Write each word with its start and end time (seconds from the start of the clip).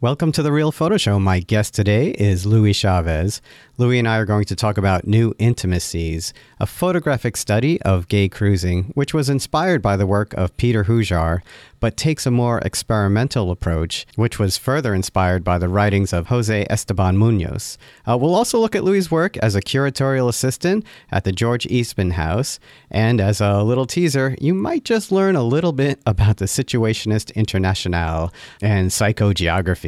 Welcome 0.00 0.30
to 0.32 0.44
the 0.44 0.52
Real 0.52 0.70
Photo 0.70 0.96
Show. 0.96 1.18
My 1.18 1.40
guest 1.40 1.74
today 1.74 2.10
is 2.10 2.46
Louis 2.46 2.72
Chavez. 2.72 3.42
Louis 3.78 3.98
and 3.98 4.06
I 4.06 4.18
are 4.18 4.24
going 4.24 4.44
to 4.44 4.54
talk 4.54 4.78
about 4.78 5.08
New 5.08 5.34
Intimacies, 5.40 6.32
a 6.60 6.66
photographic 6.66 7.36
study 7.36 7.82
of 7.82 8.06
gay 8.06 8.28
cruising, 8.28 8.92
which 8.94 9.12
was 9.12 9.28
inspired 9.28 9.82
by 9.82 9.96
the 9.96 10.06
work 10.06 10.34
of 10.34 10.56
Peter 10.56 10.84
Hujar, 10.84 11.40
but 11.80 11.96
takes 11.96 12.26
a 12.26 12.30
more 12.30 12.58
experimental 12.60 13.50
approach, 13.50 14.06
which 14.14 14.38
was 14.38 14.56
further 14.56 14.94
inspired 14.94 15.42
by 15.42 15.58
the 15.58 15.68
writings 15.68 16.12
of 16.12 16.28
Jose 16.28 16.66
Esteban 16.70 17.16
Munoz. 17.16 17.76
Uh, 18.06 18.16
we'll 18.16 18.34
also 18.34 18.58
look 18.58 18.76
at 18.76 18.84
Louis' 18.84 19.10
work 19.10 19.36
as 19.38 19.54
a 19.54 19.60
curatorial 19.60 20.28
assistant 20.28 20.84
at 21.10 21.24
the 21.24 21.32
George 21.32 21.66
Eastman 21.66 22.12
House, 22.12 22.60
and 22.90 23.20
as 23.20 23.40
a 23.40 23.62
little 23.62 23.86
teaser, 23.86 24.36
you 24.40 24.54
might 24.54 24.84
just 24.84 25.10
learn 25.12 25.34
a 25.34 25.42
little 25.42 25.72
bit 25.72 26.00
about 26.06 26.36
the 26.38 26.46
Situationist 26.46 27.34
Internationale 27.34 28.32
and 28.60 28.90
psychogeography. 28.90 29.87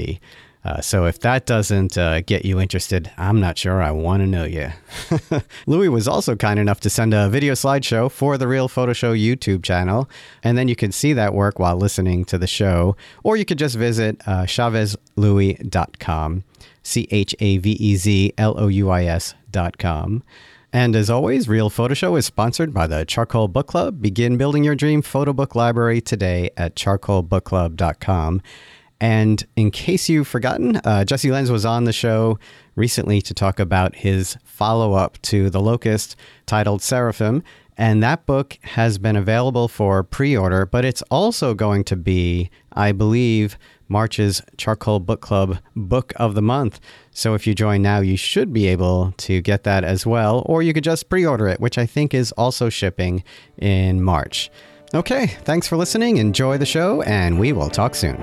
Uh, 0.63 0.79
so 0.81 1.07
if 1.07 1.21
that 1.21 1.47
doesn't 1.47 1.97
uh, 1.97 2.21
get 2.21 2.45
you 2.45 2.61
interested, 2.61 3.11
I'm 3.17 3.41
not 3.41 3.57
sure 3.57 3.81
I 3.81 3.93
want 3.93 4.23
to 4.23 4.27
know 4.27 4.45
you. 4.45 4.69
Louis 5.67 5.89
was 5.89 6.07
also 6.07 6.37
kind 6.37 6.61
enough 6.61 6.81
to 6.81 6.91
send 6.91 7.15
a 7.15 7.31
video 7.31 7.55
slideshow 7.55 8.11
for 8.11 8.37
the 8.37 8.47
Real 8.47 8.69
Photo 8.69 8.93
Show 8.93 9.15
YouTube 9.15 9.63
channel, 9.63 10.07
and 10.43 10.59
then 10.59 10.69
you 10.69 10.77
can 10.77 10.93
see 10.93 11.15
that 11.15 11.33
work 11.33 11.59
while 11.59 11.77
listening 11.77 12.27
to 12.27 12.37
the 12.37 12.47
show, 12.47 12.95
or 13.25 13.39
you 13.39 13.47
could 13.47 13.59
just 13.59 13.77
visit 13.77 14.21
uh, 14.27 14.43
chavezlouis.com, 14.43 16.45
C 16.83 17.09
H 17.11 17.35
A 17.41 17.57
V 17.57 17.71
E 17.73 17.97
Z 17.97 18.35
L 18.37 18.55
O 18.59 18.69
U 18.69 18.91
I 18.91 19.05
S.com. 19.05 20.23
And 20.73 20.95
as 20.95 21.11
always, 21.11 21.49
Real 21.49 21.69
Photo 21.69 21.95
Show 21.95 22.15
is 22.15 22.27
sponsored 22.27 22.73
by 22.73 22.87
the 22.87 23.05
Charcoal 23.05 23.49
Book 23.49 23.67
Club. 23.67 24.01
Begin 24.01 24.37
building 24.37 24.63
your 24.63 24.77
dream 24.77 25.03
photo 25.03 25.33
book 25.33 25.57
library 25.57 26.01
today 26.01 26.51
at 26.57 26.77
charcoalbookclub.com. 26.77 28.41
And 29.01 29.45
in 29.57 29.71
case 29.71 30.09
you've 30.09 30.29
forgotten, 30.29 30.77
uh, 30.85 31.05
Jesse 31.05 31.31
Lenz 31.31 31.51
was 31.51 31.65
on 31.65 31.85
the 31.85 31.93
show 31.93 32.39
recently 32.77 33.23
to 33.23 33.35
talk 33.35 33.59
about 33.59 33.97
his 33.97 34.37
follow 34.45 34.93
up 34.93 35.21
to 35.23 35.51
The 35.51 35.61
Locust 35.61 36.17
titled 36.47 36.83
Seraphim. 36.83 37.43
And 37.77 38.03
that 38.03 38.27
book 38.27 38.59
has 38.63 38.99
been 38.99 39.17
available 39.17 39.67
for 39.67 40.03
pre 40.03 40.37
order, 40.37 40.67
but 40.67 40.85
it's 40.85 41.01
also 41.11 41.55
going 41.55 41.83
to 41.85 41.97
be, 41.97 42.51
I 42.75 42.93
believe, 42.93 43.57
March's 43.89 44.43
Charcoal 44.59 45.01
Book 45.01 45.23
Club 45.23 45.59
Book 45.75 46.13
of 46.17 46.35
the 46.35 46.43
Month. 46.43 46.79
So 47.11 47.33
if 47.35 47.47
you 47.47 47.55
join 47.55 47.81
now, 47.81 48.01
you 48.01 48.19
should 48.19 48.53
be 48.53 48.67
able 48.67 49.15
to 49.19 49.41
get 49.41 49.65
that 49.65 49.83
as 49.83 50.05
well, 50.07 50.43
or 50.45 50.63
you 50.63 50.75
could 50.75 50.85
just 50.85 51.09
pre 51.09 51.25
order 51.25 51.49
it, 51.49 51.59
which 51.59 51.79
I 51.79 51.87
think 51.87 52.13
is 52.13 52.33
also 52.33 52.69
shipping 52.69 53.25
in 53.57 54.03
March. 54.03 54.51
Okay, 54.93 55.29
thanks 55.45 55.67
for 55.67 55.77
listening. 55.77 56.19
Enjoy 56.19 56.59
the 56.59 56.67
show, 56.67 57.01
and 57.03 57.41
we 57.41 57.53
will 57.53 57.71
talk 57.71 57.95
soon. 57.95 58.17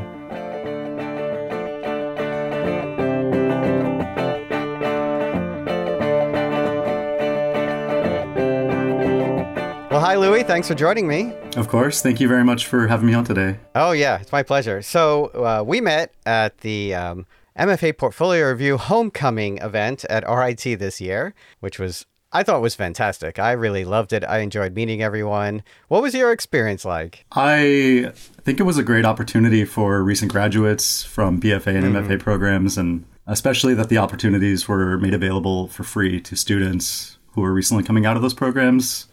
Louis. 10.17 10.43
Thanks 10.43 10.67
for 10.67 10.75
joining 10.75 11.07
me. 11.07 11.33
Of 11.55 11.67
course. 11.67 12.01
Thank 12.01 12.19
you 12.19 12.27
very 12.27 12.43
much 12.43 12.65
for 12.65 12.87
having 12.87 13.07
me 13.07 13.13
on 13.13 13.23
today. 13.23 13.59
Oh, 13.75 13.91
yeah, 13.91 14.19
it's 14.19 14.31
my 14.31 14.43
pleasure. 14.43 14.81
So, 14.81 15.25
uh, 15.27 15.63
we 15.65 15.81
met 15.81 16.13
at 16.25 16.57
the 16.59 16.93
um, 16.95 17.25
MFA 17.57 17.97
Portfolio 17.97 18.49
Review 18.49 18.77
Homecoming 18.77 19.57
event 19.59 20.05
at 20.05 20.27
RIT 20.27 20.79
this 20.79 20.99
year, 20.99 21.33
which 21.59 21.79
was, 21.79 22.05
I 22.31 22.43
thought 22.43 22.61
was 22.61 22.75
fantastic. 22.75 23.39
I 23.39 23.51
really 23.53 23.85
loved 23.85 24.13
it. 24.13 24.23
I 24.23 24.39
enjoyed 24.39 24.75
meeting 24.75 25.01
everyone. 25.01 25.63
What 25.87 26.01
was 26.01 26.13
your 26.13 26.31
experience 26.31 26.83
like? 26.85 27.25
I 27.31 28.11
think 28.41 28.59
it 28.59 28.63
was 28.63 28.77
a 28.77 28.83
great 28.83 29.05
opportunity 29.05 29.65
for 29.65 30.03
recent 30.03 30.31
graduates 30.31 31.03
from 31.03 31.39
BFA 31.39 31.75
and 31.75 31.95
mm-hmm. 31.95 32.11
MFA 32.11 32.19
programs, 32.19 32.77
and 32.77 33.05
especially 33.25 33.73
that 33.73 33.89
the 33.89 33.97
opportunities 33.97 34.67
were 34.67 34.97
made 34.97 35.13
available 35.13 35.67
for 35.67 35.83
free 35.83 36.21
to 36.21 36.35
students 36.35 37.17
who 37.31 37.41
were 37.41 37.53
recently 37.53 37.83
coming 37.83 38.05
out 38.05 38.15
of 38.15 38.21
those 38.21 38.33
programs 38.33 39.07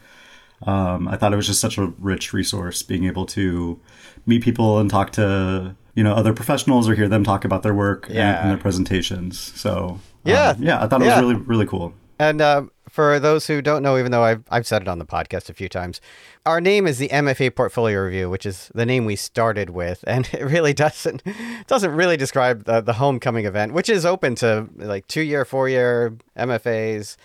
um, 0.66 1.08
I 1.08 1.16
thought 1.16 1.32
it 1.32 1.36
was 1.36 1.46
just 1.46 1.60
such 1.60 1.78
a 1.78 1.86
rich 1.98 2.32
resource 2.32 2.82
being 2.82 3.04
able 3.04 3.26
to 3.26 3.80
meet 4.26 4.42
people 4.42 4.78
and 4.78 4.88
talk 4.88 5.12
to 5.12 5.76
you 5.94 6.02
know 6.02 6.14
other 6.14 6.32
professionals 6.32 6.88
or 6.88 6.94
hear 6.94 7.08
them 7.08 7.24
talk 7.24 7.44
about 7.44 7.62
their 7.62 7.74
work 7.74 8.06
yeah. 8.08 8.30
and, 8.30 8.38
and, 8.38 8.50
their 8.50 8.58
presentations. 8.58 9.38
So 9.38 10.00
yeah, 10.24 10.50
um, 10.50 10.62
yeah, 10.62 10.82
I 10.82 10.86
thought 10.86 11.02
it 11.02 11.06
yeah. 11.06 11.20
was 11.20 11.30
really 11.30 11.42
really 11.42 11.66
cool. 11.66 11.94
And 12.18 12.40
uh, 12.40 12.64
for 12.88 13.18
those 13.18 13.48
who 13.48 13.60
don't 13.60 13.82
know, 13.82 13.98
even 13.98 14.12
though 14.12 14.22
I've 14.22 14.44
I've 14.50 14.66
said 14.66 14.82
it 14.82 14.88
on 14.88 14.98
the 14.98 15.04
podcast 15.04 15.50
a 15.50 15.54
few 15.54 15.68
times, 15.68 16.00
our 16.46 16.60
name 16.60 16.86
is 16.86 16.98
the 16.98 17.08
MFA 17.08 17.54
Portfolio 17.54 18.00
Review, 18.00 18.30
which 18.30 18.46
is 18.46 18.70
the 18.74 18.86
name 18.86 19.04
we 19.04 19.16
started 19.16 19.70
with, 19.70 20.04
and 20.06 20.28
it 20.32 20.44
really 20.44 20.72
doesn't 20.72 21.22
doesn't 21.66 21.90
really 21.90 22.16
describe 22.16 22.64
the, 22.64 22.80
the 22.80 22.94
homecoming 22.94 23.46
event, 23.46 23.72
which 23.72 23.88
is 23.88 24.06
open 24.06 24.34
to 24.36 24.68
like 24.76 25.06
two 25.08 25.22
year, 25.22 25.44
four 25.44 25.68
year 25.68 26.16
MFAs. 26.36 27.16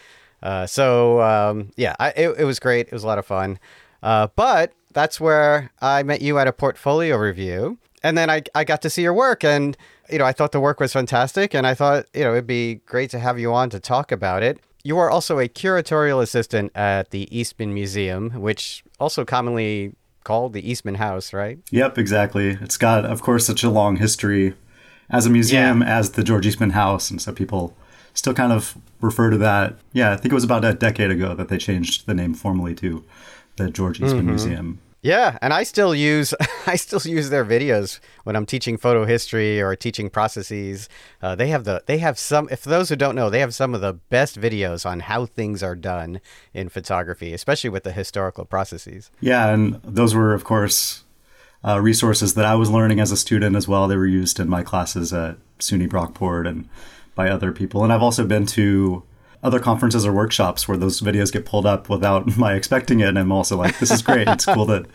Uh, 0.41 0.66
so 0.66 1.22
um, 1.22 1.72
yeah, 1.75 1.95
I, 2.00 2.09
it, 2.09 2.39
it, 2.39 2.45
was 2.45 2.59
great. 2.59 2.88
It 2.88 2.94
was 2.94 3.03
a 3.03 3.07
lot 3.07 3.19
of 3.19 3.25
fun. 3.25 3.59
Uh, 4.01 4.27
but 4.35 4.73
that's 4.94 5.19
where 5.19 5.72
I 5.81 6.03
met 6.03 6.22
you 6.22 6.39
at 6.39 6.47
a 6.47 6.53
portfolio 6.53 7.17
review, 7.17 7.77
and 8.03 8.17
then 8.17 8.29
I 8.29 8.44
I 8.55 8.63
got 8.63 8.81
to 8.83 8.89
see 8.89 9.01
your 9.01 9.13
work, 9.13 9.44
and 9.44 9.75
you 10.09 10.17
know 10.17 10.25
I 10.25 10.31
thought 10.31 10.51
the 10.51 10.59
work 10.59 10.79
was 10.79 10.94
fantastic, 10.94 11.53
and 11.53 11.67
I 11.67 11.73
thought 11.73 12.05
you 12.13 12.23
know 12.23 12.31
it'd 12.31 12.47
be 12.47 12.75
great 12.85 13.09
to 13.11 13.19
have 13.19 13.39
you 13.39 13.53
on 13.53 13.69
to 13.72 13.79
talk 13.79 14.11
about 14.11 14.44
it. 14.44 14.59
You 14.83 14.97
are 14.97 15.09
also 15.09 15.39
a 15.39 15.50
curatorial 15.50 16.22
assistant 16.22 16.71
at 16.73 17.11
the 17.11 17.27
Eastman 17.38 17.73
Museum, 17.73 18.31
which 18.41 18.83
also 19.00 19.25
commonly 19.25 19.94
called 20.23 20.53
the 20.53 20.69
Eastman 20.69 20.95
House, 20.95 21.33
right? 21.33 21.59
Yep, 21.71 21.97
exactly. 21.97 22.57
It's 22.61 22.77
got, 22.77 23.06
of 23.06 23.21
course, 23.21 23.45
such 23.45 23.63
a 23.63 23.69
long 23.69 23.97
history 23.97 24.53
as 25.09 25.25
a 25.25 25.29
museum 25.29 25.81
yeah. 25.81 25.97
as 25.97 26.11
the 26.11 26.23
George 26.23 26.45
Eastman 26.45 26.71
House, 26.71 27.09
and 27.09 27.21
so 27.21 27.33
people 27.33 27.75
still 28.19 28.34
kind 28.34 28.52
of 28.52 28.78
refer 29.02 29.30
to 29.30 29.38
that. 29.38 29.78
Yeah, 29.94 30.12
I 30.12 30.18
think 30.18 30.31
it 30.31 30.35
was 30.35 30.44
about 30.44 30.63
a 30.66 30.74
decade 30.74 31.09
ago 31.09 31.34
that 31.34 31.47
they 31.47 31.57
changed 31.57 32.06
the 32.06 32.13
name 32.13 32.34
formally 32.34 32.75
to 32.75 33.03
the 33.56 33.72
George 33.72 34.00
Eastman 34.00 34.22
mm-hmm. 34.22 34.30
Museum. 34.30 34.80
Yeah, 35.02 35.38
and 35.41 35.53
I 35.53 35.63
still 35.63 35.96
use 35.96 36.34
I 36.68 36.75
still 36.75 37.02
use 37.02 37.30
their 37.30 37.46
videos 37.46 38.02
when 38.25 38.35
I'm 38.35 38.46
teaching 38.46 38.78
photo 38.78 39.06
history 39.06 39.62
or 39.62 39.74
teaching 39.75 40.09
processes. 40.09 40.90
Uh, 41.22 41.35
they 41.35 41.47
have 41.47 41.63
the 41.63 41.81
they 41.85 42.00
have 42.00 42.19
some. 42.19 42.50
If 42.52 42.63
those 42.63 42.90
who 42.90 42.97
don't 42.97 43.16
know, 43.16 43.30
they 43.30 43.40
have 43.40 43.56
some 43.56 43.74
of 43.74 43.80
the 43.80 43.94
best 43.94 44.40
videos 44.40 44.86
on 44.86 45.00
how 45.00 45.25
things 45.25 45.63
are 45.63 45.75
done 45.75 46.19
in 46.53 46.68
photography, 46.68 47.34
especially 47.34 47.69
with 47.69 47.84
the 47.84 47.94
historical 47.94 48.44
processes. 48.44 49.09
Yeah, 49.22 49.47
and 49.53 49.81
those 49.84 50.13
were 50.13 50.34
of 50.34 50.44
course 50.44 51.06
uh, 51.66 51.80
resources 51.80 52.34
that 52.34 52.46
I 52.46 52.56
was 52.56 52.69
learning 52.69 53.00
as 53.00 53.13
a 53.13 53.18
student 53.18 53.56
as 53.56 53.69
well. 53.69 53.88
They 53.88 53.96
were 53.96 54.06
used 54.06 54.38
in 54.38 54.50
my 54.50 54.63
classes 54.63 55.13
at 55.13 55.38
SUNY 55.59 55.88
Brockport 55.88 56.46
and 56.47 56.68
by 57.19 57.30
other 57.30 57.52
people. 57.52 57.84
And 57.84 57.91
I've 57.91 58.02
also 58.02 58.25
been 58.25 58.46
to 58.46 59.03
other 59.44 59.59
conferences 59.59 60.06
or 60.06 60.13
workshops 60.13 60.69
where 60.69 60.78
those 60.78 61.02
videos 61.02 61.34
get 61.34 61.46
pulled 61.46 61.66
up 61.66 61.90
without 61.90 62.38
my 62.38 62.53
expecting 62.53 63.02
it. 63.02 63.09
And 63.09 63.19
I'm 63.19 63.34
also 63.34 63.57
like, 63.57 63.78
this 63.80 63.91
is 63.91 64.02
great. 64.02 64.25
it's 64.30 64.46
cool 64.46 64.66
that 64.68 64.85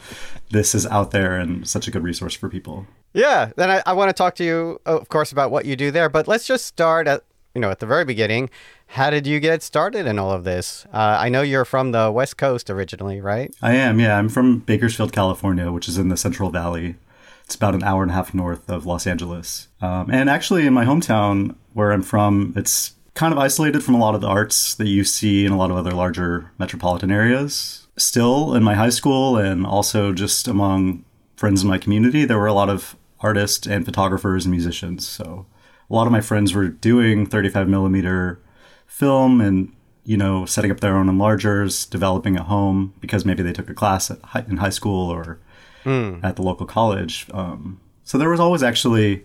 this 0.50 0.74
is 0.74 0.86
out 0.86 1.10
there 1.10 1.36
and 1.36 1.68
such 1.68 1.86
a 1.86 1.90
good 1.90 2.02
resource 2.02 2.34
for 2.34 2.48
people. 2.48 2.86
Yeah. 3.12 3.52
Then 3.56 3.70
I, 3.70 3.82
I 3.84 3.92
want 3.92 4.08
to 4.08 4.14
talk 4.14 4.36
to 4.36 4.44
you, 4.44 4.80
of 4.86 5.10
course, 5.10 5.32
about 5.32 5.50
what 5.50 5.66
you 5.66 5.76
do 5.76 5.90
there. 5.90 6.08
But 6.08 6.26
let's 6.26 6.46
just 6.46 6.64
start 6.64 7.06
at, 7.06 7.24
you 7.54 7.60
know, 7.60 7.70
at 7.70 7.80
the 7.80 7.86
very 7.86 8.06
beginning. 8.06 8.48
How 8.86 9.10
did 9.10 9.26
you 9.26 9.38
get 9.38 9.62
started 9.62 10.06
in 10.06 10.18
all 10.18 10.32
of 10.32 10.44
this? 10.44 10.86
Uh, 10.94 11.18
I 11.20 11.28
know 11.28 11.42
you're 11.42 11.66
from 11.66 11.92
the 11.92 12.10
West 12.10 12.38
Coast 12.38 12.70
originally, 12.70 13.20
right? 13.20 13.54
I 13.60 13.74
am, 13.74 14.00
yeah. 14.00 14.16
I'm 14.16 14.30
from 14.30 14.60
Bakersfield, 14.60 15.12
California, 15.12 15.70
which 15.70 15.88
is 15.88 15.98
in 15.98 16.08
the 16.08 16.16
Central 16.16 16.48
Valley. 16.48 16.96
It's 17.44 17.54
about 17.54 17.74
an 17.74 17.82
hour 17.82 18.02
and 18.02 18.10
a 18.10 18.14
half 18.14 18.32
north 18.32 18.68
of 18.70 18.86
Los 18.86 19.06
Angeles. 19.06 19.68
Um, 19.80 20.10
and 20.10 20.30
actually, 20.30 20.66
in 20.66 20.72
my 20.72 20.84
hometown 20.84 21.56
where 21.72 21.92
I'm 21.92 22.02
from, 22.02 22.54
it's 22.56 22.94
kind 23.14 23.32
of 23.32 23.38
isolated 23.38 23.82
from 23.82 23.94
a 23.94 23.98
lot 23.98 24.14
of 24.14 24.20
the 24.20 24.26
arts 24.26 24.74
that 24.74 24.88
you 24.88 25.04
see 25.04 25.44
in 25.44 25.52
a 25.52 25.56
lot 25.56 25.70
of 25.70 25.76
other 25.76 25.92
larger 25.92 26.50
metropolitan 26.58 27.10
areas. 27.10 27.86
Still, 27.96 28.54
in 28.54 28.62
my 28.62 28.74
high 28.74 28.90
school 28.90 29.36
and 29.36 29.66
also 29.66 30.12
just 30.12 30.48
among 30.48 31.04
friends 31.36 31.62
in 31.62 31.68
my 31.68 31.78
community, 31.78 32.24
there 32.24 32.38
were 32.38 32.46
a 32.46 32.52
lot 32.52 32.68
of 32.68 32.96
artists 33.20 33.66
and 33.66 33.84
photographers 33.84 34.44
and 34.44 34.50
musicians. 34.50 35.06
So 35.06 35.46
a 35.88 35.94
lot 35.94 36.06
of 36.06 36.12
my 36.12 36.20
friends 36.20 36.54
were 36.54 36.68
doing 36.68 37.26
35 37.26 37.68
millimeter 37.68 38.40
film 38.86 39.40
and 39.40 39.72
you 40.04 40.16
know 40.16 40.44
setting 40.44 40.70
up 40.70 40.80
their 40.80 40.96
own 40.96 41.06
enlargers, 41.06 41.88
developing 41.88 42.36
at 42.36 42.42
home 42.42 42.94
because 43.00 43.24
maybe 43.24 43.42
they 43.42 43.52
took 43.52 43.70
a 43.70 43.74
class 43.74 44.10
high, 44.24 44.44
in 44.48 44.58
high 44.58 44.70
school 44.70 45.10
or 45.10 45.38
mm. 45.84 46.22
at 46.24 46.36
the 46.36 46.42
local 46.42 46.66
college. 46.66 47.26
Um, 47.32 47.80
so 48.04 48.18
there 48.18 48.30
was 48.30 48.40
always 48.40 48.62
actually 48.62 49.24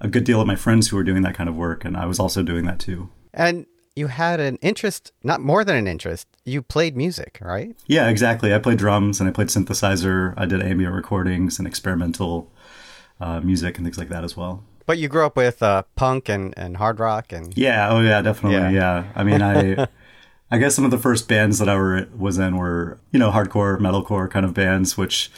a 0.00 0.08
good 0.08 0.24
deal 0.24 0.40
of 0.40 0.46
my 0.46 0.56
friends 0.56 0.88
who 0.88 0.96
were 0.96 1.04
doing 1.04 1.22
that 1.22 1.34
kind 1.34 1.48
of 1.48 1.56
work, 1.56 1.84
and 1.84 1.96
I 1.96 2.06
was 2.06 2.18
also 2.18 2.42
doing 2.42 2.64
that 2.66 2.78
too. 2.78 3.10
And 3.34 3.66
you 3.96 4.06
had 4.06 4.40
an 4.40 4.56
interest, 4.56 5.12
not 5.22 5.40
more 5.40 5.64
than 5.64 5.76
an 5.76 5.86
interest. 5.86 6.26
You 6.44 6.62
played 6.62 6.96
music, 6.96 7.38
right? 7.42 7.76
Yeah, 7.86 8.08
exactly. 8.08 8.54
I 8.54 8.58
played 8.58 8.78
drums 8.78 9.20
and 9.20 9.28
I 9.28 9.32
played 9.32 9.48
synthesizer. 9.48 10.34
I 10.36 10.46
did 10.46 10.62
ambient 10.62 10.94
recordings 10.94 11.58
and 11.58 11.66
experimental 11.66 12.50
uh, 13.20 13.40
music 13.40 13.76
and 13.76 13.86
things 13.86 13.98
like 13.98 14.08
that 14.08 14.24
as 14.24 14.36
well. 14.36 14.64
But 14.86 14.98
you 14.98 15.08
grew 15.08 15.26
up 15.26 15.36
with 15.36 15.62
uh, 15.62 15.82
punk 15.94 16.28
and, 16.28 16.54
and 16.56 16.76
hard 16.76 16.98
rock 16.98 17.32
and 17.32 17.56
yeah, 17.56 17.90
oh 17.90 18.00
yeah, 18.00 18.22
definitely. 18.22 18.58
Yeah, 18.58 18.70
yeah. 18.70 19.12
I 19.14 19.22
mean, 19.22 19.42
I 19.42 19.86
I 20.50 20.58
guess 20.58 20.74
some 20.74 20.84
of 20.84 20.90
the 20.90 20.98
first 20.98 21.28
bands 21.28 21.58
that 21.58 21.68
I 21.68 21.76
were 21.76 22.08
was 22.16 22.38
in 22.38 22.56
were 22.56 22.98
you 23.12 23.18
know 23.18 23.30
hardcore, 23.30 23.78
metalcore 23.78 24.28
kind 24.28 24.44
of 24.44 24.54
bands, 24.54 24.96
which 24.96 25.30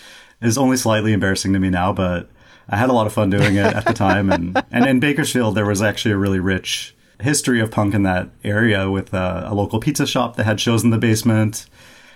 is 0.43 0.59
only 0.59 0.77
slightly 0.77 1.13
embarrassing 1.13 1.53
to 1.53 1.59
me 1.59 1.71
now, 1.71 1.93
but 1.93 2.29
I 2.69 2.77
had 2.77 2.91
a 2.91 2.93
lot 2.93 3.07
of 3.07 3.13
fun 3.13 3.31
doing 3.31 3.57
it 3.57 3.75
at 3.75 3.85
the 3.85 3.93
time, 3.93 4.31
and 4.31 4.63
and 4.71 4.87
in 4.87 5.01
Bakersfield 5.01 5.55
there 5.55 5.67
was 5.67 5.83
actually 5.83 6.13
a 6.13 6.19
really 6.19 6.41
rich 6.41 6.95
history 7.21 7.61
of 7.61 7.71
punk 7.71 7.95
in 7.95 8.03
that 8.03 8.29
area 8.43 8.91
with 8.91 9.15
uh, 9.15 9.45
a 9.47 9.55
local 9.55 9.79
pizza 9.79 10.07
shop 10.07 10.37
that 10.37 10.45
had 10.45 10.61
shows 10.61 10.83
in 10.83 10.91
the 10.91 10.99
basement. 10.99 11.67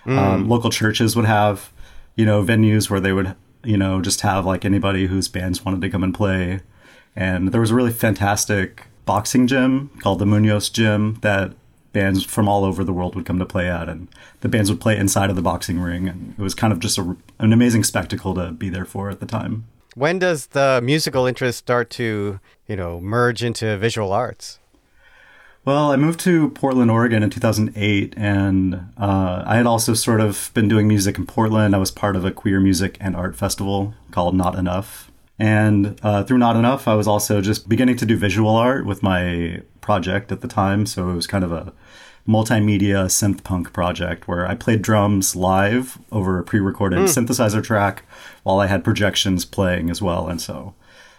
Mm. 0.05 0.19
Um, 0.19 0.49
local 0.49 0.71
churches 0.71 1.17
would 1.17 1.25
have, 1.25 1.73
you 2.17 2.27
know, 2.27 2.43
venues 2.43 2.91
where 2.91 3.01
they 3.01 3.13
would, 3.13 3.35
you 3.65 3.77
know, 3.77 4.01
just 4.01 4.21
have 4.23 4.45
like 4.45 4.65
anybody 4.65 5.07
whose 5.07 5.29
bands 5.29 5.65
wanted 5.65 5.81
to 5.81 5.91
come 5.91 6.05
and 6.05 6.15
play. 6.15 6.61
And 7.15 7.51
there 7.51 7.61
was 7.61 7.71
a 7.71 7.75
really 7.75 7.93
fantastic 7.93 8.85
boxing 9.05 9.47
gym 9.47 9.91
called 10.01 10.19
the 10.19 10.27
Munoz 10.27 10.69
Gym 10.69 11.19
that 11.23 11.55
bands 11.93 12.23
from 12.25 12.49
all 12.49 12.65
over 12.65 12.85
the 12.85 12.93
world 12.93 13.15
would 13.15 13.25
come 13.25 13.39
to 13.39 13.47
play 13.47 13.71
at, 13.71 13.89
and 13.89 14.09
the 14.41 14.49
bands 14.49 14.71
would 14.71 14.81
play 14.81 14.97
inside 14.97 15.31
of 15.31 15.37
the 15.37 15.43
boxing 15.43 15.81
ring, 15.81 16.09
and 16.09 16.35
it 16.39 16.43
was 16.43 16.55
kind 16.55 16.73
of 16.73 16.79
just 16.79 16.99
a, 16.99 17.17
an 17.39 17.53
amazing 17.53 17.85
spectacle 17.85 18.35
to 18.35 18.53
be 18.53 18.69
there 18.69 18.85
for 18.85 19.11
at 19.11 19.21
the 19.21 19.27
time. 19.27 19.67
When 19.95 20.19
does 20.19 20.49
the 20.49 20.81
musical 20.83 21.27
interest 21.27 21.59
start 21.59 21.89
to, 21.91 22.39
you 22.67 22.77
know, 22.77 23.01
merge 23.01 23.43
into 23.43 23.77
visual 23.79 24.13
arts? 24.13 24.59
Well, 25.65 25.91
I 25.91 25.97
moved 25.97 26.21
to 26.21 26.51
Portland, 26.51 26.93
Oregon 26.93 27.25
in 27.25 27.31
2008, 27.31 28.15
and 28.17 28.75
uh, 28.97 29.43
I 29.45 29.57
had 29.57 29.67
also 29.67 29.95
sort 29.95 30.21
of 30.21 30.53
been 30.55 30.69
doing 30.69 30.87
music 30.87 31.19
in 31.19 31.27
Portland. 31.27 31.75
I 31.75 31.79
was 31.79 31.91
part 31.91 32.15
of 32.15 32.25
a 32.25 32.31
queer 32.31 32.61
music 32.61 32.97
and 33.01 33.17
art 33.17 33.35
festival 33.35 33.93
called 34.13 34.37
Not 34.37 34.55
Enough. 34.55 35.11
And 35.41 35.99
uh, 36.05 36.23
through 36.23 36.39
Not 36.39 36.55
Enough, 36.55 36.87
I 36.87 36.95
was 36.95 37.09
also 37.09 37.41
just 37.41 37.69
beginning 37.69 37.97
to 37.97 38.07
do 38.07 38.17
visual 38.17 38.55
art 38.55 38.87
with 38.87 39.03
my 39.03 39.63
project 39.81 40.31
at 40.31 40.41
the 40.41 40.47
time. 40.47 40.87
So 40.87 41.11
it 41.11 41.15
was 41.15 41.27
kind 41.27 41.43
of 41.43 41.51
a 41.51 41.73
multimedia 42.27 43.07
synth 43.07 43.43
punk 43.45 43.73
project 43.73 44.27
where 44.27 44.47
I 44.47 44.55
played 44.55 44.83
drums 44.83 45.37
live 45.37 45.99
over 46.11 46.39
a 46.39 46.45
pre 46.45 46.61
recorded 46.61 46.99
mm. 46.99 47.05
synthesizer 47.05 47.63
track 47.63 48.05
while 48.43 48.61
I 48.61 48.67
had 48.67 48.85
projections 48.85 49.45
playing 49.45 49.91
as 49.91 50.03
well. 50.03 50.29
And 50.29 50.41
so, 50.41 50.75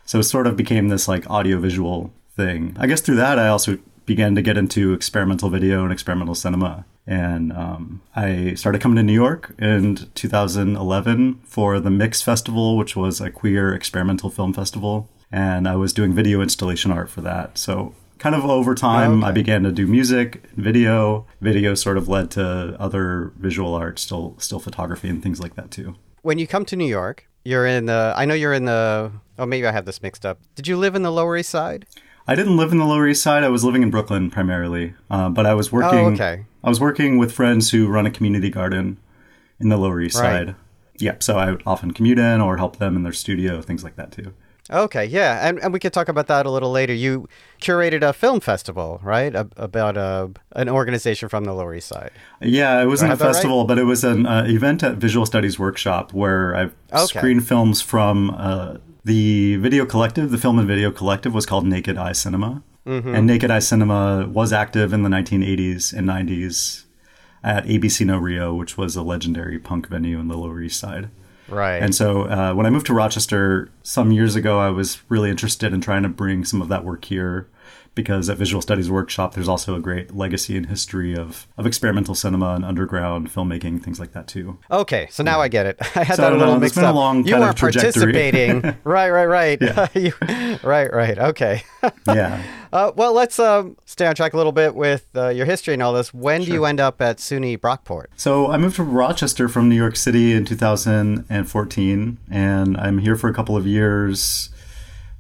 so 0.06 0.20
it 0.20 0.24
sort 0.24 0.48
of 0.48 0.58
became 0.58 0.90
this 0.90 1.08
like 1.08 1.30
audio 1.30 1.60
visual 1.60 2.14
thing. 2.36 2.76
I 2.80 2.88
guess 2.88 3.02
through 3.02 3.16
that, 3.18 3.40
I 3.40 3.48
also 3.48 3.80
began 4.06 4.36
to 4.36 4.42
get 4.42 4.58
into 4.58 4.94
experimental 4.94 5.50
video 5.50 5.84
and 5.84 5.92
experimental 5.92 6.36
cinema. 6.36 6.86
And 7.06 7.54
um, 7.54 8.02
I 8.16 8.54
started 8.56 8.82
coming 8.82 8.98
to 8.98 9.04
New 9.04 9.14
York 9.14 9.54
in 9.60 9.96
2011 10.16 11.42
for 11.46 11.80
the 11.80 11.90
Mix 11.90 12.22
Festival, 12.22 12.78
which 12.78 12.96
was 12.96 13.22
a 13.22 13.30
queer 13.30 13.74
experimental 13.74 14.30
film 14.30 14.54
festival. 14.54 15.10
And 15.32 15.68
I 15.68 15.76
was 15.76 15.94
doing 15.94 16.14
video 16.14 16.42
installation 16.42 16.92
art 16.92 17.10
for 17.10 17.22
that. 17.22 17.58
So, 17.58 17.94
kind 18.20 18.36
of 18.36 18.46
over 18.46 18.76
time, 18.76 19.20
okay. 19.20 19.30
I 19.30 19.32
began 19.32 19.64
to 19.64 19.72
do 19.72 19.88
music, 19.88 20.44
video. 20.56 21.26
Video 21.42 21.76
sort 21.76 21.98
of 21.98 22.08
led 22.08 22.32
to 22.32 22.76
other 22.80 23.32
visual 23.38 23.74
art, 23.74 24.00
still, 24.00 24.36
still 24.38 24.60
photography, 24.60 25.10
and 25.10 25.22
things 25.22 25.40
like 25.40 25.56
that 25.56 25.72
too. 25.72 25.96
When 26.22 26.40
you 26.40 26.48
come 26.48 26.66
to 26.66 26.76
New 26.76 26.88
York, 26.88 27.28
you're 27.44 27.66
in 27.66 27.86
the. 27.86 28.14
I 28.16 28.26
know 28.26 28.34
you're 28.34 28.54
in 28.54 28.66
the. 28.66 29.12
Oh, 29.40 29.46
maybe 29.46 29.68
I 29.68 29.72
have 29.72 29.86
this 29.86 30.02
mixed 30.02 30.26
up. 30.26 30.40
Did 30.56 30.68
you 30.68 30.78
live 30.78 30.96
in 30.96 31.04
the 31.04 31.12
Lower 31.12 31.38
East 31.38 31.50
Side? 31.50 31.86
I 32.28 32.36
didn't 32.36 32.58
live 32.58 32.72
in 32.74 32.78
the 32.78 32.86
Lower 32.86 33.08
East 33.08 33.24
Side. 33.24 33.44
I 33.44 33.50
was 33.50 33.64
living 33.64 33.84
in 33.84 33.90
Brooklyn 33.90 34.30
primarily, 34.30 34.94
uh, 35.10 35.30
but 35.30 35.46
I 35.46 35.54
was 35.54 35.72
working. 35.72 36.00
Oh, 36.00 36.12
okay. 36.12 36.46
I 36.64 36.70
was 36.70 36.82
working 36.82 37.18
with 37.18 37.32
friends 37.32 37.72
who 37.72 37.88
run 37.88 38.06
a 38.06 38.12
community 38.12 38.50
garden 38.50 38.98
in 39.60 39.70
the 39.70 39.78
Lower 39.78 40.02
East 40.02 40.18
right. 40.20 40.48
Side. 40.48 40.56
Yeah, 41.00 41.16
so 41.20 41.38
I 41.38 41.52
would 41.52 41.64
often 41.66 41.92
commute 41.92 42.20
in 42.20 42.42
or 42.42 42.58
help 42.58 42.78
them 42.78 42.96
in 42.96 43.04
their 43.04 43.14
studio, 43.14 43.62
things 43.62 43.84
like 43.84 43.96
that 43.96 44.12
too. 44.12 44.34
Okay, 44.70 45.06
yeah, 45.06 45.48
and, 45.48 45.60
and 45.60 45.72
we 45.72 45.80
could 45.80 45.94
talk 45.94 46.10
about 46.10 46.28
that 46.28 46.46
a 46.46 46.52
little 46.52 46.72
later. 46.72 46.94
You 46.94 47.28
curated 47.62 48.02
a 48.02 48.12
film 48.12 48.40
festival, 48.40 49.00
right? 49.02 49.34
A, 49.34 49.48
about 49.56 49.98
a, 49.98 50.02
uh, 50.02 50.28
an 50.54 50.70
organization 50.70 51.30
from 51.30 51.46
the 51.46 51.54
Lower 51.54 51.74
East 51.74 51.88
Side. 51.88 52.12
Yeah, 52.42 52.82
it 52.82 52.88
wasn't 52.88 53.14
a 53.14 53.18
festival, 53.18 53.60
right? 53.60 53.68
but 53.68 53.80
it 53.80 53.84
was 53.84 54.04
an 54.04 54.26
uh, 54.26 54.44
event 54.48 54.84
at 54.84 54.98
Visual 54.98 55.26
Studies 55.26 55.58
Workshop 55.58 56.14
where 56.14 56.56
I've 56.56 56.76
okay. 56.92 57.20
screened 57.20 57.48
films 57.48 57.82
from 57.82 58.32
uh, 58.32 58.78
the 59.06 59.56
video 59.56 59.86
collective, 59.86 60.32
the 60.32 60.38
film 60.38 60.60
and 60.60 60.68
video 60.68 60.92
collective, 60.92 61.34
was 61.34 61.46
called 61.46 61.66
Naked 61.66 61.98
Eye 61.98 62.12
Cinema. 62.12 62.62
Mm-hmm. 62.86 63.16
And 63.16 63.28
Naked 63.28 63.52
Eye 63.52 63.60
Cinema 63.60 64.28
was 64.28 64.54
active 64.54 64.94
in 64.94 65.04
the 65.04 65.10
1980s 65.10 65.94
and 65.94 66.08
90s 66.08 66.86
at 67.44 67.66
ABC 67.66 68.06
No 68.06 68.18
Rio, 68.18 68.54
which 68.54 68.78
was 68.78 68.96
a 68.96 69.02
legendary 69.02 69.60
punk 69.60 69.88
venue 69.88 70.20
in 70.20 70.28
the 70.28 70.38
Lower 70.38 70.62
East 70.62 70.80
Side. 70.80 71.10
Right. 71.50 71.82
And 71.82 71.94
so 71.96 72.24
uh, 72.24 72.54
when 72.54 72.66
I 72.66 72.70
moved 72.70 72.88
to 72.88 72.94
Rochester 72.94 73.70
some 73.84 74.12
years 74.12 74.36
ago, 74.36 74.60
I 74.60 74.70
was 74.70 75.02
really 75.10 75.30
interested 75.30 75.74
in 75.74 75.82
trying 75.82 76.04
to 76.04 76.10
bring 76.10 76.46
some 76.46 76.62
of 76.62 76.68
that 76.70 76.84
work 76.84 77.06
here 77.06 77.48
because 77.98 78.30
at 78.30 78.38
Visual 78.38 78.62
Studies 78.62 78.92
Workshop, 78.92 79.34
there's 79.34 79.48
also 79.48 79.76
a 79.76 79.80
great 79.80 80.16
legacy 80.16 80.56
and 80.56 80.68
history 80.68 81.16
of, 81.16 81.48
of 81.58 81.66
experimental 81.66 82.14
cinema 82.14 82.54
and 82.54 82.64
underground 82.64 83.34
filmmaking, 83.34 83.84
things 83.84 84.00
like 84.00 84.14
that 84.14 84.28
too. 84.28 84.60
Okay, 84.70 85.08
so 85.10 85.24
now 85.24 85.38
yeah. 85.38 85.44
I 85.44 85.48
get 85.48 85.66
it. 85.66 85.78
I 85.96 86.04
had 86.04 86.16
so, 86.16 86.22
that 86.22 86.34
a 86.34 86.38
little 86.38 86.54
know, 86.54 86.60
mixed 86.60 86.78
up. 86.78 86.96
you 87.26 87.36
weren't 87.36 87.58
participating. 87.58 88.62
right, 88.84 89.10
right, 89.10 89.26
right. 89.26 89.62
you, 89.96 90.14
right, 90.64 90.94
right. 90.94 91.18
Okay. 91.18 91.64
yeah. 92.08 92.44
Uh, 92.78 92.92
well, 92.96 93.12
let's 93.12 93.40
um, 93.40 93.76
stay 93.86 94.06
on 94.06 94.14
track 94.14 94.34
a 94.34 94.38
little 94.38 94.52
bit 94.52 94.76
with 94.76 95.08
uh, 95.16 95.30
your 95.30 95.48
history 95.48 95.74
and 95.74 95.82
all 95.82 95.94
this. 95.94 96.14
When 96.14 96.42
sure. 96.42 96.46
do 96.46 96.54
you 96.54 96.66
end 96.66 96.80
up 96.80 97.02
at 97.02 97.18
SUNY 97.18 97.58
Brockport? 97.58 98.06
So 98.18 98.52
I 98.52 98.58
moved 98.60 98.76
to 98.76 98.84
Rochester 98.84 99.50
from 99.50 99.68
New 99.68 99.76
York 99.76 99.96
City 99.96 100.34
in 100.34 100.46
2014, 100.46 102.18
and 102.30 102.78
I'm 102.78 103.00
here 103.00 103.16
for 103.16 103.30
a 103.32 103.34
couple 103.34 103.58
of 103.58 103.66
years 103.66 104.52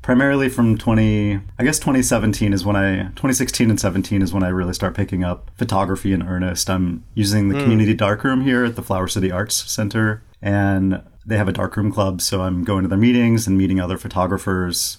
primarily 0.04 0.48
from 0.48 0.78
20 0.78 1.42
i 1.60 1.64
guess 1.66 1.80
2017 1.80 2.54
is 2.54 2.64
when 2.64 2.78
i 2.78 3.08
2016 3.08 3.70
and 3.70 3.78
17 3.78 4.22
is 4.22 4.32
when 4.32 4.42
i 4.42 4.48
really 4.48 4.72
start 4.72 4.96
picking 4.96 5.22
up 5.22 5.52
photography 5.58 6.14
in 6.14 6.24
earnest 6.24 6.70
i'm 6.70 7.04
using 7.14 7.50
the 7.50 7.56
mm. 7.56 7.64
community 7.64 7.94
darkroom 7.94 8.40
here 8.40 8.64
at 8.64 8.78
the 8.78 8.82
flower 8.82 9.10
city 9.10 9.30
arts 9.30 9.70
center 9.70 10.24
and 10.42 11.04
they 11.26 11.36
have 11.36 11.50
a 11.50 11.52
darkroom 11.52 11.92
club 11.92 12.22
so 12.22 12.44
i'm 12.44 12.64
going 12.64 12.84
to 12.84 12.88
their 12.88 12.98
meetings 12.98 13.48
and 13.48 13.58
meeting 13.58 13.82
other 13.82 13.98
photographers 13.98 14.98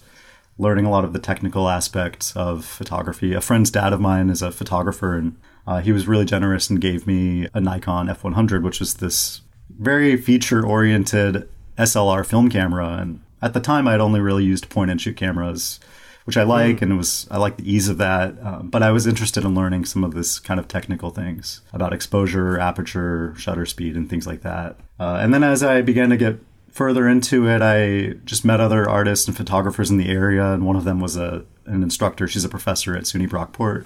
learning 0.58 0.84
a 0.84 0.90
lot 0.90 1.04
of 1.04 1.12
the 1.12 1.18
technical 1.18 1.68
aspects 1.68 2.36
of 2.36 2.64
photography 2.64 3.32
a 3.32 3.40
friend's 3.40 3.70
dad 3.70 3.92
of 3.92 4.00
mine 4.00 4.28
is 4.28 4.42
a 4.42 4.50
photographer 4.50 5.16
and 5.16 5.36
uh, 5.66 5.80
he 5.80 5.92
was 5.92 6.08
really 6.08 6.24
generous 6.24 6.68
and 6.68 6.80
gave 6.80 7.06
me 7.06 7.46
a 7.54 7.60
nikon 7.60 8.08
f100 8.08 8.62
which 8.62 8.80
is 8.80 8.94
this 8.94 9.42
very 9.70 10.16
feature 10.16 10.66
oriented 10.66 11.48
slr 11.78 12.24
film 12.26 12.50
camera 12.50 12.98
and 13.00 13.20
at 13.40 13.54
the 13.54 13.60
time, 13.60 13.86
I'd 13.86 14.00
only 14.00 14.20
really 14.20 14.44
used 14.44 14.68
point 14.68 14.90
and 14.90 15.00
shoot 15.00 15.16
cameras, 15.16 15.78
which 16.24 16.36
I 16.36 16.42
like, 16.42 16.76
mm. 16.76 16.82
and 16.82 16.92
it 16.92 16.96
was 16.96 17.28
I 17.30 17.38
like 17.38 17.56
the 17.56 17.70
ease 17.70 17.88
of 17.88 17.98
that. 17.98 18.34
Uh, 18.42 18.62
but 18.62 18.82
I 18.82 18.90
was 18.90 19.06
interested 19.06 19.44
in 19.44 19.54
learning 19.54 19.84
some 19.84 20.04
of 20.04 20.14
this 20.14 20.38
kind 20.38 20.58
of 20.58 20.68
technical 20.68 21.10
things 21.10 21.60
about 21.72 21.92
exposure, 21.92 22.58
aperture, 22.58 23.34
shutter 23.36 23.66
speed, 23.66 23.96
and 23.96 24.10
things 24.10 24.26
like 24.26 24.42
that. 24.42 24.76
Uh, 24.98 25.18
and 25.20 25.32
then 25.32 25.44
as 25.44 25.62
I 25.62 25.82
began 25.82 26.10
to 26.10 26.16
get 26.16 26.38
further 26.78 27.08
into 27.08 27.48
it, 27.48 27.60
I 27.60 28.14
just 28.24 28.44
met 28.44 28.60
other 28.60 28.88
artists 28.88 29.26
and 29.26 29.36
photographers 29.36 29.90
in 29.90 29.96
the 29.96 30.08
area, 30.08 30.52
and 30.52 30.64
one 30.64 30.76
of 30.76 30.84
them 30.84 31.00
was 31.00 31.16
a 31.16 31.44
an 31.66 31.82
instructor. 31.82 32.28
She's 32.28 32.44
a 32.44 32.48
professor 32.48 32.96
at 32.96 33.02
SUNY 33.02 33.28
Brockport, 33.28 33.84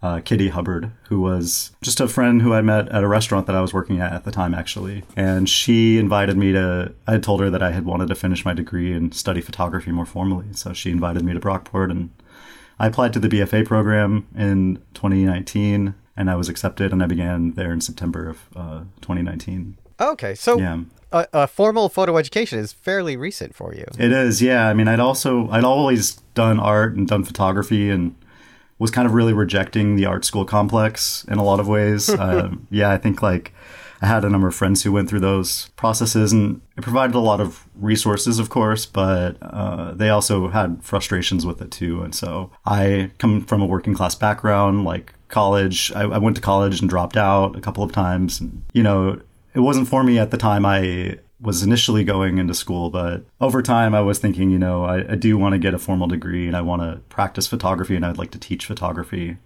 uh, 0.00 0.20
Kitty 0.20 0.48
Hubbard, 0.48 0.92
who 1.08 1.20
was 1.20 1.72
just 1.82 2.00
a 2.00 2.06
friend 2.06 2.40
who 2.40 2.54
I 2.54 2.62
met 2.62 2.88
at 2.90 3.02
a 3.02 3.08
restaurant 3.08 3.48
that 3.48 3.56
I 3.56 3.60
was 3.60 3.74
working 3.74 4.00
at 4.00 4.12
at 4.12 4.24
the 4.24 4.30
time, 4.30 4.54
actually. 4.54 5.02
And 5.16 5.48
she 5.48 5.98
invited 5.98 6.36
me 6.36 6.52
to, 6.52 6.94
I 7.08 7.12
had 7.12 7.24
told 7.24 7.40
her 7.40 7.50
that 7.50 7.64
I 7.64 7.72
had 7.72 7.84
wanted 7.84 8.08
to 8.08 8.14
finish 8.14 8.44
my 8.44 8.54
degree 8.54 8.92
and 8.92 9.12
study 9.12 9.40
photography 9.40 9.90
more 9.90 10.06
formally. 10.06 10.46
So 10.52 10.72
she 10.72 10.92
invited 10.92 11.24
me 11.24 11.34
to 11.34 11.40
Brockport, 11.40 11.90
and 11.90 12.10
I 12.78 12.86
applied 12.86 13.12
to 13.14 13.18
the 13.18 13.28
BFA 13.28 13.66
program 13.66 14.28
in 14.36 14.76
2019, 14.94 15.94
and 16.16 16.30
I 16.30 16.36
was 16.36 16.48
accepted, 16.48 16.92
and 16.92 17.02
I 17.02 17.06
began 17.06 17.54
there 17.54 17.72
in 17.72 17.80
September 17.80 18.28
of 18.28 18.38
uh, 18.54 18.78
2019. 19.00 19.76
Okay, 20.00 20.34
so 20.36 20.58
yeah. 20.58 20.78
A, 21.12 21.26
a, 21.32 21.46
formal 21.46 21.88
photo 21.88 22.16
education 22.16 22.58
is 22.58 22.72
fairly 22.72 23.16
recent 23.16 23.54
for 23.54 23.74
you. 23.74 23.84
It 23.98 24.12
is, 24.12 24.40
yeah. 24.40 24.68
I 24.68 24.74
mean, 24.74 24.88
I'd 24.88 25.00
also 25.00 25.48
I'd 25.50 25.64
always 25.64 26.12
done 26.34 26.60
art 26.60 26.94
and 26.94 27.08
done 27.08 27.24
photography, 27.24 27.90
and 27.90 28.14
was 28.78 28.90
kind 28.90 29.06
of 29.06 29.12
really 29.12 29.32
rejecting 29.32 29.96
the 29.96 30.06
art 30.06 30.24
school 30.24 30.44
complex 30.44 31.24
in 31.28 31.38
a 31.38 31.44
lot 31.44 31.60
of 31.60 31.68
ways. 31.68 32.08
um, 32.10 32.66
yeah, 32.70 32.90
I 32.90 32.96
think 32.96 33.22
like 33.22 33.52
I 34.02 34.06
had 34.06 34.24
a 34.24 34.30
number 34.30 34.48
of 34.48 34.54
friends 34.54 34.82
who 34.82 34.92
went 34.92 35.08
through 35.08 35.20
those 35.20 35.68
processes, 35.76 36.32
and 36.32 36.62
it 36.76 36.82
provided 36.82 37.14
a 37.14 37.20
lot 37.20 37.40
of 37.40 37.68
resources, 37.74 38.38
of 38.38 38.48
course, 38.48 38.86
but 38.86 39.36
uh, 39.42 39.92
they 39.92 40.08
also 40.08 40.48
had 40.48 40.82
frustrations 40.82 41.44
with 41.44 41.60
it 41.60 41.70
too. 41.70 42.02
And 42.02 42.14
so 42.14 42.50
I 42.64 43.10
come 43.18 43.44
from 43.44 43.60
a 43.60 43.66
working 43.66 43.94
class 43.94 44.14
background, 44.14 44.84
like 44.84 45.12
college. 45.28 45.92
I, 45.94 46.02
I 46.02 46.18
went 46.18 46.36
to 46.36 46.42
college 46.42 46.80
and 46.80 46.88
dropped 46.88 47.16
out 47.16 47.56
a 47.56 47.60
couple 47.60 47.84
of 47.84 47.92
times. 47.92 48.40
And, 48.40 48.64
you 48.72 48.82
know, 48.82 49.20
it 49.54 49.60
wasn't 49.60 49.88
for 49.88 50.02
me 50.02 50.18
at 50.18 50.30
the 50.30 50.36
time. 50.36 50.64
I 50.64 51.18
was 51.40 51.62
initially 51.62 52.04
going 52.04 52.38
into 52.38 52.54
school, 52.54 52.90
but 52.90 53.24
over 53.40 53.62
time 53.62 53.94
I 53.94 54.00
was 54.02 54.18
thinking, 54.18 54.50
you 54.50 54.58
know, 54.58 54.84
I, 54.84 55.12
I 55.12 55.14
do 55.14 55.38
want 55.38 55.54
to 55.54 55.58
get 55.58 55.74
a 55.74 55.78
formal 55.78 56.06
degree 56.06 56.46
and 56.46 56.56
I 56.56 56.60
want 56.60 56.82
to 56.82 57.00
practice 57.08 57.46
photography 57.46 57.96
and 57.96 58.04
I'd 58.04 58.18
like 58.18 58.30
to 58.32 58.38
teach 58.38 58.66
photography. 58.66 59.38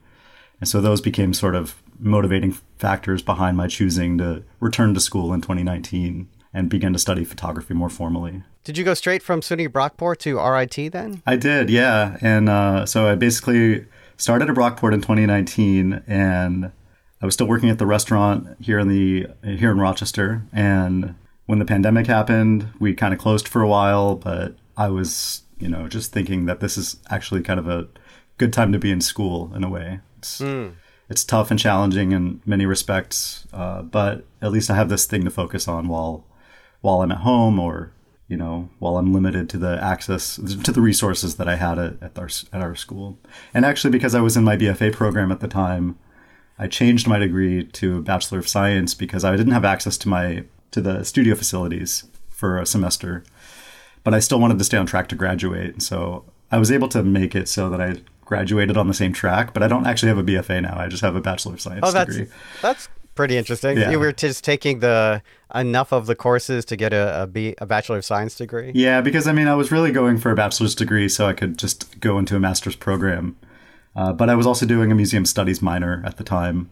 And 0.61 0.69
so 0.69 0.81
those 0.81 1.01
became 1.01 1.33
sort 1.33 1.55
of 1.55 1.83
motivating 1.99 2.53
factors 2.79 3.23
behind 3.23 3.57
my 3.57 3.69
choosing 3.69 4.19
to 4.19 4.43
return 4.61 4.95
to 4.95 5.01
school 5.01 5.33
in 5.33 5.41
2019 5.41 6.29
and 6.53 6.69
begin 6.69 6.93
to 6.93 6.99
study 6.99 7.25
photography 7.25 7.75
more 7.75 7.89
formally. 7.89 8.43
Did 8.65 8.79
you 8.79 8.85
go 8.85 8.95
straight 8.95 9.23
from 9.23 9.41
SUNY 9.41 9.69
Brockport 9.69 10.19
to 10.19 10.39
RIT 10.39 10.93
then? 10.93 11.23
I 11.27 11.37
did, 11.37 11.69
yeah. 11.69 12.17
And 12.21 12.49
uh, 12.49 12.87
so 12.87 13.09
I 13.09 13.15
basically 13.15 13.87
started 14.17 14.49
at 14.49 14.55
Brockport 14.55 14.95
in 14.95 15.01
2019 15.01 16.03
and 16.07 16.73
I 17.23 17.27
was 17.27 17.35
still 17.35 17.47
working 17.47 17.71
at 17.71 17.79
the 17.79 17.87
restaurant 17.87 18.57
here 18.61 18.79
in 18.79 18.89
the 18.89 19.27
here 19.43 19.71
in 19.71 19.79
Rochester 19.79 20.43
and 20.53 21.15
when 21.47 21.59
the 21.59 21.65
pandemic 21.65 22.07
happened, 22.07 22.69
we 22.79 22.95
kind 22.95 23.13
of 23.13 23.21
closed 23.21 23.47
for 23.49 23.63
a 23.63 23.69
while, 23.69 24.15
but 24.15 24.57
I 24.77 24.89
was, 24.89 25.43
you 25.59 25.69
know, 25.69 25.89
just 25.89 26.13
thinking 26.13 26.47
that 26.47 26.61
this 26.61 26.79
is 26.79 26.97
actually 27.11 27.43
kind 27.43 27.61
of 27.61 27.69
a 27.69 27.89
good 28.39 28.53
time 28.53 28.73
to 28.73 28.79
be 28.79 28.91
in 28.91 29.01
school 29.01 29.53
in 29.55 29.63
a 29.63 29.69
way. 29.69 30.01
It's, 30.19 30.41
mm. 30.41 30.75
it's 31.09 31.25
tough 31.25 31.51
and 31.51 31.61
challenging 31.61 32.13
in 32.13 32.41
many 32.47 32.67
respects, 32.67 33.47
uh, 33.53 33.83
but 33.83 34.25
at 34.41 34.53
least 34.53 34.71
I 34.71 34.77
have 34.77 34.89
this 34.89 35.07
thing 35.07 35.25
to 35.25 35.31
focus 35.31 35.69
on 35.69 35.89
while 35.89 36.25
while 36.81 37.01
I'm 37.01 37.13
at 37.13 37.19
home 37.19 37.59
or 37.59 37.93
you 38.29 38.37
know 38.37 38.69
while 38.79 38.99
I'm 38.99 39.15
limited 39.15 39.49
to 39.51 39.59
the 39.59 39.83
access 39.83 40.37
to 40.37 40.71
the 40.71 40.83
resources 40.83 41.37
that 41.37 41.49
I 41.49 41.57
had 41.57 41.79
at, 41.79 42.03
at 42.03 42.19
our 42.19 42.29
at 42.53 42.61
our 42.61 42.75
school. 42.75 43.19
And 43.53 43.65
actually, 43.65 43.91
because 43.91 44.15
I 44.15 44.21
was 44.21 44.37
in 44.37 44.45
my 44.45 44.57
BFA 44.57 44.93
program 44.93 45.31
at 45.31 45.41
the 45.41 45.49
time, 45.49 45.99
I 46.59 46.69
changed 46.69 47.09
my 47.09 47.19
degree 47.19 47.65
to 47.65 47.99
a 47.99 48.01
Bachelor 48.01 48.39
of 48.39 48.49
Science 48.49 48.95
because 48.95 49.25
I 49.25 49.37
didn't 49.37 49.53
have 49.53 49.65
access 49.65 49.97
to 49.99 50.09
my 50.09 50.45
to 50.71 50.81
the 50.81 51.05
studio 51.05 51.35
facilities 51.35 52.05
for 52.29 52.59
a 52.59 52.67
semester, 52.67 53.25
but 54.03 54.15
I 54.15 54.19
still 54.19 54.41
wanted 54.41 54.59
to 54.59 54.65
stay 54.65 54.77
on 54.77 54.87
track 54.87 55.09
to 55.09 55.15
graduate. 55.15 55.83
So 55.83 56.25
I 56.51 56.59
was 56.59 56.71
able 56.71 56.89
to 56.89 57.03
make 57.03 57.35
it 57.35 57.49
so 57.49 57.71
that 57.71 57.81
I 57.81 57.97
graduated 58.25 58.77
on 58.77 58.89
the 58.89 58.95
same 58.95 59.13
track, 59.13 59.53
but 59.53 59.63
I 59.63 59.69
don't 59.69 59.87
actually 59.87 60.09
have 60.09 60.19
a 60.19 60.25
BFA 60.25 60.63
now. 60.63 60.79
I 60.79 60.89
just 60.89 61.03
have 61.03 61.17
a 61.17 61.21
Bachelor 61.21 61.55
of 61.55 61.61
Science 61.61 61.81
oh, 61.83 61.93
that's, 61.93 62.17
degree. 62.17 62.33
That's 62.63 62.89
pretty 63.15 63.37
interesting. 63.37 63.79
Yeah. 63.79 63.91
You 63.91 63.99
were 63.99 64.13
just 64.13 64.45
taking 64.45 64.81
the 64.81 65.23
enough 65.55 65.93
of 65.93 66.07
the 66.07 66.15
courses 66.15 66.65
to 66.67 66.77
get 66.77 66.93
a, 66.93 67.23
a, 67.23 67.27
B, 67.27 67.55
a 67.59 67.67
Bachelor 67.67 67.99
of 67.99 68.05
Science 68.05 68.35
degree? 68.35 68.73
Yeah, 68.75 69.01
because 69.01 69.27
I 69.27 69.33
mean, 69.33 69.49
I 69.49 69.55
was 69.55 69.71
really 69.71 69.93
going 69.93 70.19
for 70.19 70.31
a 70.31 70.35
bachelor's 70.35 70.75
degree 70.75 71.09
so 71.09 71.27
I 71.27 71.33
could 71.33 71.59
just 71.59 72.01
go 72.01 72.19
into 72.19 72.37
a 72.37 72.41
master's 72.41 72.77
program. 72.77 73.37
Uh, 73.97 74.13
but 74.13 74.29
I 74.29 74.35
was 74.35 74.47
also 74.47 74.67
doing 74.67 74.91
a 74.91 74.95
museum 74.95 75.25
studies 75.25 75.63
minor 75.63 76.03
at 76.05 76.17
the 76.17 76.25
time. 76.25 76.71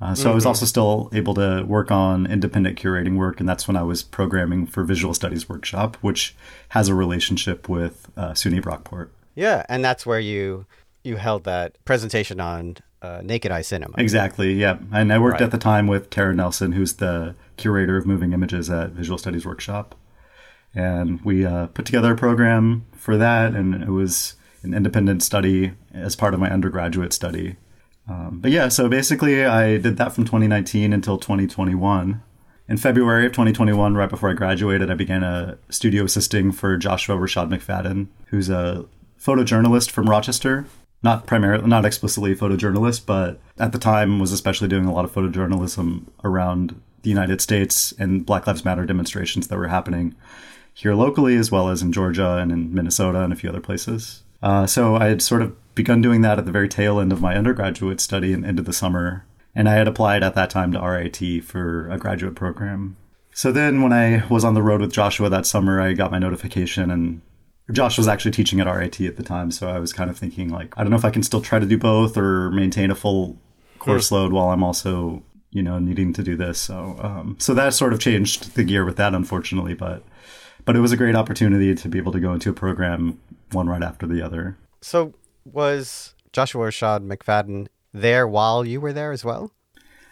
Uh, 0.00 0.14
so 0.14 0.22
mm-hmm. 0.22 0.30
I 0.30 0.34
was 0.34 0.42
mm-hmm. 0.42 0.48
also 0.48 0.66
still 0.66 1.10
able 1.12 1.34
to 1.34 1.64
work 1.66 1.90
on 1.90 2.26
independent 2.26 2.78
curating 2.78 3.16
work, 3.16 3.40
and 3.40 3.48
that's 3.48 3.68
when 3.68 3.76
I 3.76 3.82
was 3.82 4.02
programming 4.02 4.66
for 4.66 4.82
Visual 4.84 5.14
Studies 5.14 5.48
Workshop, 5.48 5.96
which 6.00 6.34
has 6.70 6.88
a 6.88 6.94
relationship 6.94 7.68
with 7.68 8.08
uh, 8.16 8.32
SUNY 8.32 8.60
Brockport. 8.60 9.10
Yeah, 9.34 9.64
and 9.68 9.84
that's 9.84 10.04
where 10.04 10.20
you 10.20 10.66
you 11.04 11.16
held 11.16 11.44
that 11.44 11.76
presentation 11.84 12.40
on 12.40 12.76
uh, 13.02 13.20
Naked 13.22 13.52
Eye 13.52 13.62
Cinema. 13.62 13.94
Exactly. 13.98 14.54
Yeah, 14.54 14.78
and 14.92 15.12
I 15.12 15.18
worked 15.18 15.40
right. 15.40 15.42
at 15.42 15.50
the 15.50 15.58
time 15.58 15.86
with 15.86 16.10
Tara 16.10 16.34
Nelson, 16.34 16.72
who's 16.72 16.94
the 16.94 17.34
curator 17.56 17.96
of 17.96 18.06
moving 18.06 18.32
images 18.32 18.70
at 18.70 18.90
Visual 18.90 19.18
Studies 19.18 19.46
Workshop, 19.46 19.94
and 20.74 21.20
we 21.22 21.44
uh, 21.44 21.66
put 21.68 21.84
together 21.86 22.12
a 22.12 22.16
program 22.16 22.84
for 22.92 23.16
that, 23.16 23.54
and 23.54 23.74
it 23.74 23.90
was 23.90 24.34
an 24.64 24.74
independent 24.74 25.22
study 25.22 25.72
as 25.92 26.16
part 26.16 26.34
of 26.34 26.40
my 26.40 26.50
undergraduate 26.50 27.12
study. 27.12 27.56
Um, 28.08 28.40
but 28.40 28.50
yeah, 28.50 28.68
so 28.68 28.88
basically, 28.88 29.44
I 29.44 29.78
did 29.78 29.96
that 29.96 30.12
from 30.12 30.24
2019 30.24 30.92
until 30.92 31.18
2021. 31.18 32.22
In 32.66 32.76
February 32.76 33.26
of 33.26 33.32
2021, 33.32 33.94
right 33.94 34.08
before 34.08 34.30
I 34.30 34.34
graduated, 34.34 34.90
I 34.90 34.94
began 34.94 35.22
a 35.22 35.58
studio 35.68 36.04
assisting 36.04 36.50
for 36.50 36.76
Joshua 36.76 37.16
Rashaad 37.16 37.48
McFadden, 37.48 38.08
who's 38.26 38.48
a 38.48 38.86
photojournalist 39.18 39.90
from 39.90 40.08
Rochester 40.08 40.66
not 41.04 41.26
primarily, 41.26 41.66
not 41.68 41.84
explicitly 41.84 42.34
photojournalist, 42.34 43.04
but 43.04 43.38
at 43.58 43.72
the 43.72 43.78
time 43.78 44.18
was 44.18 44.32
especially 44.32 44.68
doing 44.68 44.86
a 44.86 44.92
lot 44.92 45.04
of 45.04 45.12
photojournalism 45.12 46.06
around 46.24 46.80
the 47.02 47.10
United 47.10 47.42
States 47.42 47.92
and 47.98 48.24
Black 48.24 48.46
Lives 48.46 48.64
Matter 48.64 48.86
demonstrations 48.86 49.48
that 49.48 49.58
were 49.58 49.68
happening 49.68 50.14
here 50.72 50.94
locally, 50.94 51.36
as 51.36 51.52
well 51.52 51.68
as 51.68 51.82
in 51.82 51.92
Georgia 51.92 52.38
and 52.38 52.50
in 52.50 52.72
Minnesota 52.74 53.22
and 53.22 53.34
a 53.34 53.36
few 53.36 53.50
other 53.50 53.60
places. 53.60 54.22
Uh, 54.44 54.66
so 54.66 54.94
I 54.94 55.06
had 55.06 55.22
sort 55.22 55.40
of 55.40 55.56
begun 55.74 56.02
doing 56.02 56.20
that 56.20 56.38
at 56.38 56.44
the 56.44 56.52
very 56.52 56.68
tail 56.68 57.00
end 57.00 57.12
of 57.12 57.22
my 57.22 57.34
undergraduate 57.34 57.98
study 57.98 58.34
and 58.34 58.44
into 58.44 58.62
the 58.62 58.74
summer. 58.74 59.24
And 59.54 59.70
I 59.70 59.72
had 59.72 59.88
applied 59.88 60.22
at 60.22 60.34
that 60.34 60.50
time 60.50 60.70
to 60.72 60.80
RIT 60.80 61.42
for 61.44 61.88
a 61.88 61.96
graduate 61.96 62.34
program. 62.34 62.96
So 63.32 63.50
then 63.50 63.80
when 63.80 63.92
I 63.92 64.22
was 64.28 64.44
on 64.44 64.52
the 64.52 64.62
road 64.62 64.82
with 64.82 64.92
Joshua 64.92 65.30
that 65.30 65.46
summer, 65.46 65.80
I 65.80 65.94
got 65.94 66.10
my 66.10 66.18
notification 66.18 66.90
and 66.90 67.22
Josh 67.72 67.96
was 67.96 68.06
actually 68.06 68.32
teaching 68.32 68.60
at 68.60 68.66
RIT 68.66 69.00
at 69.00 69.16
the 69.16 69.22
time, 69.22 69.50
so 69.50 69.70
I 69.70 69.78
was 69.78 69.94
kind 69.94 70.10
of 70.10 70.18
thinking 70.18 70.50
like, 70.50 70.74
I 70.76 70.82
don't 70.82 70.90
know 70.90 70.98
if 70.98 71.04
I 71.06 71.10
can 71.10 71.22
still 71.22 71.40
try 71.40 71.58
to 71.58 71.64
do 71.64 71.78
both 71.78 72.18
or 72.18 72.50
maintain 72.50 72.90
a 72.90 72.94
full 72.94 73.38
course 73.78 74.12
load 74.12 74.34
while 74.34 74.50
I'm 74.50 74.62
also, 74.62 75.22
you 75.50 75.62
know, 75.62 75.78
needing 75.78 76.12
to 76.12 76.22
do 76.22 76.36
this. 76.36 76.58
So, 76.60 76.98
um, 77.02 77.36
so 77.38 77.54
that 77.54 77.72
sort 77.72 77.94
of 77.94 78.00
changed 78.00 78.54
the 78.54 78.64
gear 78.64 78.84
with 78.84 78.96
that, 78.98 79.14
unfortunately, 79.14 79.72
but, 79.72 80.04
but 80.64 80.76
it 80.76 80.80
was 80.80 80.92
a 80.92 80.96
great 80.96 81.14
opportunity 81.14 81.74
to 81.74 81.88
be 81.88 81.98
able 81.98 82.12
to 82.12 82.20
go 82.20 82.32
into 82.32 82.50
a 82.50 82.52
program 82.52 83.18
one 83.52 83.68
right 83.68 83.82
after 83.82 84.06
the 84.06 84.22
other. 84.22 84.56
So, 84.80 85.14
was 85.44 86.14
Joshua 86.32 86.68
Rashaad 86.68 87.06
McFadden 87.06 87.68
there 87.92 88.26
while 88.26 88.64
you 88.64 88.80
were 88.80 88.92
there 88.92 89.12
as 89.12 89.24
well? 89.24 89.52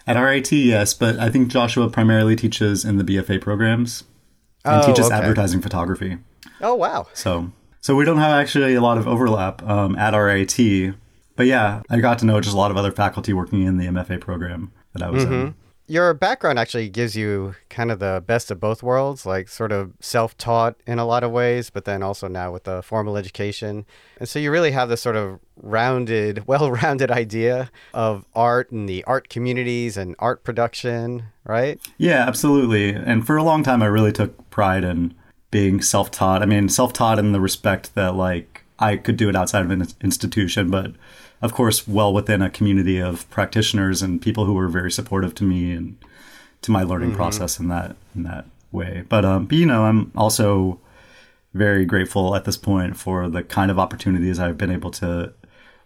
At 0.06 0.21
RIT, 0.21 0.50
yes, 0.52 0.94
but 0.94 1.18
I 1.18 1.28
think 1.28 1.49
Joshua 1.49 1.88
primarily 1.88 2.35
teaches 2.35 2.85
in 2.85 2.97
the 2.97 3.04
BFA 3.04 3.40
programs 3.40 4.04
and 4.64 4.82
oh, 4.82 4.87
teaches 4.87 5.06
okay. 5.06 5.14
advertising 5.14 5.61
photography. 5.61 6.18
Oh 6.61 6.75
wow! 6.75 7.06
So 7.14 7.52
so 7.80 7.94
we 7.97 8.04
don't 8.04 8.18
have 8.18 8.32
actually 8.32 8.75
a 8.75 8.80
lot 8.80 8.99
of 8.99 9.06
overlap 9.06 9.62
um, 9.62 9.97
at 9.97 10.16
RIT, 10.16 10.94
but 11.37 11.47
yeah, 11.47 11.82
I 11.90 12.00
got 12.00 12.18
to 12.21 12.26
know 12.26 12.40
just 12.40 12.54
a 12.54 12.59
lot 12.59 12.71
of 12.71 12.76
other 12.76 12.92
faculty 12.92 13.32
working 13.32 13.62
in 13.62 13.76
the 13.76 13.87
MFA 13.87 14.21
program 14.21 14.73
that 14.92 15.02
I 15.02 15.11
was 15.11 15.25
mm-hmm. 15.25 15.32
in. 15.32 15.54
Your 15.92 16.14
background 16.14 16.58
actually 16.58 16.88
gives 16.88 17.14
you 17.16 17.54
kind 17.68 17.92
of 17.92 17.99
the 17.99 18.25
best 18.26 18.50
of 18.50 18.58
both 18.58 18.82
worlds, 18.82 19.26
like 19.26 19.46
sort 19.46 19.72
of 19.72 19.92
self 20.00 20.34
taught 20.38 20.75
in 20.87 20.99
a 20.99 21.04
lot 21.04 21.22
of 21.22 21.32
ways, 21.32 21.68
but 21.68 21.84
then 21.84 22.02
also 22.02 22.28
now 22.28 22.50
with 22.50 22.64
the 22.64 22.82
formal 22.82 23.18
education. 23.18 23.84
And 24.18 24.26
so 24.26 24.38
you 24.38 24.50
really 24.50 24.70
have 24.70 24.88
this 24.88 25.02
sort 25.02 25.16
of 25.16 25.38
rounded, 25.54 26.44
well 26.46 26.70
rounded 26.70 27.11
idea 27.11 27.70
of 27.92 28.25
art 28.34 28.70
and 28.70 28.88
the 28.88 29.04
art 29.04 29.28
communities 29.28 29.99
and 29.99 30.16
art 30.18 30.44
production, 30.44 31.25
right? 31.44 31.78
Yeah, 31.99 32.26
absolutely. 32.26 32.94
And 32.94 33.26
for 33.26 33.37
a 33.37 33.42
long 33.42 33.62
time, 33.62 33.82
I 33.82 33.87
really 33.87 34.12
took 34.12 34.49
pride 34.49 34.84
in 34.84 35.12
being 35.50 35.82
self-taught. 35.82 36.40
I 36.40 36.46
mean, 36.46 36.70
self-taught 36.70 37.18
in 37.18 37.32
the 37.32 37.40
respect 37.40 37.94
that 37.96 38.14
like 38.14 38.64
I 38.78 38.96
could 38.96 39.18
do 39.18 39.28
it 39.28 39.37
outside 39.37 39.62
of 39.62 39.70
an 39.70 39.87
institution, 40.00 40.70
but 40.70 40.92
of 41.42 41.52
course, 41.52 41.87
well 41.88 42.12
within 42.12 42.40
a 42.40 42.49
community 42.49 43.00
of 43.00 43.28
practitioners 43.28 44.00
and 44.00 44.22
people 44.22 44.44
who 44.44 44.54
were 44.54 44.68
very 44.68 44.90
supportive 44.90 45.34
to 45.34 45.44
me 45.44 45.72
and 45.72 45.99
to 46.62 46.70
my 46.70 46.84
learning 46.84 47.11
mm-hmm. 47.11 47.16
process 47.16 47.58
in 47.58 47.68
that 47.68 47.96
in 48.14 48.22
that 48.22 48.46
way. 48.70 49.04
But 49.08 49.25
um, 49.25 49.46
but 49.46 49.58
you 49.58 49.66
know, 49.66 49.84
I'm 49.84 50.12
also 50.16 50.80
very 51.52 51.84
grateful 51.84 52.34
at 52.34 52.44
this 52.44 52.56
point 52.56 52.96
for 52.96 53.28
the 53.28 53.42
kind 53.42 53.70
of 53.70 53.78
opportunities 53.78 54.38
I've 54.38 54.56
been 54.56 54.70
able 54.70 54.90
to 54.92 55.34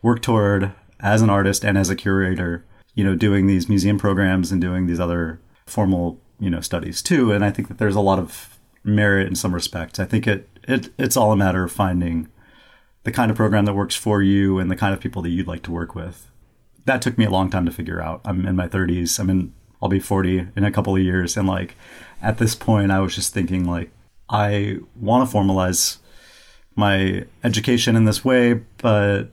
work 0.03 0.23
toward 0.23 0.73
as 1.01 1.23
an 1.23 1.31
artist 1.31 1.65
and 1.65 1.77
as 1.77 1.91
a 1.91 1.97
curator. 1.97 2.65
You 2.95 3.05
know, 3.05 3.17
doing 3.17 3.47
these 3.47 3.69
museum 3.69 3.99
programs 3.99 4.53
and 4.53 4.61
doing 4.61 4.87
these 4.87 5.01
other 5.01 5.41
formal 5.67 6.21
you 6.39 6.51
know 6.51 6.61
studies 6.61 7.03
too. 7.03 7.33
And 7.33 7.45
I 7.45 7.51
think 7.51 7.69
that 7.69 7.79
there's 7.79 7.97
a 7.97 8.01
lot 8.01 8.19
of 8.19 8.59
merit 8.85 9.27
in 9.27 9.35
some 9.35 9.55
respects. 9.55 9.99
I 9.99 10.05
think 10.05 10.27
it, 10.27 10.49
it 10.69 10.91
it's 10.99 11.17
all 11.17 11.33
a 11.33 11.37
matter 11.37 11.65
of 11.65 11.73
finding 11.73 12.29
the 13.07 13.13
kind 13.13 13.31
of 13.31 13.37
program 13.37 13.65
that 13.67 13.73
works 13.73 13.95
for 13.95 14.21
you 14.21 14.59
and 14.59 14.69
the 14.69 14.75
kind 14.75 14.93
of 14.93 14.99
people 14.99 15.23
that 15.23 15.31
you'd 15.31 15.47
like 15.47 15.63
to 15.63 15.71
work 15.71 15.95
with. 15.95 16.29
That 16.87 17.01
took 17.01 17.17
me 17.17 17.25
a 17.25 17.31
long 17.31 17.51
time 17.51 17.65
to 17.65 17.71
figure 17.71 18.03
out. 18.03 18.21
I'm 18.25 18.45
in 18.45 18.57
my 18.57 18.67
30s. 18.67 19.21
I'm 19.21 19.31
in 19.31 19.55
I'll 19.81 19.89
be 19.89 20.01
40 20.01 20.49
in 20.57 20.65
a 20.65 20.73
couple 20.73 20.97
of 20.97 21.03
years 21.03 21.37
and 21.37 21.47
like 21.47 21.77
at 22.21 22.39
this 22.39 22.57
point 22.57 22.91
I 22.91 22.99
was 22.99 23.15
just 23.15 23.33
thinking 23.33 23.65
like 23.65 23.93
I 24.29 24.79
want 24.97 25.29
to 25.29 25.37
formalize 25.37 25.99
my 26.75 27.27
education 27.45 27.95
in 27.95 28.07
this 28.07 28.25
way, 28.25 28.55
but 28.79 29.27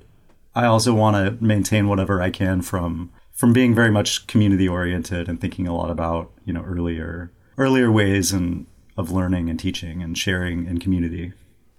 I 0.54 0.66
also 0.66 0.94
want 0.94 1.16
to 1.16 1.44
maintain 1.44 1.88
whatever 1.88 2.22
I 2.22 2.30
can 2.30 2.62
from 2.62 3.12
from 3.32 3.54
being 3.54 3.74
very 3.74 3.90
much 3.90 4.28
community 4.28 4.68
oriented 4.68 5.28
and 5.28 5.42
thinking 5.42 5.68
a 5.68 5.76
lot 5.76 5.90
about, 5.90 6.32
you 6.46 6.54
know, 6.54 6.64
earlier 6.64 7.32
earlier 7.58 7.92
ways 7.92 8.32
and 8.32 8.68
of 8.98 9.10
learning 9.10 9.50
and 9.50 9.60
teaching 9.60 10.04
and 10.04 10.16
sharing 10.16 10.68
in 10.68 10.78
community. 10.78 11.34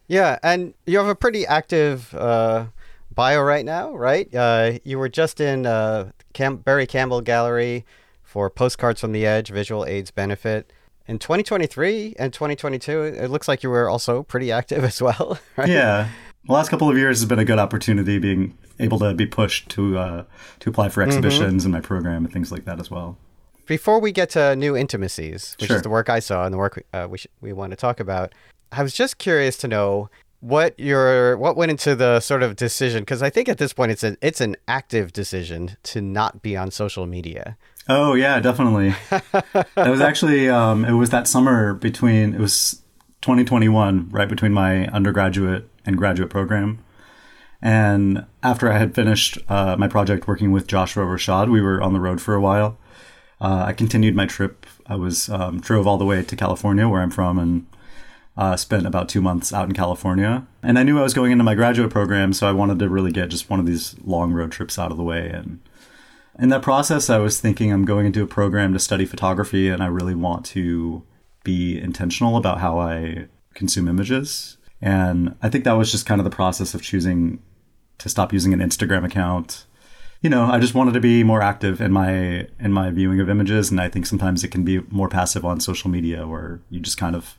Yeah, 0.07 0.39
and 0.43 0.75
you 0.87 0.99
have 0.99 1.07
a 1.07 1.15
pretty 1.15 1.47
active 1.47 2.15
uh, 2.15 2.67
bio 3.15 3.43
right 3.43 3.65
now, 3.65 3.95
right? 3.95 4.33
Uh, 4.35 4.79
you 4.85 4.99
were 4.99 5.09
just 5.09 5.41
in 5.41 5.67
uh, 5.67 6.11
Cam- 6.33 6.59
Berry 6.59 6.87
Campbell 6.87 7.21
Gallery 7.21 7.85
for 8.23 8.51
Postcards 8.51 9.01
from 9.01 9.13
the 9.13 9.25
Edge 9.27 9.51
Visual 9.51 9.85
AIDS 9.87 10.11
Benefit. 10.11 10.73
In 11.07 11.19
2023 11.19 12.17
and 12.19 12.33
2022, 12.33 13.03
it 13.03 13.29
looks 13.29 13.47
like 13.47 13.63
you 13.63 13.71
were 13.71 13.89
also 13.89 14.23
pretty 14.23 14.51
active 14.51 14.85
as 14.85 15.01
well, 15.01 15.39
right? 15.57 15.69
Yeah. 15.69 16.09
The 16.47 16.53
last 16.53 16.69
couple 16.69 16.91
of 16.91 16.97
years 16.99 17.21
has 17.21 17.29
been 17.29 17.39
a 17.39 17.45
good 17.45 17.59
opportunity 17.59 18.19
being 18.19 18.57
able 18.79 18.99
to 18.99 19.15
be 19.15 19.27
pushed 19.27 19.71
to 19.71 19.99
uh, 19.99 20.25
to 20.61 20.71
apply 20.71 20.91
for 20.91 21.01
mm-hmm. 21.01 21.09
exhibitions 21.09 21.63
mm-hmm. 21.63 21.69
in 21.69 21.73
my 21.73 21.81
program 21.81 22.25
and 22.25 22.33
things 22.33 22.53
like 22.53 22.67
that 22.67 22.81
as 22.81 22.91
well. 22.91 23.17
Before 23.67 23.99
we 23.99 24.13
get 24.13 24.29
to 24.31 24.55
new 24.55 24.77
intimacies, 24.77 25.57
which 25.59 25.69
sure. 25.69 25.77
is 25.77 25.83
the 25.83 25.89
work 25.89 26.11
I 26.11 26.19
saw 26.19 26.45
and 26.45 26.53
the 26.53 26.59
work 26.59 26.85
uh, 26.93 27.07
we 27.09 27.17
sh- 27.17 27.29
we 27.41 27.55
want 27.55 27.71
to 27.71 27.77
talk 27.77 27.99
about, 27.99 28.35
I 28.73 28.83
was 28.83 28.95
just 28.95 29.19
curious 29.19 29.57
to 29.59 29.69
know 29.69 30.11
what 30.41 30.79
your 30.79 31.39
what 31.39 31.57
went 31.57 31.71
into 31.71 31.95
the 31.95 32.21
sort 32.21 32.43
of 32.43 32.57
decision 32.57 33.01
because 33.01 33.23
I 33.23 33.31
think 33.31 33.49
at 33.49 33.59
this 33.59 33.73
point 33.73 33.93
it's 33.93 34.03
an 34.03 34.17
it's 34.21 34.41
an 34.41 34.57
active 34.69 35.13
decision 35.13 35.77
to 35.85 36.03
not 36.03 36.43
be 36.43 36.57
on 36.57 36.71
social 36.71 37.07
media. 37.07 37.57
Oh 37.89 38.15
yeah, 38.15 38.41
definitely. 38.41 38.95
that 39.11 39.67
was 39.77 40.01
actually 40.01 40.49
um, 40.49 40.85
it 40.85 40.93
was 40.93 41.11
that 41.11 41.27
summer 41.29 41.75
between 41.75 42.35
it 42.35 42.41
was 42.41 42.83
2021, 43.23 44.11
right 44.11 44.29
between 44.29 44.53
my 44.53 44.87
undergraduate 44.89 45.69
and 45.87 45.97
graduate 45.97 46.31
program. 46.31 46.79
And 47.63 48.27
after 48.43 48.71
I 48.71 48.77
had 48.77 48.95
finished 48.95 49.39
uh, 49.49 49.77
my 49.79 49.89
project 49.89 50.29
working 50.29 50.53
with 50.53 50.67
Joshua 50.67 51.05
Rashaad, 51.05 51.51
we 51.51 51.63
were 51.63 51.81
on 51.81 51.95
the 51.95 52.01
road 52.01 52.21
for 52.21 52.35
a 52.35 52.41
while 52.41 52.77
uh, 53.41 53.65
I 53.67 53.73
continued 53.73 54.15
my 54.15 54.27
trip. 54.27 54.67
I 54.87 54.97
was 54.97 55.29
um, 55.29 55.61
drove 55.61 55.87
all 55.87 55.99
the 55.99 56.05
way 56.05 56.23
to 56.23 56.37
California, 56.37 56.89
where 56.89 57.03
I'm 57.03 57.11
from, 57.11 57.39
and 57.39 57.67
uh, 58.37 58.57
spent 58.57 58.87
about 58.87 59.09
two 59.09 59.21
months 59.21 59.53
out 59.53 59.69
in 59.69 59.75
California. 59.75 60.47
And 60.63 60.79
I 60.79 60.83
knew 60.83 60.99
I 60.99 61.03
was 61.03 61.15
going 61.15 61.33
into 61.33 61.45
my 61.45 61.55
graduate 61.55 61.91
program, 61.91 62.33
so 62.33 62.49
I 62.49 62.53
wanted 62.53 62.79
to 62.81 62.89
really 62.89 63.13
get 63.13 63.31
just 63.31 63.49
one 63.49 63.61
of 63.61 63.67
these 63.67 63.95
long 64.05 64.33
road 64.33 64.51
trips 64.51 64.79
out 64.79 64.91
of 64.91 64.97
the 64.97 65.05
way. 65.05 65.29
And 65.29 65.61
in 66.39 66.49
that 66.49 66.63
process, 66.63 67.09
I 67.09 67.19
was 67.19 67.41
thinking 67.41 67.73
I'm 67.73 67.85
going 67.85 68.07
into 68.07 68.23
a 68.23 68.27
program 68.27 68.73
to 68.73 68.79
study 68.79 69.07
photography, 69.07 69.69
and 69.69 69.83
I 69.83 69.87
really 69.87 70.15
want 70.15 70.45
to 70.47 71.05
be 71.45 71.79
intentional 71.79 72.37
about 72.37 72.59
how 72.59 72.79
I 72.79 73.29
consume 73.55 73.87
images. 73.87 74.57
And 74.83 75.37
I 75.43 75.49
think 75.49 75.65
that 75.65 75.75
was 75.75 75.93
just 75.93 76.07
kind 76.07 76.21
of 76.21 76.25
the 76.25 76.31
process 76.31 76.75
of 76.75 76.83
choosing 76.83 77.41
to 77.99 78.09
stop 78.09 78.33
using 78.33 78.53
an 78.53 78.61
Instagram 78.61 79.05
account. 79.05 79.67
You 80.21 80.31
know, 80.31 80.45
I 80.47 80.59
just 80.59 80.75
wanted 80.75 80.95
to 80.95 81.01
be 81.01 81.23
more 81.23 81.43
active 81.43 81.81
in 81.81 81.93
my 81.93 82.49
in 82.59 82.73
my 82.73 82.91
viewing 82.91 83.21
of 83.21 83.31
images, 83.31 83.71
and 83.71 83.81
I 83.81 83.89
think 83.89 84.07
sometimes 84.07 84.43
it 84.43 84.49
can 84.49 84.65
be 84.65 84.81
more 84.91 85.09
passive 85.09 85.45
on 85.45 85.61
social 85.61 85.91
media, 85.91 86.27
where 86.27 86.61
you 86.71 86.81
just 86.81 86.97
kind 86.97 87.15
of 87.15 87.39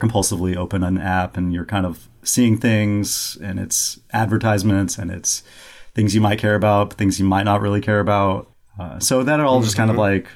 compulsively 0.00 0.56
open 0.56 0.82
an 0.82 0.98
app 0.98 1.36
and 1.36 1.52
you're 1.52 1.64
kind 1.64 1.86
of 1.86 2.08
seeing 2.22 2.56
things, 2.56 3.38
and 3.42 3.58
it's 3.58 4.00
advertisements 4.12 4.98
and 4.98 5.10
it's 5.10 5.42
things 5.94 6.14
you 6.14 6.20
might 6.20 6.38
care 6.38 6.54
about, 6.54 6.94
things 6.94 7.18
you 7.18 7.26
might 7.26 7.44
not 7.44 7.60
really 7.60 7.80
care 7.80 8.00
about. 8.00 8.50
Uh, 8.78 8.98
so 8.98 9.22
that 9.22 9.40
all 9.40 9.60
just 9.62 9.76
kind 9.76 9.90
of 9.90 9.96
like 9.96 10.26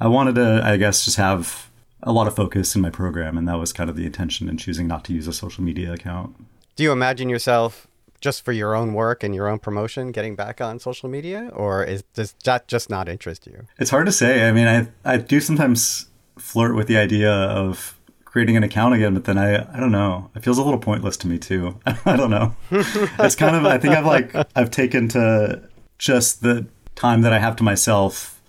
I 0.00 0.08
wanted 0.08 0.34
to, 0.36 0.60
I 0.64 0.76
guess, 0.76 1.04
just 1.04 1.16
have 1.16 1.70
a 2.02 2.12
lot 2.12 2.26
of 2.26 2.36
focus 2.36 2.74
in 2.74 2.82
my 2.82 2.90
program, 2.90 3.38
and 3.38 3.48
that 3.48 3.58
was 3.58 3.72
kind 3.72 3.88
of 3.88 3.96
the 3.96 4.06
intention 4.06 4.48
in 4.48 4.56
choosing 4.56 4.86
not 4.86 5.04
to 5.06 5.12
use 5.12 5.26
a 5.26 5.32
social 5.32 5.64
media 5.64 5.92
account. 5.92 6.36
Do 6.76 6.82
you 6.82 6.92
imagine 6.92 7.28
yourself 7.28 7.86
just 8.20 8.44
for 8.44 8.52
your 8.52 8.74
own 8.74 8.94
work 8.94 9.22
and 9.22 9.34
your 9.34 9.48
own 9.48 9.58
promotion 9.58 10.12
getting 10.12 10.36
back 10.36 10.60
on 10.60 10.78
social 10.78 11.08
media, 11.08 11.50
or 11.52 11.84
is 11.84 12.02
does 12.14 12.34
that 12.44 12.68
just 12.68 12.90
not 12.90 13.08
interest 13.08 13.46
you? 13.46 13.66
It's 13.78 13.90
hard 13.90 14.06
to 14.06 14.12
say. 14.12 14.48
I 14.48 14.52
mean, 14.52 14.66
I 14.66 14.88
I 15.04 15.16
do 15.18 15.40
sometimes 15.40 16.06
flirt 16.38 16.74
with 16.74 16.86
the 16.86 16.96
idea 16.96 17.32
of 17.32 17.95
creating 18.36 18.58
an 18.58 18.62
account 18.62 18.92
again, 18.92 19.14
but 19.14 19.24
then 19.24 19.38
I 19.38 19.54
I 19.74 19.80
don't 19.80 19.92
know. 19.92 20.30
It 20.34 20.44
feels 20.44 20.58
a 20.58 20.62
little 20.62 20.78
pointless 20.78 21.16
to 21.18 21.26
me 21.26 21.38
too. 21.38 21.80
I 21.86 22.18
don't 22.18 22.28
know. 22.28 22.54
it's 22.70 23.34
kind 23.34 23.56
of 23.56 23.64
I 23.64 23.78
think 23.78 23.94
I've 23.94 24.04
like 24.04 24.34
I've 24.54 24.70
taken 24.70 25.08
to 25.08 25.66
just 25.96 26.42
the 26.42 26.66
time 26.94 27.22
that 27.22 27.32
I 27.32 27.38
have 27.38 27.56
to 27.56 27.62
myself 27.62 28.42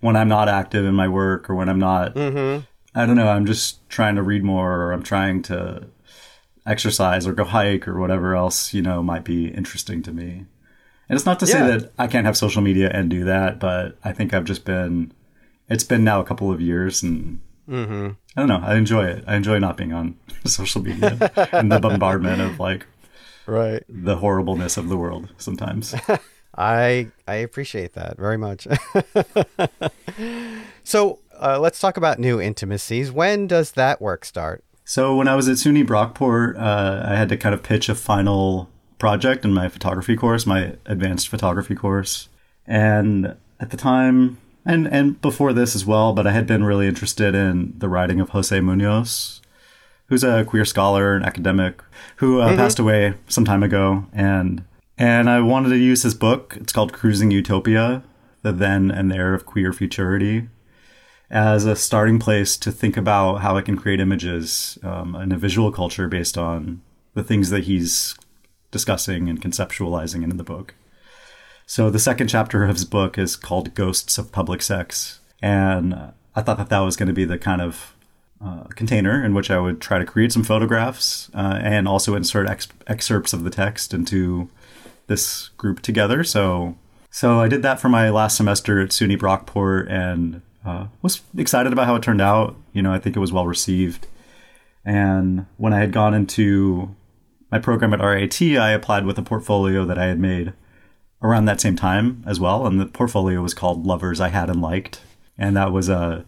when 0.00 0.14
I'm 0.14 0.28
not 0.28 0.50
active 0.50 0.84
in 0.84 0.94
my 0.94 1.08
work 1.08 1.48
or 1.48 1.54
when 1.54 1.70
I'm 1.70 1.78
not. 1.78 2.14
Mm-hmm. 2.14 2.66
I 2.94 3.06
don't 3.06 3.16
know. 3.16 3.28
I'm 3.28 3.46
just 3.46 3.88
trying 3.88 4.16
to 4.16 4.22
read 4.22 4.44
more, 4.44 4.76
or 4.76 4.92
I'm 4.92 5.02
trying 5.02 5.40
to 5.44 5.86
exercise 6.66 7.26
or 7.26 7.32
go 7.32 7.44
hike 7.44 7.88
or 7.88 7.98
whatever 7.98 8.36
else 8.36 8.74
you 8.74 8.82
know 8.82 9.02
might 9.02 9.24
be 9.24 9.48
interesting 9.48 10.02
to 10.02 10.12
me. 10.12 10.44
And 11.08 11.16
it's 11.16 11.24
not 11.24 11.40
to 11.40 11.46
yeah. 11.46 11.52
say 11.52 11.66
that 11.78 11.92
I 11.98 12.08
can't 12.08 12.26
have 12.26 12.36
social 12.36 12.60
media 12.60 12.90
and 12.92 13.08
do 13.08 13.24
that, 13.24 13.58
but 13.58 13.96
I 14.04 14.12
think 14.12 14.34
I've 14.34 14.44
just 14.44 14.66
been. 14.66 15.14
It's 15.70 15.84
been 15.84 16.04
now 16.04 16.20
a 16.20 16.24
couple 16.24 16.52
of 16.52 16.60
years, 16.60 17.02
and 17.02 17.40
mm-hmm. 17.68 18.10
I 18.36 18.40
don't 18.40 18.48
know. 18.48 18.60
I 18.62 18.76
enjoy 18.76 19.06
it. 19.06 19.24
I 19.26 19.36
enjoy 19.36 19.58
not 19.58 19.76
being 19.76 19.92
on 19.92 20.16
social 20.44 20.82
media 20.82 21.30
and 21.52 21.70
the 21.70 21.78
bombardment 21.78 22.40
of 22.40 22.60
like, 22.60 22.86
right, 23.46 23.82
the 23.88 24.16
horribleness 24.16 24.76
of 24.76 24.88
the 24.88 24.96
world 24.96 25.32
sometimes. 25.38 25.94
I 26.56 27.08
I 27.26 27.36
appreciate 27.36 27.94
that 27.94 28.18
very 28.18 28.36
much. 28.36 28.66
so 30.84 31.18
uh, 31.40 31.58
let's 31.58 31.80
talk 31.80 31.96
about 31.96 32.18
new 32.18 32.40
intimacies. 32.40 33.10
When 33.10 33.46
does 33.46 33.72
that 33.72 34.02
work 34.02 34.24
start? 34.24 34.64
So 34.84 35.14
when 35.14 35.28
I 35.28 35.36
was 35.36 35.48
at 35.48 35.56
SUNY 35.56 35.86
Brockport, 35.86 36.58
uh, 36.58 37.08
I 37.08 37.14
had 37.14 37.28
to 37.28 37.36
kind 37.36 37.54
of 37.54 37.62
pitch 37.62 37.88
a 37.88 37.94
final 37.94 38.68
project 38.98 39.44
in 39.44 39.54
my 39.54 39.68
photography 39.68 40.16
course, 40.16 40.46
my 40.46 40.74
advanced 40.84 41.28
photography 41.28 41.74
course. 41.74 42.28
And 42.66 43.36
at 43.60 43.70
the 43.70 43.76
time, 43.76 44.38
and 44.64 44.86
and 44.88 45.20
before 45.20 45.52
this 45.52 45.74
as 45.74 45.86
well, 45.86 46.12
but 46.12 46.26
I 46.26 46.32
had 46.32 46.46
been 46.46 46.64
really 46.64 46.86
interested 46.86 47.34
in 47.34 47.74
the 47.78 47.88
writing 47.88 48.20
of 48.20 48.30
Jose 48.30 48.58
Munoz, 48.60 49.40
who's 50.06 50.24
a 50.24 50.44
queer 50.44 50.64
scholar 50.64 51.14
and 51.14 51.24
academic 51.24 51.82
who 52.16 52.40
uh, 52.40 52.48
mm-hmm. 52.48 52.56
passed 52.56 52.78
away 52.78 53.14
some 53.28 53.44
time 53.44 53.62
ago, 53.62 54.06
and 54.12 54.64
and 54.98 55.30
I 55.30 55.40
wanted 55.40 55.70
to 55.70 55.76
use 55.76 56.02
his 56.02 56.14
book. 56.14 56.56
It's 56.60 56.72
called 56.72 56.92
Cruising 56.92 57.30
Utopia: 57.30 58.02
The 58.42 58.52
Then 58.52 58.90
and 58.90 59.10
There 59.10 59.34
of 59.34 59.46
Queer 59.46 59.72
Futurity 59.72 60.48
as 61.30 61.64
a 61.64 61.76
starting 61.76 62.18
place 62.18 62.56
to 62.56 62.72
think 62.72 62.96
about 62.96 63.36
how 63.36 63.56
I 63.56 63.62
can 63.62 63.76
create 63.76 64.00
images 64.00 64.78
um, 64.82 65.14
in 65.14 65.30
a 65.30 65.38
visual 65.38 65.70
culture 65.70 66.08
based 66.08 66.36
on 66.36 66.82
the 67.14 67.22
things 67.22 67.50
that 67.50 67.64
he's 67.64 68.16
discussing 68.70 69.28
and 69.28 69.40
conceptualizing 69.40 70.24
in 70.24 70.36
the 70.36 70.44
book. 70.44 70.74
So 71.70 71.88
the 71.88 72.00
second 72.00 72.26
chapter 72.26 72.64
of 72.64 72.74
his 72.74 72.84
book 72.84 73.16
is 73.16 73.36
called 73.36 73.74
Ghosts 73.76 74.18
of 74.18 74.32
Public 74.32 74.60
Sex. 74.60 75.20
And 75.40 75.94
I 76.34 76.42
thought 76.42 76.58
that 76.58 76.68
that 76.68 76.80
was 76.80 76.96
going 76.96 77.06
to 77.06 77.12
be 77.12 77.24
the 77.24 77.38
kind 77.38 77.62
of 77.62 77.94
uh, 78.44 78.64
container 78.74 79.24
in 79.24 79.34
which 79.34 79.52
I 79.52 79.60
would 79.60 79.80
try 79.80 80.00
to 80.00 80.04
create 80.04 80.32
some 80.32 80.42
photographs 80.42 81.30
uh, 81.32 81.60
and 81.62 81.86
also 81.86 82.16
insert 82.16 82.48
ex- 82.48 82.66
excerpts 82.88 83.32
of 83.32 83.44
the 83.44 83.50
text 83.50 83.94
into 83.94 84.48
this 85.06 85.50
group 85.50 85.80
together. 85.80 86.24
So, 86.24 86.76
so 87.08 87.38
I 87.38 87.46
did 87.46 87.62
that 87.62 87.78
for 87.78 87.88
my 87.88 88.10
last 88.10 88.36
semester 88.36 88.80
at 88.80 88.88
SUNY 88.88 89.16
Brockport, 89.16 89.88
and 89.88 90.42
uh, 90.64 90.88
was 91.02 91.20
excited 91.38 91.72
about 91.72 91.86
how 91.86 91.94
it 91.94 92.02
turned 92.02 92.20
out. 92.20 92.56
You 92.72 92.82
know, 92.82 92.92
I 92.92 92.98
think 92.98 93.14
it 93.14 93.20
was 93.20 93.32
well 93.32 93.46
received. 93.46 94.08
And 94.84 95.46
when 95.56 95.72
I 95.72 95.78
had 95.78 95.92
gone 95.92 96.14
into 96.14 96.96
my 97.52 97.60
program 97.60 97.94
at 97.94 98.00
RIT, 98.00 98.42
I 98.42 98.72
applied 98.72 99.06
with 99.06 99.18
a 99.18 99.22
portfolio 99.22 99.84
that 99.84 100.00
I 100.00 100.06
had 100.06 100.18
made 100.18 100.52
around 101.22 101.44
that 101.44 101.60
same 101.60 101.76
time 101.76 102.22
as 102.26 102.40
well. 102.40 102.66
And 102.66 102.80
the 102.80 102.86
portfolio 102.86 103.42
was 103.42 103.54
called 103.54 103.86
Lovers 103.86 104.20
I 104.20 104.28
Had 104.28 104.48
and 104.48 104.60
Liked. 104.60 105.00
And 105.38 105.56
that 105.56 105.72
was 105.72 105.88
a 105.88 106.24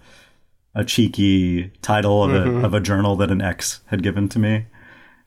a 0.75 0.85
cheeky 0.85 1.71
title 1.83 2.25
of, 2.25 2.31
mm-hmm. 2.31 2.63
a, 2.63 2.67
of 2.67 2.75
a 2.75 2.81
journal 2.81 3.15
that 3.17 3.31
an 3.31 3.43
ex 3.43 3.81
had 3.87 4.03
given 4.03 4.29
to 4.31 4.39
me. 4.39 4.67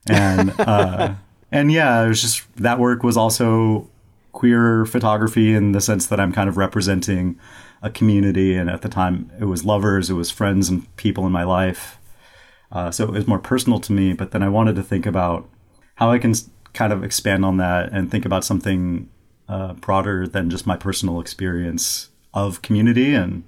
And 0.08 0.58
uh, 0.58 1.14
and 1.52 1.70
yeah, 1.70 2.02
it 2.02 2.08
was 2.08 2.20
just 2.20 2.44
that 2.56 2.78
work 2.78 3.02
was 3.02 3.16
also 3.16 3.88
queer 4.32 4.84
photography 4.84 5.54
in 5.54 5.72
the 5.72 5.80
sense 5.80 6.06
that 6.06 6.20
I'm 6.20 6.32
kind 6.32 6.48
of 6.48 6.56
representing 6.56 7.38
a 7.82 7.90
community, 7.90 8.54
and 8.54 8.68
at 8.68 8.82
the 8.82 8.88
time 8.88 9.30
it 9.40 9.44
was 9.44 9.64
lovers, 9.64 10.10
it 10.10 10.14
was 10.14 10.30
friends 10.30 10.68
and 10.68 10.94
people 10.96 11.26
in 11.26 11.32
my 11.32 11.44
life. 11.44 11.98
Uh, 12.72 12.90
so 12.90 13.04
it 13.04 13.10
was 13.10 13.26
more 13.26 13.38
personal 13.38 13.78
to 13.80 13.92
me. 13.92 14.12
But 14.12 14.32
then 14.32 14.42
I 14.42 14.48
wanted 14.48 14.76
to 14.76 14.82
think 14.82 15.06
about 15.06 15.48
how 15.94 16.10
I 16.10 16.18
can 16.18 16.34
kind 16.72 16.92
of 16.92 17.04
expand 17.04 17.44
on 17.44 17.56
that 17.58 17.92
and 17.92 18.10
think 18.10 18.24
about 18.24 18.44
something 18.44 19.08
uh, 19.48 19.74
broader 19.74 20.26
than 20.26 20.50
just 20.50 20.66
my 20.66 20.76
personal 20.76 21.20
experience 21.20 22.10
of 22.34 22.62
community. 22.62 23.14
And 23.14 23.44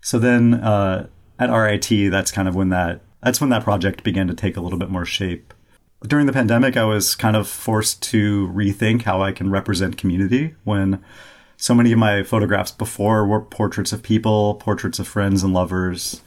so 0.00 0.18
then 0.18 0.54
uh, 0.54 1.08
at 1.38 1.50
RIT, 1.50 2.10
that's 2.10 2.30
kind 2.30 2.48
of 2.48 2.54
when 2.54 2.70
that 2.70 3.00
that's 3.22 3.40
when 3.40 3.50
that 3.50 3.62
project 3.62 4.02
began 4.02 4.26
to 4.26 4.34
take 4.34 4.56
a 4.56 4.60
little 4.60 4.78
bit 4.78 4.90
more 4.90 5.04
shape. 5.04 5.54
During 6.04 6.26
the 6.26 6.32
pandemic, 6.32 6.76
I 6.76 6.84
was 6.84 7.14
kind 7.14 7.36
of 7.36 7.46
forced 7.46 8.02
to 8.04 8.48
rethink 8.48 9.02
how 9.02 9.22
I 9.22 9.30
can 9.30 9.50
represent 9.50 9.96
community 9.96 10.56
when 10.64 11.00
so 11.56 11.74
many 11.74 11.92
of 11.92 11.98
my 12.00 12.24
photographs 12.24 12.72
before 12.72 13.24
were 13.24 13.40
portraits 13.40 13.92
of 13.92 14.02
people, 14.02 14.56
portraits 14.56 14.98
of 14.98 15.06
friends 15.06 15.44
and 15.44 15.54
lovers. 15.54 16.20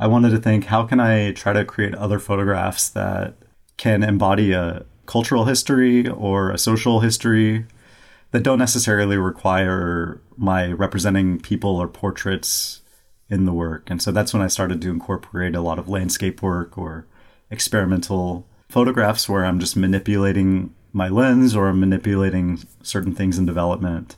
I 0.00 0.08
wanted 0.08 0.30
to 0.30 0.38
think 0.38 0.64
how 0.64 0.84
can 0.84 0.98
I 0.98 1.30
try 1.30 1.52
to 1.52 1.64
create 1.64 1.94
other 1.94 2.18
photographs 2.18 2.88
that 2.88 3.36
can 3.76 4.02
embody 4.02 4.50
a 4.52 4.84
cultural 5.06 5.44
history 5.44 6.08
or 6.08 6.50
a 6.50 6.58
social 6.58 6.98
history 6.98 7.66
that 8.32 8.42
don't 8.42 8.58
necessarily 8.58 9.16
require 9.16 10.20
my 10.36 10.72
representing 10.72 11.38
people 11.38 11.76
or 11.76 11.86
portraits 11.86 12.80
in 13.30 13.44
the 13.44 13.52
work. 13.52 13.88
And 13.88 14.02
so 14.02 14.10
that's 14.10 14.34
when 14.34 14.42
I 14.42 14.48
started 14.48 14.82
to 14.82 14.90
incorporate 14.90 15.54
a 15.54 15.60
lot 15.60 15.78
of 15.78 15.88
landscape 15.88 16.42
work 16.42 16.76
or 16.76 17.06
experimental 17.50 18.46
photographs 18.68 19.28
where 19.28 19.44
I'm 19.44 19.60
just 19.60 19.76
manipulating 19.76 20.74
my 20.92 21.08
lens 21.08 21.54
or 21.54 21.72
manipulating 21.72 22.60
certain 22.82 23.14
things 23.14 23.38
in 23.38 23.46
development 23.46 24.16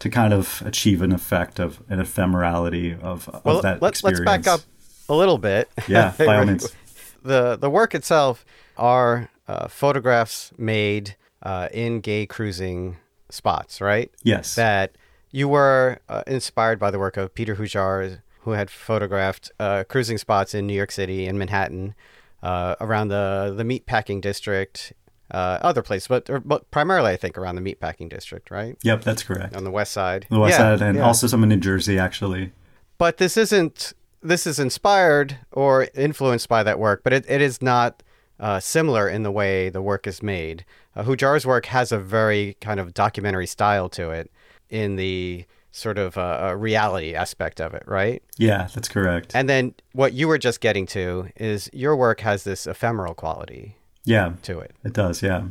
to 0.00 0.10
kind 0.10 0.32
of 0.32 0.62
achieve 0.66 1.00
an 1.00 1.12
effect 1.12 1.58
of 1.58 1.80
an 1.88 2.00
ephemerality 2.00 3.00
of, 3.00 3.28
well, 3.44 3.56
of 3.56 3.62
that 3.62 3.80
let, 3.80 3.90
experience. 3.90 4.20
Let's 4.26 4.44
back 4.44 4.52
up 4.52 4.60
a 5.08 5.14
little 5.14 5.38
bit. 5.38 5.68
Yeah, 5.88 6.12
by 6.18 6.38
all 6.38 6.44
means. 6.44 6.74
The 7.22 7.56
the 7.56 7.70
work 7.70 7.94
itself 7.94 8.44
are 8.76 9.30
uh, 9.48 9.68
photographs 9.68 10.52
made 10.58 11.16
uh, 11.42 11.68
in 11.72 12.00
gay 12.00 12.26
cruising 12.26 12.98
spots, 13.34 13.80
right? 13.80 14.10
Yes. 14.22 14.54
That 14.54 14.96
you 15.30 15.48
were 15.48 15.98
uh, 16.08 16.22
inspired 16.26 16.78
by 16.78 16.90
the 16.90 16.98
work 16.98 17.16
of 17.16 17.34
Peter 17.34 17.56
Hujar, 17.56 18.20
who 18.40 18.52
had 18.52 18.70
photographed 18.70 19.50
uh, 19.58 19.84
cruising 19.88 20.18
spots 20.18 20.54
in 20.54 20.66
New 20.66 20.74
York 20.74 20.92
City 20.92 21.26
and 21.26 21.38
Manhattan, 21.38 21.94
uh, 22.42 22.76
around 22.80 23.08
the 23.08 23.54
the 23.56 23.64
meatpacking 23.64 24.20
district 24.20 24.92
uh, 25.30 25.58
other 25.62 25.82
places, 25.82 26.06
but, 26.06 26.28
or, 26.30 26.40
but 26.40 26.70
primarily 26.70 27.10
I 27.10 27.16
think 27.16 27.36
around 27.38 27.56
the 27.56 27.62
meatpacking 27.62 28.08
district, 28.08 28.50
right? 28.50 28.76
Yep, 28.82 29.02
that's 29.02 29.22
correct. 29.22 29.56
On 29.56 29.64
the 29.64 29.70
west 29.70 29.92
side, 29.92 30.26
the 30.30 30.38
west 30.38 30.52
yeah, 30.52 30.76
side, 30.76 30.82
and 30.82 30.98
yeah. 30.98 31.04
also 31.04 31.26
some 31.26 31.42
in 31.42 31.48
New 31.48 31.56
Jersey, 31.56 31.98
actually. 31.98 32.52
But 32.98 33.16
this 33.16 33.36
isn't. 33.36 33.92
This 34.22 34.46
is 34.46 34.58
inspired 34.58 35.36
or 35.52 35.88
influenced 35.94 36.48
by 36.48 36.62
that 36.62 36.78
work, 36.78 37.02
but 37.04 37.12
it, 37.12 37.26
it 37.28 37.42
is 37.42 37.60
not 37.60 38.02
uh, 38.40 38.58
similar 38.58 39.06
in 39.06 39.22
the 39.22 39.30
way 39.30 39.68
the 39.68 39.82
work 39.82 40.06
is 40.06 40.22
made. 40.22 40.64
Uh, 40.96 41.04
Hujar's 41.04 41.46
work 41.46 41.66
has 41.66 41.92
a 41.92 41.98
very 41.98 42.56
kind 42.60 42.80
of 42.80 42.94
documentary 42.94 43.46
style 43.46 43.88
to 43.90 44.10
it 44.10 44.30
in 44.68 44.96
the 44.96 45.44
sort 45.74 45.98
of 45.98 46.16
a, 46.16 46.56
reality 46.56 47.14
aspect 47.14 47.60
of 47.60 47.74
it, 47.74 47.82
right? 47.86 48.22
Yeah, 48.38 48.68
that's 48.72 48.88
correct. 48.88 49.32
And 49.34 49.48
then 49.48 49.74
what 49.92 50.12
you 50.12 50.28
were 50.28 50.38
just 50.38 50.60
getting 50.60 50.86
to 50.86 51.30
is 51.36 51.68
your 51.72 51.96
work 51.96 52.20
has 52.20 52.44
this 52.44 52.66
ephemeral 52.66 53.14
quality. 53.14 53.76
Yeah, 54.04 54.34
to 54.42 54.60
it. 54.60 54.72
It 54.84 54.92
does. 54.92 55.22
Yeah, 55.22 55.46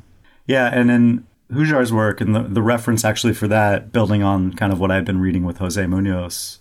yeah. 0.48 0.68
And 0.68 0.90
in 0.90 1.28
Hujar's 1.52 1.92
work, 1.92 2.22
and 2.22 2.36
the 2.36 2.44
the 2.44 2.62
reference 2.62 3.04
actually 3.04 3.34
for 3.34 3.48
that, 3.48 3.92
building 3.92 4.24
on 4.24 4.54
kind 4.54 4.72
of 4.72 4.80
what 4.80 4.92
I've 4.92 5.06
been 5.06 5.20
reading 5.20 5.44
with 5.44 5.58
Jose 5.58 5.86
Munoz, 5.86 6.60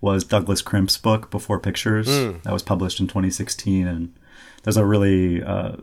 was 0.00 0.24
Douglas 0.24 0.62
Crimp's 0.62 0.96
book 0.98 1.30
Before 1.30 1.58
Pictures 1.58 2.08
mm. 2.08 2.42
that 2.42 2.52
was 2.52 2.62
published 2.62 3.00
in 3.00 3.06
2016, 3.06 3.86
and 3.86 4.14
there's 4.62 4.76
a 4.76 4.84
really 4.84 5.42
uh, 5.42 5.76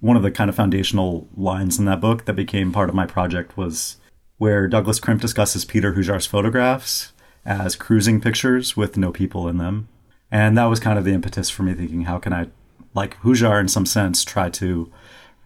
one 0.00 0.16
of 0.16 0.22
the 0.22 0.30
kind 0.30 0.50
of 0.50 0.56
foundational 0.56 1.28
lines 1.36 1.78
in 1.78 1.84
that 1.86 2.00
book 2.00 2.24
that 2.26 2.34
became 2.34 2.72
part 2.72 2.88
of 2.88 2.94
my 2.94 3.06
project 3.06 3.56
was 3.56 3.96
where 4.38 4.68
Douglas 4.68 5.00
Crimp 5.00 5.20
discusses 5.20 5.64
Peter 5.64 5.94
Hujar's 5.94 6.26
photographs 6.26 7.12
as 7.44 7.76
cruising 7.76 8.20
pictures 8.20 8.76
with 8.76 8.96
no 8.96 9.10
people 9.10 9.48
in 9.48 9.56
them. 9.56 9.88
And 10.30 10.58
that 10.58 10.64
was 10.64 10.80
kind 10.80 10.98
of 10.98 11.04
the 11.04 11.12
impetus 11.12 11.48
for 11.48 11.62
me 11.62 11.74
thinking, 11.74 12.02
how 12.02 12.18
can 12.18 12.32
I, 12.32 12.48
like 12.92 13.18
Hujar 13.20 13.60
in 13.60 13.68
some 13.68 13.86
sense, 13.86 14.24
try 14.24 14.50
to 14.50 14.92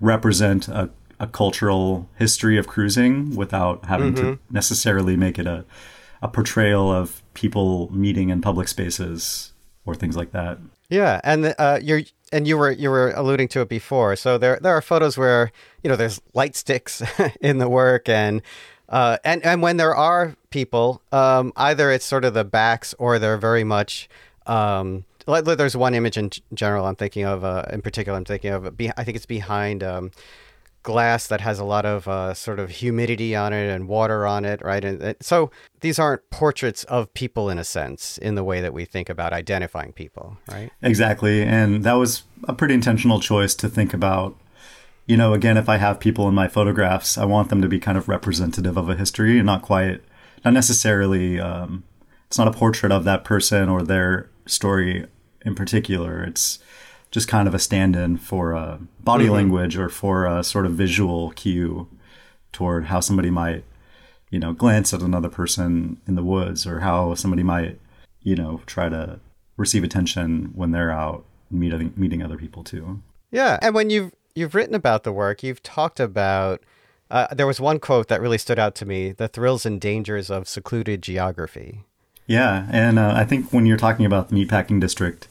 represent 0.01 0.67
a, 0.69 0.91
a 1.21 1.27
cultural 1.27 2.09
history 2.19 2.57
of 2.57 2.67
cruising 2.67 3.37
without 3.37 3.85
having 3.85 4.15
mm-hmm. 4.15 4.33
to 4.33 4.39
necessarily 4.51 5.17
make 5.17 5.39
it 5.39 5.47
a, 5.47 5.65
a 6.23 6.29
portrayal 6.29 6.91
of 6.91 7.23
people 7.35 7.91
meeting 7.93 8.31
in 8.31 8.41
public 8.41 8.69
spaces 8.69 9.53
or 9.85 9.95
things 9.95 10.17
like 10.17 10.33
that. 10.33 10.59
Yeah, 10.91 11.21
and 11.23 11.55
uh, 11.59 11.79
you're 11.81 12.03
and 12.33 12.47
you 12.47 12.59
were 12.59 12.71
you 12.73 12.91
were 12.91 13.13
alluding 13.13 13.49
to 13.49 13.61
it 13.61 13.69
before. 13.69 14.17
So 14.17 14.37
there 14.39 14.59
there 14.61 14.77
are 14.77 14.83
photos 14.83 15.17
where 15.17 15.53
you 15.83 15.89
know 15.89 15.97
there's 15.97 16.21
light 16.35 16.57
sticks 16.57 17.03
in 17.41 17.59
the 17.59 17.69
work 17.69 18.09
and 18.09 18.43
uh, 18.89 19.19
and 19.25 19.45
and 19.45 19.63
when 19.63 19.77
there 19.77 19.95
are 19.95 20.37
people, 20.51 21.01
um, 21.13 21.53
either 21.57 21.93
it's 21.93 22.05
sort 22.05 22.25
of 22.25 22.35
the 22.35 22.45
backs 22.45 22.93
or 22.99 23.19
they're 23.19 23.39
very 23.39 23.65
much. 23.65 24.09
Um, 24.47 25.05
there's 25.27 25.77
one 25.77 25.95
image 25.95 26.19
in 26.19 26.31
general 26.55 26.87
I'm 26.87 26.97
thinking 26.97 27.25
of. 27.25 27.45
Uh, 27.45 27.65
in 27.73 27.83
particular, 27.83 28.19
I'm 28.19 28.25
thinking 28.25 28.51
of. 28.51 28.67
I 28.67 29.05
think 29.05 29.17
it's 29.17 29.27
behind 29.27 29.85
um, 29.85 30.11
glass 30.83 31.27
that 31.27 31.41
has 31.41 31.59
a 31.59 31.65
lot 31.65 31.85
of 31.85 32.09
uh, 32.09 32.35
sort 32.35 32.59
of 32.59 32.71
humidity 32.71 33.37
on 33.37 33.53
it 33.53 33.69
and 33.69 33.89
water 33.89 34.27
on 34.27 34.45
it, 34.45 34.63
right? 34.63 34.85
And, 34.85 35.17
so 35.21 35.51
these 35.81 35.99
aren't 35.99 36.29
portraits 36.31 36.85
of 36.85 37.13
people 37.15 37.51
in 37.51 37.59
a 37.59 37.65
sense, 37.65 38.19
in 38.19 38.35
the 38.35 38.45
way 38.45 38.61
that 38.61 38.73
we 38.73 38.85
think 38.85 39.09
about 39.09 39.33
identifying 39.33 39.93
people, 39.93 40.39
right? 40.49 40.71
Exactly, 40.83 41.43
and 41.43 41.85
that 41.85 41.95
was 41.95 42.23
a 42.45 42.55
pretty 42.55 42.75
intentional 42.75 43.21
choice 43.21 43.55
to 43.57 43.69
think 43.69 43.93
about 43.93 44.37
you 45.11 45.17
know, 45.17 45.35
again, 45.35 45.57
if 45.57 45.69
I 45.69 45.77
have 45.79 45.99
people 45.99 46.29
in 46.29 46.37
my 46.37 46.47
photographs, 46.47 47.19
I 47.19 47.25
want 47.25 47.49
them 47.49 47.61
to 47.63 47.69
be 47.69 47.81
kind 47.81 47.99
of 47.99 48.09
representative 48.09 48.77
of 48.77 48.89
a 48.89 48.95
history 48.95 49.39
and 49.39 49.47
not 49.47 49.61
quite, 49.61 50.03
not 50.45 50.55
necessarily, 50.55 51.41
um, 51.41 51.83
it's 52.29 52.39
not 52.39 52.47
a 52.47 52.53
portrait 52.53 52.93
of 52.93 53.03
that 53.03 53.25
person 53.25 53.69
or 53.69 53.83
their 53.83 54.31
story 54.47 55.09
in 55.45 55.57
particular. 55.57 56.23
It's 56.23 56.61
just 57.11 57.29
kind 57.29 57.49
of 57.49 57.55
a 57.55 57.59
stand 57.59 57.97
in 57.97 58.17
for 58.17 58.53
a 58.53 58.79
body 59.01 59.25
mm-hmm. 59.25 59.35
language 59.35 59.77
or 59.77 59.89
for 59.89 60.27
a 60.27 60.45
sort 60.45 60.67
of 60.67 60.73
visual 60.73 61.31
cue 61.33 61.89
toward 62.53 62.87
how 62.87 63.01
somebody 63.01 63.31
might, 63.31 63.65
you 64.31 64.39
know, 64.39 64.53
glance 64.53 64.95
at 64.95 65.01
another 65.01 65.29
person 65.29 66.01
in 66.07 66.15
the 66.15 66.23
woods 66.23 66.67
or 66.67 66.81
how 66.81 67.15
somebody 67.15 67.43
might, 67.43 67.79
you 68.23 68.37
know, 68.37 68.61
try 68.67 68.89
to 68.89 69.19
receive 69.57 69.83
attention 69.83 70.53
when 70.55 70.71
they're 70.71 70.91
out 70.91 71.25
meeting 71.51 71.93
meeting 71.97 72.23
other 72.23 72.37
people 72.37 72.63
too. 72.63 73.03
Yeah, 73.31 73.59
and 73.61 73.75
when 73.75 73.91
you've 73.91 74.13
you've 74.35 74.55
written 74.55 74.75
about 74.75 75.05
the 75.05 75.13
work. 75.13 75.43
You've 75.43 75.63
talked 75.63 76.01
about. 76.01 76.63
Uh, 77.11 77.27
there 77.35 77.47
was 77.47 77.61
one 77.61 77.81
quote 77.81 78.07
that 78.07 78.21
really 78.21 78.39
stood 78.39 78.59
out 78.59 78.75
to 78.77 78.87
me: 78.87 79.13
"The 79.13 79.29
thrills 79.29 79.67
and 79.67 79.81
dangers 79.81 80.31
of 80.31 80.49
secluded 80.49 81.03
geography." 81.03 81.85
Yeah, 82.27 82.67
and 82.71 82.99
uh, 82.99 83.13
I 83.17 83.25
think 83.25 83.53
when 83.53 83.67
you're 83.67 83.77
talking 83.77 84.07
about 84.07 84.29
the 84.29 84.37
meatpacking 84.37 84.81
district, 84.81 85.27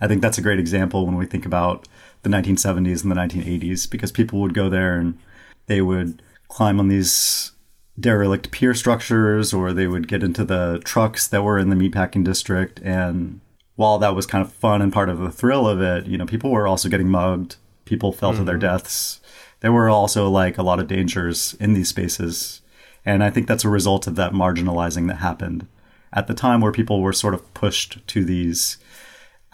I 0.00 0.08
think 0.08 0.22
that's 0.22 0.38
a 0.38 0.42
great 0.42 0.58
example 0.58 1.06
when 1.06 1.16
we 1.16 1.26
think 1.26 1.46
about 1.46 1.88
the 2.22 2.30
1970s 2.30 3.02
and 3.02 3.10
the 3.10 3.16
1980s, 3.16 3.90
because 3.90 4.12
people 4.12 4.40
would 4.40 4.54
go 4.54 4.68
there 4.68 4.98
and 4.98 5.18
they 5.66 5.80
would 5.80 6.22
climb 6.48 6.78
on 6.78 6.88
these 6.88 7.52
derelict 7.98 8.50
pier 8.50 8.74
structures, 8.74 9.54
or 9.54 9.72
they 9.72 9.86
would 9.86 10.08
get 10.08 10.22
into 10.22 10.44
the 10.44 10.80
trucks 10.84 11.28
that 11.28 11.42
were 11.42 11.58
in 11.58 11.70
the 11.70 11.76
meatpacking 11.76 12.24
district. 12.24 12.80
And 12.82 13.40
while 13.76 13.98
that 13.98 14.14
was 14.14 14.26
kind 14.26 14.44
of 14.44 14.52
fun 14.52 14.82
and 14.82 14.92
part 14.92 15.08
of 15.08 15.18
the 15.18 15.30
thrill 15.30 15.68
of 15.68 15.80
it, 15.80 16.06
you 16.06 16.18
know, 16.18 16.26
people 16.26 16.50
were 16.50 16.66
also 16.66 16.88
getting 16.88 17.08
mugged 17.08 17.56
people 17.84 18.12
fell 18.12 18.30
mm-hmm. 18.30 18.40
to 18.40 18.44
their 18.44 18.54
mm-hmm. 18.54 18.76
deaths. 18.76 19.20
There 19.60 19.72
were 19.72 19.88
also 19.88 20.28
like 20.28 20.58
a 20.58 20.62
lot 20.62 20.80
of 20.80 20.88
dangers 20.88 21.54
in 21.60 21.74
these 21.74 21.88
spaces. 21.88 22.60
And 23.04 23.22
I 23.22 23.30
think 23.30 23.46
that's 23.46 23.64
a 23.64 23.70
result 23.70 24.06
of 24.06 24.16
that 24.16 24.32
marginalizing 24.32 25.08
that 25.08 25.16
happened 25.16 25.66
at 26.12 26.26
the 26.26 26.34
time 26.34 26.60
where 26.60 26.72
people 26.72 27.00
were 27.00 27.12
sort 27.12 27.34
of 27.34 27.52
pushed 27.54 28.06
to 28.08 28.24
these 28.24 28.78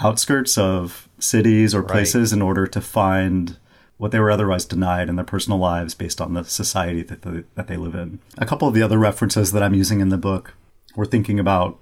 outskirts 0.03 0.57
of 0.59 1.09
cities 1.19 1.75
or 1.75 1.83
places 1.83 2.33
right. 2.33 2.37
in 2.37 2.43
order 2.43 2.67
to 2.67 2.81
find 2.81 3.59
what 3.99 4.13
they 4.13 4.19
were 4.19 4.31
otherwise 4.31 4.65
denied 4.65 5.09
in 5.11 5.17
their 5.17 5.25
personal 5.25 5.59
lives 5.59 5.95
based 5.95 6.21
on 6.21 6.33
the 6.33 6.43
society 6.43 7.03
that 7.03 7.23
they, 7.23 7.45
that 7.55 7.67
they 7.67 7.77
live 7.77 7.95
in. 7.95 8.19
A 8.39 8.47
couple 8.47 8.67
of 8.67 8.73
the 8.73 8.83
other 8.83 8.99
references 8.99 9.53
that 9.53 9.63
I'm 9.63 9.75
using 9.75 10.01
in 10.01 10.09
the 10.09 10.17
book 10.17 10.55
were 10.97 11.05
thinking 11.05 11.39
about 11.39 11.79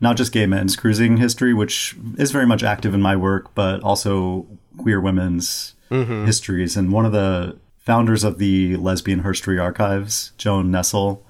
not 0.00 0.16
just 0.16 0.32
gay 0.32 0.46
men's 0.46 0.76
cruising 0.76 1.16
history, 1.16 1.52
which 1.52 1.96
is 2.18 2.30
very 2.30 2.46
much 2.46 2.62
active 2.62 2.94
in 2.94 3.02
my 3.02 3.16
work, 3.16 3.54
but 3.54 3.82
also 3.82 4.46
queer 4.78 5.00
women's 5.00 5.74
mm-hmm. 5.90 6.24
histories. 6.24 6.76
And 6.76 6.92
one 6.92 7.04
of 7.04 7.12
the 7.12 7.58
founders 7.78 8.24
of 8.24 8.38
the 8.38 8.76
Lesbian 8.76 9.22
Herstory 9.22 9.60
Archives, 9.60 10.32
Joan 10.38 10.70
Nestle, 10.70 11.24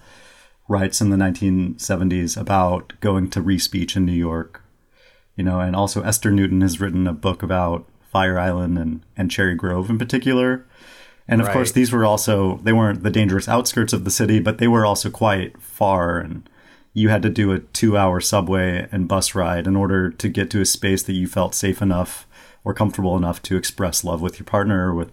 writes 0.69 1.01
in 1.01 1.11
the 1.11 1.17
1970s 1.17 2.39
about 2.39 2.93
going 3.01 3.31
to 3.31 3.43
Riis 3.43 3.71
Beach 3.71 3.97
in 3.97 4.05
New 4.05 4.13
York. 4.13 4.63
You 5.37 5.45
know, 5.45 5.61
and 5.61 5.77
also 5.77 6.03
Esther 6.03 6.31
Newton 6.31 6.63
has 6.63 6.81
written 6.81 7.07
a 7.07 7.13
book 7.13 7.43
about 7.43 7.87
Fire 8.11 8.39
Island 8.39 8.79
and, 8.79 9.03
and 9.17 9.31
Cherry 9.31 9.55
Grove 9.55 9.91
in 9.91 9.99
particular. 9.99 10.67
And 11.29 11.41
of 11.41 11.49
right. 11.49 11.53
course, 11.53 11.73
these 11.73 11.93
were 11.93 12.05
also, 12.05 12.59
they 12.63 12.73
weren't 12.73 13.03
the 13.03 13.11
dangerous 13.11 13.49
outskirts 13.49 13.93
of 13.93 14.05
the 14.05 14.11
city, 14.11 14.39
but 14.39 14.59
they 14.59 14.69
were 14.69 14.87
also 14.87 15.11
quite 15.11 15.61
far. 15.61 16.19
And 16.19 16.49
you 16.95 17.09
had 17.11 17.23
to 17.23 17.29
do 17.29 17.53
a 17.53 17.59
two 17.59 17.97
hour 17.97 18.21
subway 18.21 18.89
and 18.91 19.09
bus 19.09 19.35
ride 19.35 19.67
in 19.67 19.77
order 19.77 20.11
to 20.11 20.29
get 20.29 20.51
to 20.51 20.61
a 20.61 20.65
space 20.65 21.03
that 21.03 21.13
you 21.13 21.27
felt 21.27 21.55
safe 21.55 21.83
enough 21.83 22.27
or 22.65 22.73
comfortable 22.73 23.17
enough 23.17 23.43
to 23.43 23.57
express 23.57 24.05
love 24.05 24.23
with 24.23 24.39
your 24.39 24.47
partner 24.47 24.89
or 24.89 24.95
with 24.95 25.13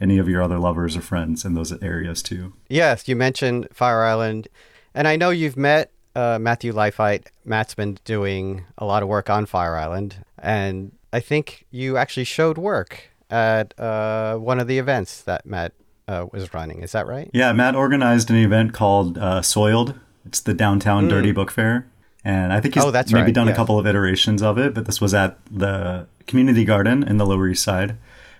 any 0.00 0.18
of 0.18 0.28
your 0.28 0.42
other 0.42 0.58
lovers 0.58 0.96
or 0.96 1.00
friends 1.00 1.44
in 1.44 1.54
those 1.54 1.72
areas 1.82 2.22
too. 2.22 2.52
Yes, 2.68 3.08
you 3.08 3.16
mentioned 3.16 3.68
Fire 3.72 4.04
Island, 4.04 4.48
and 4.94 5.08
I 5.08 5.16
know 5.16 5.30
you've 5.30 5.56
met 5.56 5.90
uh, 6.14 6.38
Matthew 6.40 6.72
Leifheit. 6.72 7.26
Matt's 7.44 7.74
been 7.74 7.98
doing 8.04 8.64
a 8.78 8.84
lot 8.84 9.02
of 9.02 9.08
work 9.08 9.30
on 9.30 9.46
Fire 9.46 9.76
Island, 9.76 10.16
and 10.38 10.92
I 11.12 11.20
think 11.20 11.66
you 11.70 11.96
actually 11.96 12.24
showed 12.24 12.58
work 12.58 13.10
at 13.30 13.78
uh, 13.78 14.36
one 14.36 14.60
of 14.60 14.66
the 14.66 14.78
events 14.78 15.22
that 15.22 15.46
Matt 15.46 15.72
uh, 16.08 16.26
was 16.32 16.52
running. 16.52 16.82
Is 16.82 16.92
that 16.92 17.06
right? 17.06 17.30
Yeah, 17.32 17.52
Matt 17.52 17.74
organized 17.74 18.30
an 18.30 18.36
event 18.36 18.72
called 18.72 19.18
uh, 19.18 19.42
Soiled. 19.42 19.94
It's 20.26 20.40
the 20.40 20.54
downtown 20.54 21.06
mm. 21.06 21.10
Dirty 21.10 21.32
Book 21.32 21.50
Fair. 21.50 21.86
And 22.24 22.52
I 22.52 22.60
think 22.60 22.74
he's 22.74 22.82
oh, 22.82 22.90
that's 22.90 23.12
maybe 23.12 23.26
right. 23.26 23.34
done 23.34 23.46
yeah. 23.48 23.52
a 23.52 23.56
couple 23.56 23.78
of 23.78 23.86
iterations 23.86 24.42
of 24.42 24.58
it, 24.58 24.72
but 24.72 24.86
this 24.86 24.98
was 24.98 25.12
at 25.12 25.38
the 25.50 26.06
community 26.26 26.64
garden 26.64 27.02
in 27.02 27.18
the 27.18 27.26
Lower 27.26 27.48
East 27.48 27.62
Side, 27.62 27.96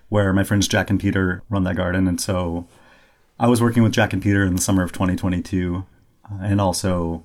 where 0.09 0.33
my 0.33 0.43
friends 0.43 0.67
Jack 0.67 0.89
and 0.89 0.99
Peter 0.99 1.43
run 1.51 1.65
that 1.65 1.77
garden. 1.77 2.09
And 2.09 2.19
so 2.19 2.67
I 3.39 3.47
was 3.47 3.61
working 3.61 3.83
with 3.83 3.93
Jack 3.93 4.15
and 4.15 4.23
Peter 4.23 4.43
in 4.43 4.57
the 4.57 4.63
summer 4.63 4.83
of 4.83 4.93
2022 4.93 5.85
uh, 6.25 6.39
and 6.41 6.63
also 6.63 7.25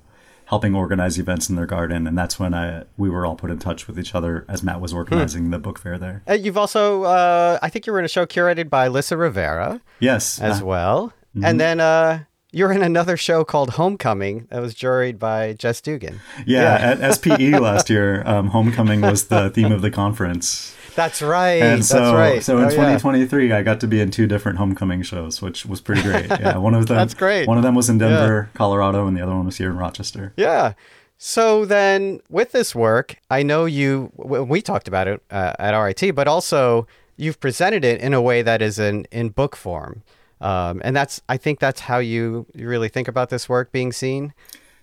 helping 0.50 0.74
organize 0.74 1.16
events 1.16 1.48
in 1.48 1.54
their 1.54 1.64
garden. 1.64 2.08
And 2.08 2.18
that's 2.18 2.38
when 2.38 2.52
I 2.54 2.82
we 2.96 3.08
were 3.08 3.24
all 3.24 3.36
put 3.36 3.52
in 3.52 3.58
touch 3.60 3.86
with 3.86 3.98
each 3.98 4.16
other 4.16 4.44
as 4.48 4.64
Matt 4.64 4.80
was 4.80 4.92
organizing 4.92 5.44
hmm. 5.44 5.50
the 5.52 5.60
book 5.60 5.78
fair 5.78 5.96
there. 5.96 6.22
Uh, 6.28 6.34
you've 6.34 6.58
also, 6.58 7.04
uh, 7.04 7.58
I 7.62 7.68
think 7.70 7.86
you 7.86 7.92
were 7.92 8.00
in 8.00 8.04
a 8.04 8.08
show 8.08 8.26
curated 8.26 8.68
by 8.68 8.88
Lissa 8.88 9.16
Rivera. 9.16 9.80
Yes. 10.00 10.40
As 10.40 10.60
uh, 10.60 10.66
well. 10.66 11.12
Mm-hmm. 11.36 11.44
And 11.44 11.60
then 11.60 11.78
uh, 11.78 12.24
you're 12.50 12.72
in 12.72 12.82
another 12.82 13.16
show 13.16 13.44
called 13.44 13.70
Homecoming 13.70 14.48
that 14.50 14.60
was 14.60 14.74
juried 14.74 15.20
by 15.20 15.52
Jess 15.52 15.80
Dugan. 15.80 16.20
Yeah, 16.44 16.96
yeah. 16.96 17.00
at 17.00 17.14
SPE 17.14 17.60
last 17.60 17.88
year, 17.88 18.26
um, 18.26 18.48
Homecoming 18.48 19.02
was 19.02 19.28
the 19.28 19.50
theme 19.50 19.70
of 19.70 19.82
the 19.82 19.90
conference. 19.92 20.74
That's 20.94 21.22
right. 21.22 21.62
And 21.62 21.84
so, 21.84 21.98
That's 21.98 22.14
right. 22.14 22.42
so 22.42 22.58
in 22.58 22.64
oh, 22.64 22.70
2023, 22.70 23.48
yeah. 23.48 23.58
I 23.58 23.62
got 23.62 23.80
to 23.80 23.86
be 23.86 24.00
in 24.00 24.10
two 24.10 24.26
different 24.26 24.58
Homecoming 24.58 25.02
shows, 25.02 25.40
which 25.40 25.66
was 25.66 25.80
pretty 25.80 26.02
great. 26.02 26.30
Yeah, 26.40 26.56
one 26.56 26.74
of 26.74 26.86
them. 26.86 26.96
That's 26.96 27.14
great. 27.14 27.46
One 27.46 27.58
of 27.58 27.62
them 27.62 27.74
was 27.74 27.90
in 27.90 27.98
Denver, 27.98 28.48
yeah. 28.50 28.56
Colorado, 28.56 29.06
and 29.06 29.16
the 29.16 29.20
other 29.20 29.34
one 29.34 29.44
was 29.44 29.58
here 29.58 29.70
in 29.70 29.76
Rochester. 29.76 30.32
Yeah. 30.36 30.72
So 31.18 31.66
then, 31.66 32.20
with 32.30 32.52
this 32.52 32.74
work, 32.74 33.16
I 33.30 33.42
know 33.42 33.66
you. 33.66 34.10
We 34.16 34.62
talked 34.62 34.88
about 34.88 35.06
it 35.06 35.22
uh, 35.30 35.52
at 35.58 35.78
RIT, 35.78 36.14
but 36.14 36.26
also 36.28 36.86
you've 37.16 37.38
presented 37.40 37.84
it 37.84 38.00
in 38.00 38.14
a 38.14 38.22
way 38.22 38.42
that 38.42 38.62
is 38.62 38.78
in 38.78 39.06
in 39.10 39.28
book 39.28 39.54
form. 39.54 40.02
Um, 40.40 40.80
and 40.82 40.96
that's 40.96 41.20
I 41.28 41.36
think 41.36 41.58
that's 41.58 41.80
how 41.80 41.98
you, 41.98 42.46
really 42.54 42.88
think 42.88 43.08
about 43.08 43.28
this 43.28 43.48
work 43.48 43.72
being 43.72 43.92
seen. 43.92 44.32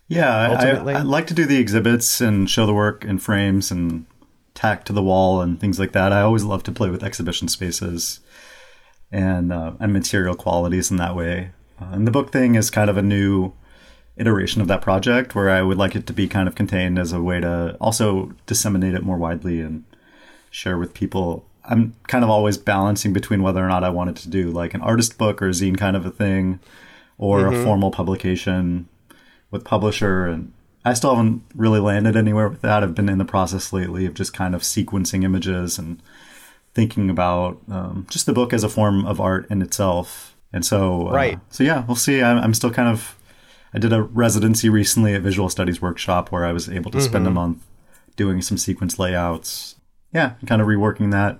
Yeah. 0.07 0.55
I, 0.59 0.91
I 0.93 1.01
like 1.01 1.27
to 1.27 1.33
do 1.33 1.45
the 1.45 1.57
exhibits 1.57 2.21
and 2.21 2.49
show 2.49 2.65
the 2.65 2.73
work 2.73 3.03
in 3.03 3.19
frames 3.19 3.71
and 3.71 4.05
tack 4.57 4.83
to 4.85 4.93
the 4.93 5.03
wall 5.03 5.39
and 5.39 5.59
things 5.59 5.79
like 5.79 5.91
that. 5.91 6.11
I 6.11 6.21
always 6.21 6.43
love 6.43 6.63
to 6.63 6.71
play 6.71 6.89
with 6.89 7.03
exhibition 7.03 7.47
spaces 7.47 8.19
and 9.11 9.53
uh, 9.53 9.73
and 9.79 9.93
material 9.93 10.35
qualities 10.35 10.89
in 10.89 10.97
that 10.97 11.15
way. 11.15 11.51
Uh, 11.79 11.89
and 11.91 12.07
the 12.07 12.11
book 12.11 12.31
thing 12.31 12.55
is 12.55 12.71
kind 12.71 12.89
of 12.89 12.97
a 12.97 13.03
new 13.03 13.53
iteration 14.17 14.59
of 14.59 14.67
that 14.67 14.81
project 14.81 15.35
where 15.35 15.51
I 15.51 15.61
would 15.61 15.77
like 15.77 15.95
it 15.95 16.07
to 16.07 16.13
be 16.13 16.27
kind 16.27 16.47
of 16.47 16.55
contained 16.55 16.97
as 16.97 17.13
a 17.13 17.21
way 17.21 17.39
to 17.39 17.77
also 17.79 18.33
disseminate 18.47 18.95
it 18.95 19.03
more 19.03 19.17
widely 19.17 19.61
and 19.61 19.83
share 20.49 20.79
with 20.79 20.95
people. 20.95 21.45
I'm 21.63 21.95
kind 22.07 22.23
of 22.23 22.29
always 22.31 22.57
balancing 22.57 23.13
between 23.13 23.43
whether 23.43 23.63
or 23.63 23.67
not 23.67 23.83
I 23.83 23.89
wanted 23.89 24.15
to 24.17 24.29
do 24.29 24.49
like 24.49 24.73
an 24.73 24.81
artist 24.81 25.19
book 25.19 25.39
or 25.39 25.49
a 25.49 25.51
zine 25.51 25.77
kind 25.77 25.95
of 25.95 26.03
a 26.03 26.09
thing 26.09 26.59
or 27.19 27.41
mm-hmm. 27.41 27.57
a 27.57 27.63
formal 27.63 27.91
publication 27.91 28.89
with 29.51 29.63
publisher 29.63 30.25
and 30.25 30.51
I 30.87 30.93
still 30.93 31.15
haven't 31.15 31.43
really 31.53 31.79
landed 31.79 32.15
anywhere 32.15 32.47
with 32.47 32.61
that. 32.61 32.81
I've 32.81 32.95
been 32.95 33.09
in 33.09 33.17
the 33.17 33.25
process 33.25 33.73
lately 33.73 34.05
of 34.05 34.13
just 34.13 34.33
kind 34.33 34.55
of 34.55 34.61
sequencing 34.61 35.23
images 35.23 35.77
and 35.77 36.01
thinking 36.73 37.09
about 37.09 37.59
um, 37.69 38.05
just 38.09 38.25
the 38.25 38.33
book 38.33 38.53
as 38.53 38.63
a 38.63 38.69
form 38.69 39.05
of 39.05 39.19
art 39.19 39.47
in 39.49 39.61
itself. 39.61 40.35
And 40.53 40.65
so, 40.65 41.09
uh, 41.09 41.11
right. 41.11 41.39
So 41.49 41.63
yeah, 41.63 41.83
we'll 41.85 41.95
see. 41.95 42.21
I'm, 42.21 42.37
I'm, 42.37 42.53
still 42.53 42.71
kind 42.71 42.87
of. 42.87 43.15
I 43.73 43.79
did 43.79 43.91
a 43.91 44.03
residency 44.03 44.69
recently 44.69 45.13
at 45.13 45.21
Visual 45.21 45.49
Studies 45.49 45.81
Workshop 45.81 46.31
where 46.31 46.45
I 46.45 46.53
was 46.53 46.69
able 46.69 46.89
to 46.91 46.99
mm-hmm. 46.99 47.05
spend 47.05 47.25
a 47.25 47.29
mm-hmm. 47.29 47.35
month 47.35 47.67
doing 48.15 48.41
some 48.41 48.57
sequence 48.57 48.97
layouts. 48.97 49.75
Yeah, 50.13 50.33
kind 50.45 50.61
of 50.61 50.67
reworking 50.67 51.11
that. 51.11 51.39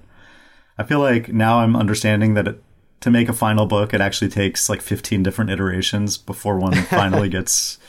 I 0.77 0.83
feel 0.83 0.99
like 0.99 1.29
now 1.29 1.59
I'm 1.59 1.75
understanding 1.75 2.33
that 2.33 2.47
it, 2.47 2.63
to 3.01 3.09
make 3.09 3.29
a 3.29 3.33
final 3.33 3.65
book, 3.65 3.93
it 3.93 4.01
actually 4.01 4.29
takes 4.29 4.69
like 4.69 4.81
15 4.81 5.23
different 5.23 5.51
iterations 5.51 6.17
before 6.17 6.59
one 6.59 6.73
finally 6.89 7.29
gets. 7.29 7.79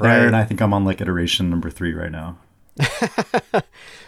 Right. 0.00 0.18
And 0.18 0.36
I 0.36 0.44
think 0.44 0.60
I'm 0.60 0.72
on 0.72 0.84
like 0.84 1.00
iteration 1.00 1.50
number 1.50 1.70
three 1.70 1.92
right 1.92 2.12
now. 2.12 2.38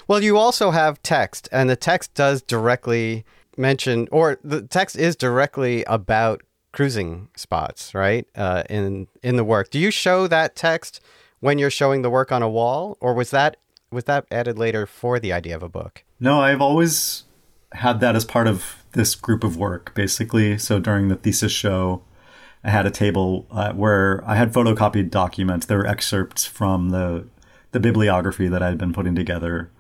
well, 0.09 0.23
you 0.23 0.37
also 0.37 0.71
have 0.71 1.03
text, 1.03 1.49
and 1.51 1.69
the 1.69 1.77
text 1.77 2.15
does 2.15 2.43
directly 2.43 3.25
mention, 3.57 4.09
or 4.13 4.39
the 4.45 4.63
text 4.63 4.97
is 4.97 5.17
directly 5.17 5.85
about 5.85 6.43
cruising 6.73 7.29
spots, 7.35 7.95
right? 7.95 8.27
Uh, 8.37 8.63
in 8.71 9.09
in 9.23 9.37
the 9.37 9.45
work, 9.45 9.71
do 9.71 9.79
you 9.79 9.91
show 9.91 10.27
that 10.29 10.55
text 10.55 11.01
when 11.41 11.59
you're 11.59 11.71
showing 11.71 12.03
the 12.03 12.11
work 12.11 12.31
on 12.31 12.43
a 12.43 12.49
wall, 12.49 12.97
or 13.01 13.15
was 13.15 13.31
that 13.31 13.57
was 13.91 14.05
that 14.05 14.27
added 14.31 14.59
later 14.59 14.87
for 14.87 15.19
the 15.19 15.33
idea 15.33 15.57
of 15.57 15.63
a 15.63 15.69
book? 15.69 16.05
No, 16.21 16.41
I've 16.41 16.61
always 16.61 17.25
had 17.73 18.01
that 18.01 18.17
as 18.17 18.25
part 18.25 18.47
of 18.47 18.85
this 18.93 19.15
group 19.15 19.45
of 19.45 19.57
work, 19.57 19.95
basically. 19.95 20.59
So 20.59 20.79
during 20.79 21.09
the 21.09 21.17
thesis 21.17 21.53
show, 21.53 22.03
I 22.63 22.71
had 22.71 22.87
a 22.87 22.91
table 22.91 23.47
uh, 23.51 23.73
where 23.73 24.23
I 24.27 24.37
had 24.37 24.53
photocopied 24.53 25.11
documents. 25.11 25.67
There 25.67 25.79
were 25.79 25.87
excerpts 25.87 26.45
from 26.45 26.91
the 26.91 27.27
the 27.73 27.81
bibliography 27.81 28.49
that 28.49 28.63
I 28.63 28.69
had 28.69 28.79
been 28.79 28.93
putting 28.93 29.15
together 29.15 29.71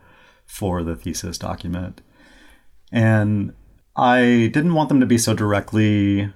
for 0.46 0.82
the 0.82 0.96
thesis 0.96 1.38
document, 1.38 2.00
and 2.90 3.52
I 3.96 4.50
didn't 4.52 4.74
want 4.74 4.88
them 4.88 5.00
to 5.00 5.06
be 5.06 5.18
so 5.18 5.34
directly. 5.34 6.32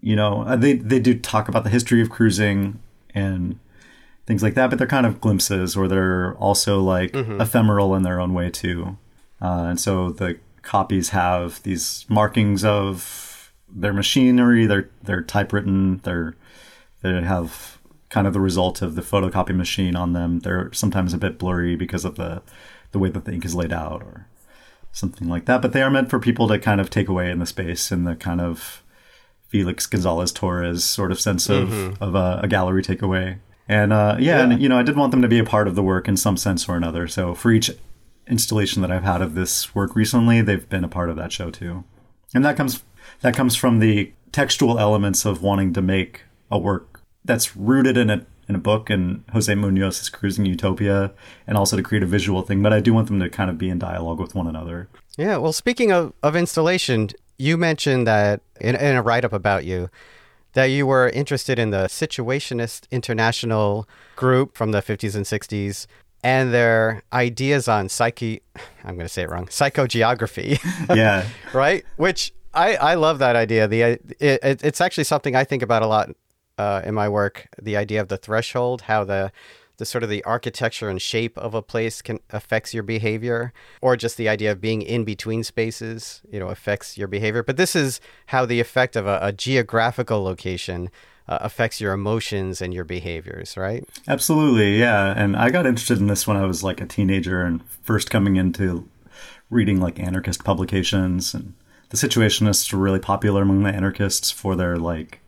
You 0.00 0.16
know, 0.16 0.42
uh, 0.42 0.56
they 0.56 0.74
they 0.74 1.00
do 1.00 1.18
talk 1.18 1.48
about 1.48 1.64
the 1.64 1.70
history 1.70 2.00
of 2.00 2.10
cruising 2.10 2.80
and 3.14 3.58
things 4.26 4.42
like 4.42 4.54
that, 4.54 4.70
but 4.70 4.78
they're 4.78 4.86
kind 4.86 5.06
of 5.06 5.20
glimpses, 5.20 5.76
or 5.76 5.88
they're 5.88 6.34
also 6.36 6.80
like 6.80 7.12
mm-hmm. 7.12 7.40
ephemeral 7.40 7.94
in 7.94 8.02
their 8.02 8.20
own 8.20 8.32
way 8.32 8.48
too. 8.50 8.96
Uh, 9.40 9.66
and 9.68 9.80
so 9.80 10.10
the 10.10 10.38
copies 10.62 11.10
have 11.10 11.62
these 11.62 12.06
markings 12.08 12.64
of 12.64 13.27
their 13.70 13.92
machinery, 13.92 14.66
their 14.66 14.90
their 15.02 15.22
typewritten, 15.22 15.98
their 15.98 16.34
they 17.02 17.20
have 17.22 17.78
kind 18.10 18.26
of 18.26 18.32
the 18.32 18.40
result 18.40 18.82
of 18.82 18.94
the 18.94 19.02
photocopy 19.02 19.54
machine 19.54 19.94
on 19.94 20.12
them. 20.12 20.40
They're 20.40 20.72
sometimes 20.72 21.12
a 21.12 21.18
bit 21.18 21.38
blurry 21.38 21.76
because 21.76 22.04
of 22.04 22.16
the 22.16 22.42
the 22.92 22.98
way 22.98 23.10
that 23.10 23.24
the 23.24 23.32
ink 23.32 23.44
is 23.44 23.54
laid 23.54 23.72
out 23.72 24.02
or 24.02 24.26
something 24.92 25.28
like 25.28 25.44
that. 25.44 25.62
But 25.62 25.72
they 25.72 25.82
are 25.82 25.90
meant 25.90 26.10
for 26.10 26.18
people 26.18 26.48
to 26.48 26.58
kind 26.58 26.80
of 26.80 26.90
take 26.90 27.08
away 27.08 27.30
in 27.30 27.38
the 27.38 27.46
space 27.46 27.92
in 27.92 28.04
the 28.04 28.16
kind 28.16 28.40
of 28.40 28.82
Felix 29.48 29.86
Gonzalez 29.86 30.32
Torres 30.32 30.84
sort 30.84 31.12
of 31.12 31.20
sense 31.20 31.48
of 31.48 31.68
mm-hmm. 31.68 32.02
of 32.02 32.14
a, 32.14 32.40
a, 32.42 32.48
gallery 32.48 32.82
takeaway. 32.82 33.38
And 33.66 33.92
uh, 33.92 34.16
yeah, 34.18 34.38
yeah, 34.38 34.44
and 34.44 34.62
you 34.62 34.68
know, 34.68 34.78
I 34.78 34.82
did 34.82 34.96
want 34.96 35.10
them 35.10 35.22
to 35.22 35.28
be 35.28 35.38
a 35.38 35.44
part 35.44 35.68
of 35.68 35.74
the 35.74 35.82
work 35.82 36.08
in 36.08 36.16
some 36.16 36.36
sense 36.36 36.68
or 36.68 36.76
another. 36.76 37.06
So 37.08 37.34
for 37.34 37.50
each 37.50 37.70
installation 38.26 38.82
that 38.82 38.90
I've 38.90 39.04
had 39.04 39.22
of 39.22 39.34
this 39.34 39.74
work 39.74 39.94
recently, 39.94 40.40
they've 40.40 40.68
been 40.68 40.84
a 40.84 40.88
part 40.88 41.10
of 41.10 41.16
that 41.16 41.32
show 41.32 41.50
too. 41.50 41.84
And 42.34 42.44
that 42.44 42.56
comes 42.56 42.82
that 43.20 43.34
comes 43.34 43.56
from 43.56 43.78
the 43.78 44.12
textual 44.32 44.78
elements 44.78 45.24
of 45.24 45.42
wanting 45.42 45.72
to 45.72 45.82
make 45.82 46.22
a 46.50 46.58
work 46.58 47.00
that's 47.24 47.56
rooted 47.56 47.96
in 47.96 48.10
a 48.10 48.26
in 48.48 48.54
a 48.54 48.58
book 48.58 48.88
and 48.88 49.24
Jose 49.32 49.52
Munoz's 49.52 50.08
Cruising 50.08 50.46
Utopia, 50.46 51.12
and 51.46 51.58
also 51.58 51.76
to 51.76 51.82
create 51.82 52.02
a 52.02 52.06
visual 52.06 52.40
thing. 52.40 52.62
But 52.62 52.72
I 52.72 52.80
do 52.80 52.94
want 52.94 53.08
them 53.08 53.20
to 53.20 53.28
kind 53.28 53.50
of 53.50 53.58
be 53.58 53.68
in 53.68 53.78
dialogue 53.78 54.18
with 54.18 54.34
one 54.34 54.46
another. 54.46 54.88
Yeah. 55.18 55.36
Well, 55.36 55.52
speaking 55.52 55.92
of, 55.92 56.14
of 56.22 56.34
installation, 56.34 57.10
you 57.36 57.58
mentioned 57.58 58.06
that 58.06 58.40
in, 58.60 58.74
in 58.74 58.96
a 58.96 59.02
write 59.02 59.26
up 59.26 59.34
about 59.34 59.66
you 59.66 59.90
that 60.54 60.66
you 60.66 60.86
were 60.86 61.10
interested 61.10 61.58
in 61.58 61.70
the 61.70 61.84
Situationist 61.84 62.90
International 62.90 63.86
group 64.16 64.56
from 64.56 64.72
the 64.72 64.80
50s 64.80 65.14
and 65.14 65.26
60s 65.26 65.86
and 66.24 66.52
their 66.52 67.02
ideas 67.12 67.68
on 67.68 67.88
psyche 67.88 68.42
I'm 68.82 68.96
going 68.96 69.06
to 69.06 69.08
say 69.08 69.22
it 69.22 69.30
wrong 69.30 69.46
psychogeography 69.46 70.58
yeah 70.96 71.28
right 71.52 71.84
which 71.96 72.32
I, 72.54 72.76
I 72.76 72.94
love 72.94 73.18
that 73.18 73.36
idea. 73.36 73.68
The 73.68 73.82
it, 73.82 74.16
it, 74.20 74.64
it's 74.64 74.80
actually 74.80 75.04
something 75.04 75.36
I 75.36 75.44
think 75.44 75.62
about 75.62 75.82
a 75.82 75.86
lot 75.86 76.10
uh, 76.56 76.82
in 76.84 76.94
my 76.94 77.08
work. 77.08 77.48
The 77.60 77.76
idea 77.76 78.00
of 78.00 78.08
the 78.08 78.16
threshold, 78.16 78.82
how 78.82 79.04
the 79.04 79.32
the 79.78 79.84
sort 79.84 80.02
of 80.02 80.10
the 80.10 80.24
architecture 80.24 80.88
and 80.88 81.00
shape 81.00 81.38
of 81.38 81.54
a 81.54 81.62
place 81.62 82.02
can 82.02 82.18
affects 82.30 82.74
your 82.74 82.82
behavior, 82.82 83.52
or 83.80 83.96
just 83.96 84.16
the 84.16 84.28
idea 84.28 84.50
of 84.52 84.60
being 84.60 84.82
in 84.82 85.04
between 85.04 85.44
spaces, 85.44 86.20
you 86.30 86.40
know, 86.40 86.48
affects 86.48 86.98
your 86.98 87.08
behavior. 87.08 87.42
But 87.42 87.56
this 87.56 87.76
is 87.76 88.00
how 88.26 88.44
the 88.44 88.60
effect 88.60 88.96
of 88.96 89.06
a, 89.06 89.18
a 89.22 89.32
geographical 89.32 90.22
location 90.22 90.90
uh, 91.28 91.38
affects 91.40 91.80
your 91.80 91.92
emotions 91.92 92.60
and 92.60 92.74
your 92.74 92.84
behaviors, 92.84 93.56
right? 93.56 93.84
Absolutely, 94.08 94.78
yeah. 94.78 95.14
And 95.16 95.36
I 95.36 95.50
got 95.50 95.66
interested 95.66 95.98
in 95.98 96.08
this 96.08 96.26
when 96.26 96.36
I 96.36 96.46
was 96.46 96.64
like 96.64 96.80
a 96.80 96.86
teenager 96.86 97.42
and 97.42 97.62
first 97.82 98.10
coming 98.10 98.36
into 98.36 98.88
reading 99.50 99.80
like 99.80 100.00
anarchist 100.00 100.44
publications 100.44 101.34
and 101.34 101.54
the 101.90 101.96
Situationists 101.96 102.72
were 102.72 102.78
really 102.78 102.98
popular 102.98 103.42
among 103.42 103.62
the 103.62 103.70
anarchists 103.70 104.30
for 104.30 104.54
their 104.56 104.76
like 104.76 105.20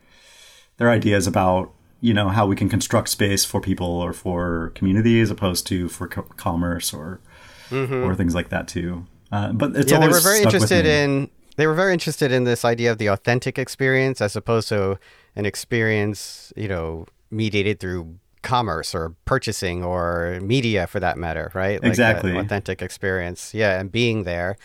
their 0.76 0.90
ideas 0.90 1.26
about 1.26 1.72
you 2.00 2.14
know 2.14 2.28
how 2.28 2.46
we 2.46 2.56
can 2.56 2.68
construct 2.68 3.08
space 3.08 3.44
for 3.44 3.60
people 3.60 3.86
or 3.86 4.12
for 4.12 4.72
community 4.74 5.20
as 5.20 5.30
opposed 5.30 5.66
to 5.68 5.88
for 5.88 6.08
co- 6.08 6.26
commerce 6.36 6.92
or 6.92 7.20
mm-hmm. 7.68 8.04
or 8.04 8.14
things 8.14 8.34
like 8.34 8.48
that 8.48 8.68
too. 8.68 9.06
Uh, 9.32 9.52
but 9.52 9.76
it's 9.76 9.90
yeah, 9.90 9.98
they 9.98 10.08
were 10.08 10.20
very 10.20 10.42
interested 10.42 10.86
in 10.86 11.30
they 11.56 11.66
were 11.66 11.74
very 11.74 11.92
interested 11.92 12.32
in 12.32 12.44
this 12.44 12.64
idea 12.64 12.90
of 12.90 12.98
the 12.98 13.06
authentic 13.06 13.58
experience 13.58 14.20
as 14.20 14.34
opposed 14.36 14.68
to 14.68 14.98
an 15.36 15.46
experience 15.46 16.52
you 16.56 16.68
know 16.68 17.06
mediated 17.30 17.78
through 17.80 18.18
commerce 18.42 18.94
or 18.94 19.14
purchasing 19.24 19.84
or 19.84 20.38
media 20.40 20.86
for 20.86 21.00
that 21.00 21.18
matter, 21.18 21.50
right? 21.54 21.82
Like 21.82 21.90
exactly. 21.90 22.36
authentic 22.36 22.82
experience. 22.82 23.54
Yeah, 23.54 23.78
and 23.78 23.92
being 23.92 24.24
there. 24.24 24.56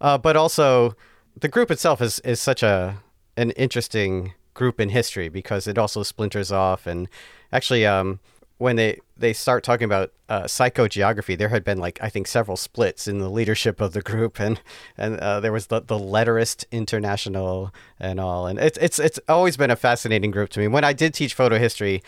Uh, 0.00 0.18
but 0.18 0.36
also 0.36 0.96
the 1.38 1.48
group 1.48 1.70
itself 1.70 2.00
is 2.00 2.18
is 2.20 2.40
such 2.40 2.62
a 2.62 3.02
an 3.36 3.50
interesting 3.52 4.34
group 4.54 4.80
in 4.80 4.90
history 4.90 5.28
because 5.28 5.66
it 5.66 5.78
also 5.78 6.02
splinters 6.02 6.50
off 6.52 6.86
and 6.86 7.08
actually 7.52 7.86
um, 7.86 8.20
when 8.60 8.76
they 8.76 9.00
they 9.16 9.32
start 9.32 9.64
talking 9.64 9.86
about 9.86 10.12
uh, 10.28 10.42
psychogeography, 10.42 11.36
there 11.36 11.48
had 11.48 11.64
been 11.64 11.78
like 11.78 11.98
I 12.02 12.10
think 12.10 12.26
several 12.26 12.58
splits 12.58 13.08
in 13.08 13.18
the 13.18 13.30
leadership 13.30 13.80
of 13.80 13.94
the 13.94 14.02
group, 14.02 14.38
and 14.38 14.60
and 14.98 15.16
uh, 15.16 15.40
there 15.40 15.50
was 15.50 15.68
the 15.68 15.80
the 15.80 15.98
Letterist 15.98 16.66
International 16.70 17.72
and 17.98 18.20
all, 18.20 18.46
and 18.46 18.58
it's 18.58 18.76
it's 18.76 18.98
it's 18.98 19.18
always 19.30 19.56
been 19.56 19.70
a 19.70 19.76
fascinating 19.76 20.30
group 20.30 20.50
to 20.50 20.60
me. 20.60 20.68
When 20.68 20.84
I 20.84 20.92
did 20.92 21.14
teach 21.14 21.32
photo 21.32 21.58
history, 21.58 22.02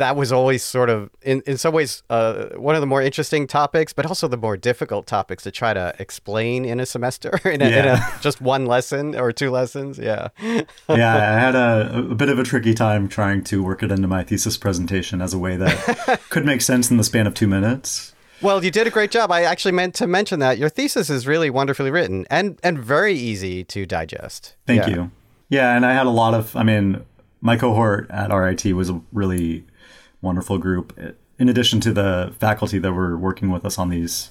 that 0.00 0.16
was 0.16 0.32
always 0.32 0.62
sort 0.62 0.90
of 0.90 1.10
in, 1.22 1.42
in 1.46 1.56
some 1.56 1.72
ways 1.72 2.02
uh, 2.10 2.46
one 2.56 2.74
of 2.74 2.80
the 2.80 2.86
more 2.86 3.02
interesting 3.02 3.46
topics 3.46 3.92
but 3.92 4.06
also 4.06 4.26
the 4.26 4.36
more 4.36 4.56
difficult 4.56 5.06
topics 5.06 5.42
to 5.44 5.50
try 5.50 5.72
to 5.72 5.94
explain 5.98 6.64
in 6.64 6.80
a 6.80 6.86
semester 6.86 7.38
in, 7.48 7.62
a, 7.62 7.68
yeah. 7.68 7.78
in 7.78 7.86
a, 7.86 8.20
just 8.20 8.40
one 8.40 8.66
lesson 8.66 9.14
or 9.14 9.32
two 9.32 9.50
lessons 9.50 9.98
yeah 9.98 10.28
yeah 10.42 10.64
i 10.88 11.40
had 11.40 11.54
a, 11.54 12.08
a, 12.10 12.14
bit 12.14 12.28
of 12.28 12.38
a 12.38 12.42
tricky 12.42 12.74
time 12.74 13.08
trying 13.08 13.44
to 13.44 13.62
work 13.62 13.82
it 13.82 13.90
into 13.90 14.08
my 14.08 14.22
thesis 14.24 14.56
presentation 14.56 15.22
as 15.22 15.32
a 15.32 15.38
way 15.38 15.56
that 15.56 16.20
could 16.30 16.44
make 16.44 16.60
sense 16.60 16.90
in 16.90 16.96
the 16.96 17.04
span 17.04 17.26
of 17.26 17.34
two 17.34 17.46
minutes 17.46 18.14
well, 18.42 18.64
you 18.64 18.70
did 18.70 18.86
a 18.86 18.90
great 18.90 19.10
job. 19.10 19.30
I 19.30 19.42
actually 19.42 19.72
meant 19.72 19.94
to 19.96 20.06
mention 20.06 20.40
that 20.40 20.56
your 20.56 20.70
thesis 20.70 21.10
is 21.10 21.26
really 21.26 21.50
wonderfully 21.50 21.90
written 21.90 22.26
and 22.30 22.58
and 22.62 22.78
very 22.78 23.12
easy 23.12 23.64
to 23.64 23.84
digest. 23.84 24.56
Thank 24.66 24.86
yeah. 24.86 24.88
you. 24.88 25.10
Yeah, 25.50 25.76
and 25.76 25.84
I 25.84 25.92
had 25.92 26.06
a 26.06 26.10
lot 26.10 26.32
of. 26.32 26.56
I 26.56 26.62
mean, 26.62 27.04
my 27.40 27.56
cohort 27.56 28.10
at 28.10 28.32
RIT 28.32 28.64
was 28.74 28.92
really 29.12 29.64
wonderful 30.20 30.58
group. 30.58 30.98
In 31.38 31.48
addition 31.48 31.80
to 31.80 31.92
the 31.92 32.34
faculty 32.38 32.78
that 32.78 32.92
were 32.92 33.16
working 33.16 33.50
with 33.50 33.64
us 33.64 33.78
on 33.78 33.88
these 33.88 34.30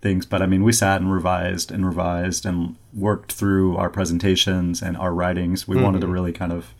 things, 0.00 0.26
but 0.26 0.42
I 0.42 0.46
mean, 0.46 0.64
we 0.64 0.72
sat 0.72 1.00
and 1.00 1.12
revised 1.12 1.70
and 1.70 1.86
revised 1.86 2.44
and 2.44 2.76
worked 2.92 3.32
through 3.32 3.76
our 3.76 3.90
presentations 3.90 4.82
and 4.82 4.96
our 4.96 5.14
writings. 5.14 5.68
We 5.68 5.76
mm-hmm. 5.76 5.84
wanted 5.84 6.00
to 6.00 6.06
mm-hmm. 6.06 6.14
really 6.14 6.32
kind 6.32 6.52
of 6.52 6.74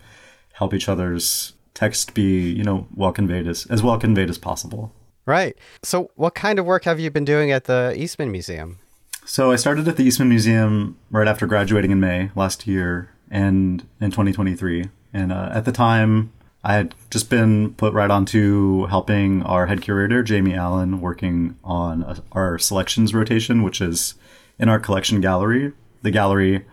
help 0.53 0.73
each 0.73 0.89
other's 0.89 1.53
text 1.73 2.13
be, 2.13 2.51
you 2.51 2.63
know, 2.63 2.87
well 2.93 3.11
conveyed 3.11 3.47
as 3.47 3.65
as 3.67 3.81
well 3.81 3.97
conveyed 3.97 4.29
as 4.29 4.37
possible. 4.37 4.93
Right. 5.25 5.57
So, 5.83 6.11
what 6.15 6.35
kind 6.35 6.59
of 6.59 6.65
work 6.65 6.83
have 6.85 6.99
you 6.99 7.11
been 7.11 7.25
doing 7.25 7.51
at 7.51 7.65
the 7.65 7.93
Eastman 7.95 8.31
Museum? 8.31 8.79
So, 9.25 9.51
I 9.51 9.55
started 9.55 9.87
at 9.87 9.97
the 9.97 10.03
Eastman 10.03 10.29
Museum 10.29 10.97
right 11.09 11.27
after 11.27 11.45
graduating 11.45 11.91
in 11.91 11.99
May 11.99 12.31
last 12.35 12.67
year 12.67 13.11
and 13.29 13.87
in 13.99 14.11
2023. 14.11 14.89
And 15.13 15.31
uh, 15.31 15.49
at 15.53 15.65
the 15.65 15.71
time, 15.71 16.31
I 16.63 16.73
had 16.73 16.93
just 17.09 17.29
been 17.29 17.73
put 17.73 17.93
right 17.93 18.11
onto 18.11 18.85
helping 18.85 19.41
our 19.43 19.65
head 19.65 19.81
curator, 19.81 20.21
Jamie 20.21 20.53
Allen, 20.53 21.01
working 21.01 21.57
on 21.63 22.03
a, 22.03 22.23
our 22.31 22.59
selections 22.59 23.13
rotation, 23.13 23.63
which 23.63 23.81
is 23.81 24.13
in 24.59 24.69
our 24.69 24.79
collection 24.79 25.21
gallery. 25.21 25.73
The 26.03 26.11
gallery 26.11 26.65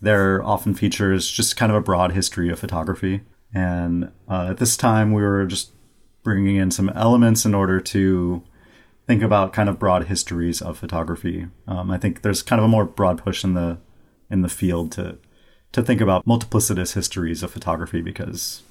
there 0.00 0.42
often 0.44 0.74
features 0.74 1.30
just 1.30 1.56
kind 1.56 1.72
of 1.72 1.76
a 1.76 1.82
broad 1.82 2.12
history 2.12 2.50
of 2.50 2.58
photography. 2.58 3.22
And 3.52 4.12
uh, 4.28 4.48
at 4.50 4.58
this 4.58 4.76
time, 4.76 5.12
we 5.12 5.22
were 5.22 5.46
just 5.46 5.72
bringing 6.22 6.56
in 6.56 6.70
some 6.70 6.90
elements 6.90 7.44
in 7.44 7.54
order 7.54 7.80
to 7.80 8.42
think 9.06 9.22
about 9.22 9.52
kind 9.52 9.68
of 9.68 9.78
broad 9.78 10.04
histories 10.04 10.62
of 10.62 10.78
photography. 10.78 11.48
Um, 11.66 11.90
I 11.90 11.98
think 11.98 12.22
there's 12.22 12.42
kind 12.42 12.60
of 12.60 12.64
a 12.64 12.68
more 12.68 12.84
broad 12.84 13.22
push 13.22 13.42
in 13.42 13.54
the 13.54 13.78
in 14.30 14.42
the 14.42 14.48
field 14.48 14.92
to 14.92 15.18
to 15.72 15.82
think 15.82 16.00
about 16.00 16.26
multiplicitous 16.26 16.94
histories 16.94 17.42
of 17.42 17.50
photography 17.50 18.02
because 18.02 18.62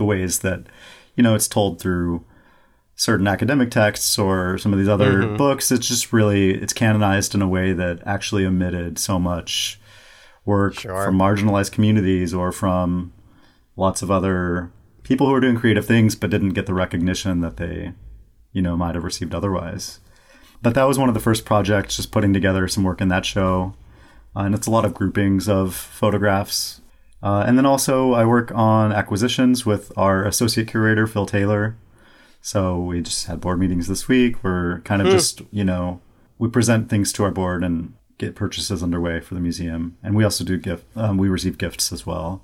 the 0.00 0.04
ways 0.06 0.38
that 0.38 0.62
you 1.14 1.22
know 1.22 1.34
it's 1.34 1.46
told 1.46 1.78
through 1.78 2.24
certain 2.96 3.28
academic 3.28 3.70
texts 3.70 4.18
or 4.18 4.56
some 4.56 4.72
of 4.72 4.78
these 4.78 4.88
other 4.88 5.22
mm-hmm. 5.22 5.36
books 5.36 5.70
it's 5.70 5.86
just 5.86 6.10
really 6.10 6.54
it's 6.54 6.72
canonized 6.72 7.34
in 7.34 7.42
a 7.42 7.48
way 7.48 7.74
that 7.74 8.00
actually 8.06 8.46
omitted 8.46 8.98
so 8.98 9.18
much 9.18 9.78
work 10.46 10.80
sure. 10.80 11.04
from 11.04 11.18
marginalized 11.18 11.70
communities 11.70 12.32
or 12.32 12.50
from 12.50 13.12
lots 13.76 14.00
of 14.00 14.10
other 14.10 14.72
people 15.02 15.26
who 15.26 15.34
are 15.34 15.40
doing 15.40 15.56
creative 15.56 15.84
things 15.84 16.16
but 16.16 16.30
didn't 16.30 16.54
get 16.54 16.64
the 16.64 16.74
recognition 16.74 17.40
that 17.40 17.58
they 17.58 17.92
you 18.52 18.62
know 18.62 18.74
might 18.76 18.94
have 18.94 19.04
received 19.04 19.34
otherwise 19.34 20.00
but 20.62 20.74
that 20.74 20.84
was 20.84 20.98
one 20.98 21.08
of 21.08 21.14
the 21.14 21.20
first 21.20 21.44
projects 21.44 21.96
just 21.96 22.10
putting 22.10 22.32
together 22.32 22.66
some 22.66 22.84
work 22.84 23.02
in 23.02 23.08
that 23.08 23.26
show 23.26 23.74
uh, 24.34 24.40
and 24.40 24.54
it's 24.54 24.66
a 24.66 24.70
lot 24.70 24.86
of 24.86 24.94
groupings 24.94 25.46
of 25.46 25.74
photographs 25.74 26.79
uh, 27.22 27.44
and 27.46 27.56
then 27.56 27.66
also 27.66 28.12
i 28.12 28.24
work 28.24 28.52
on 28.54 28.92
acquisitions 28.92 29.66
with 29.66 29.92
our 29.96 30.24
associate 30.24 30.68
curator 30.68 31.06
phil 31.06 31.26
taylor 31.26 31.76
so 32.40 32.80
we 32.80 33.00
just 33.00 33.26
had 33.26 33.40
board 33.40 33.58
meetings 33.58 33.88
this 33.88 34.08
week 34.08 34.42
we're 34.42 34.80
kind 34.80 35.02
of 35.02 35.08
hmm. 35.08 35.14
just 35.14 35.42
you 35.50 35.64
know 35.64 36.00
we 36.38 36.48
present 36.48 36.88
things 36.88 37.12
to 37.12 37.22
our 37.22 37.30
board 37.30 37.62
and 37.62 37.94
get 38.18 38.34
purchases 38.34 38.82
underway 38.82 39.20
for 39.20 39.34
the 39.34 39.40
museum 39.40 39.96
and 40.02 40.14
we 40.14 40.24
also 40.24 40.44
do 40.44 40.56
gift 40.56 40.84
um, 40.96 41.16
we 41.16 41.28
receive 41.28 41.58
gifts 41.58 41.92
as 41.92 42.06
well 42.06 42.42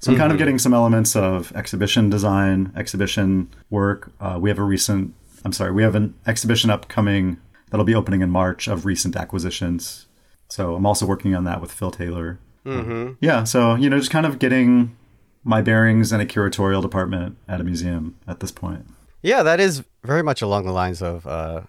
so 0.00 0.12
I'm 0.12 0.18
kind 0.18 0.30
of 0.30 0.34
mm-hmm. 0.34 0.38
getting 0.38 0.58
some 0.58 0.74
elements 0.74 1.16
of 1.16 1.52
exhibition 1.56 2.08
design, 2.08 2.72
exhibition 2.76 3.52
work. 3.68 4.12
Uh, 4.20 4.38
we 4.40 4.48
have 4.48 4.58
a 4.58 4.62
recent, 4.62 5.14
I'm 5.44 5.52
sorry, 5.52 5.72
we 5.72 5.82
have 5.82 5.96
an 5.96 6.14
exhibition 6.26 6.70
upcoming 6.70 7.38
that'll 7.70 7.84
be 7.84 7.94
opening 7.94 8.22
in 8.22 8.30
March 8.30 8.68
of 8.68 8.86
recent 8.86 9.16
acquisitions. 9.16 10.06
So 10.48 10.76
I'm 10.76 10.86
also 10.86 11.04
working 11.04 11.34
on 11.34 11.44
that 11.44 11.60
with 11.60 11.72
Phil 11.72 11.90
Taylor. 11.90 12.38
Mm-hmm. 12.64 13.12
Yeah, 13.20 13.44
so 13.44 13.74
you 13.74 13.88
know, 13.88 13.98
just 13.98 14.10
kind 14.10 14.26
of 14.26 14.38
getting 14.38 14.96
my 15.44 15.62
bearings 15.62 16.12
in 16.12 16.20
a 16.20 16.26
curatorial 16.26 16.82
department 16.82 17.36
at 17.48 17.60
a 17.60 17.64
museum 17.64 18.16
at 18.26 18.40
this 18.40 18.50
point. 18.50 18.86
Yeah, 19.22 19.42
that 19.42 19.60
is 19.60 19.82
very 20.04 20.22
much 20.22 20.42
along 20.42 20.66
the 20.66 20.72
lines 20.72 21.02
of 21.02 21.26
uh, 21.26 21.62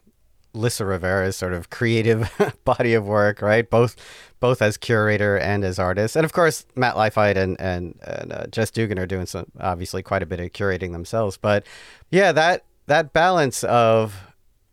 Lissa 0.54 0.86
Rivera's 0.86 1.36
sort 1.36 1.54
of 1.54 1.70
creative 1.70 2.30
body 2.66 2.94
of 2.94 3.06
work, 3.06 3.42
right? 3.42 3.70
Both 3.70 3.96
both 4.40 4.62
as 4.62 4.78
curator 4.78 5.38
and 5.38 5.64
as 5.64 5.80
artist, 5.80 6.16
and 6.16 6.26
of 6.26 6.34
course 6.34 6.66
Matt 6.76 6.96
Leifheit 6.96 7.38
and 7.38 7.60
and, 7.60 8.00
and 8.04 8.34
uh, 8.34 8.48
Jess 8.48 8.72
Dugan 8.72 9.00
are 9.00 9.06
doing 9.06 9.26
some 9.26 9.46
obviously 9.60 10.04
quite 10.04 10.24
a 10.24 10.26
bit 10.26 10.40
of 10.40 10.52
curating 10.52 10.92
themselves. 10.92 11.38
But 11.38 11.66
yeah, 12.10 12.32
that 12.32 12.64
that 12.88 13.14
balance 13.14 13.64
of 13.64 14.16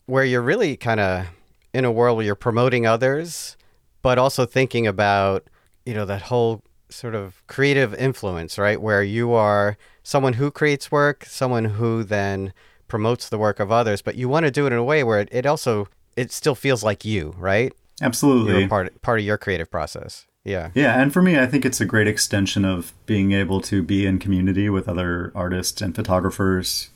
where 0.06 0.24
you're 0.24 0.42
really 0.42 0.76
kind 0.76 1.00
of 1.00 1.26
in 1.74 1.84
a 1.84 1.92
world 1.92 2.16
where 2.16 2.24
you're 2.24 2.34
promoting 2.34 2.86
others, 2.86 3.56
but 4.02 4.18
also 4.18 4.46
thinking 4.46 4.86
about 4.86 5.48
you 5.86 5.94
know 5.94 6.04
that 6.04 6.22
whole 6.22 6.62
sort 6.90 7.14
of 7.14 7.42
creative 7.46 7.94
influence, 7.94 8.58
right? 8.58 8.80
Where 8.80 9.02
you 9.02 9.32
are 9.32 9.76
someone 10.02 10.34
who 10.34 10.50
creates 10.50 10.92
work, 10.92 11.24
someone 11.24 11.64
who 11.64 12.04
then 12.04 12.52
promotes 12.88 13.28
the 13.28 13.38
work 13.38 13.58
of 13.58 13.72
others, 13.72 14.02
but 14.02 14.14
you 14.14 14.28
want 14.28 14.44
to 14.44 14.52
do 14.52 14.66
it 14.66 14.72
in 14.72 14.78
a 14.78 14.84
way 14.84 15.02
where 15.02 15.20
it, 15.20 15.28
it 15.32 15.46
also 15.46 15.88
it 16.16 16.32
still 16.32 16.54
feels 16.54 16.84
like 16.84 17.04
you, 17.04 17.34
right? 17.38 17.72
Absolutely. 18.02 18.62
You 18.62 18.68
part 18.68 19.00
part 19.02 19.20
of 19.20 19.24
your 19.24 19.38
creative 19.38 19.70
process. 19.70 20.26
Yeah. 20.44 20.70
Yeah, 20.74 21.00
and 21.00 21.12
for 21.12 21.22
me, 21.22 21.36
I 21.36 21.46
think 21.46 21.64
it's 21.64 21.80
a 21.80 21.84
great 21.84 22.06
extension 22.06 22.64
of 22.64 22.92
being 23.04 23.32
able 23.32 23.60
to 23.62 23.82
be 23.82 24.06
in 24.06 24.20
community 24.20 24.68
with 24.70 24.88
other 24.88 25.32
artists 25.34 25.82
and 25.82 25.94
photographers, 25.94 26.90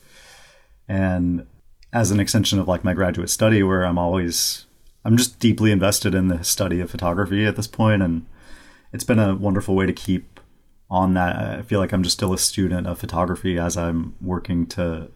and 0.89 1.47
as 1.93 2.13
an 2.13 2.21
extension 2.21 2.61
of 2.61 2.69
like 2.69 2.85
my 2.85 2.95
graduate 2.95 3.29
study, 3.29 3.65
where 3.65 3.85
I'm 3.85 3.99
always 3.99 4.67
I'm 5.05 5.17
just 5.17 5.41
deeply 5.41 5.73
invested 5.73 6.15
in 6.15 6.29
the 6.29 6.45
study 6.45 6.81
of 6.81 6.91
photography 6.91 7.45
at 7.45 7.57
this 7.57 7.67
point, 7.67 8.03
and 8.03 8.25
it's 8.93 9.05
been 9.05 9.19
a 9.19 9.35
wonderful 9.35 9.75
way 9.75 9.87
to 9.87 9.93
keep 9.93 10.41
on 10.91 11.15
that. 11.15 11.37
I 11.37 11.63
feel 11.63 11.81
like 11.81 11.93
I'm 11.93 12.03
just 12.03 12.17
still 12.17 12.33
a 12.33 12.39
student 12.39 12.87
of 12.87 12.99
photography 12.99 13.59
as 13.59 13.77
I'm 13.77 14.15
working 14.21 14.67
to 14.69 15.11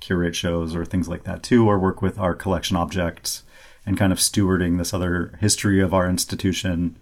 curate 0.00 0.34
shows 0.34 0.74
or 0.74 0.84
things 0.84 1.08
like 1.08 1.24
that 1.24 1.42
too, 1.42 1.68
or 1.68 1.78
work 1.78 2.02
with 2.02 2.18
our 2.18 2.34
collection 2.34 2.76
objects 2.76 3.44
and 3.86 3.96
kind 3.96 4.12
of 4.12 4.18
stewarding 4.18 4.78
this 4.78 4.92
other 4.92 5.38
history 5.40 5.80
of 5.80 5.94
our 5.94 6.08
institution 6.08 6.96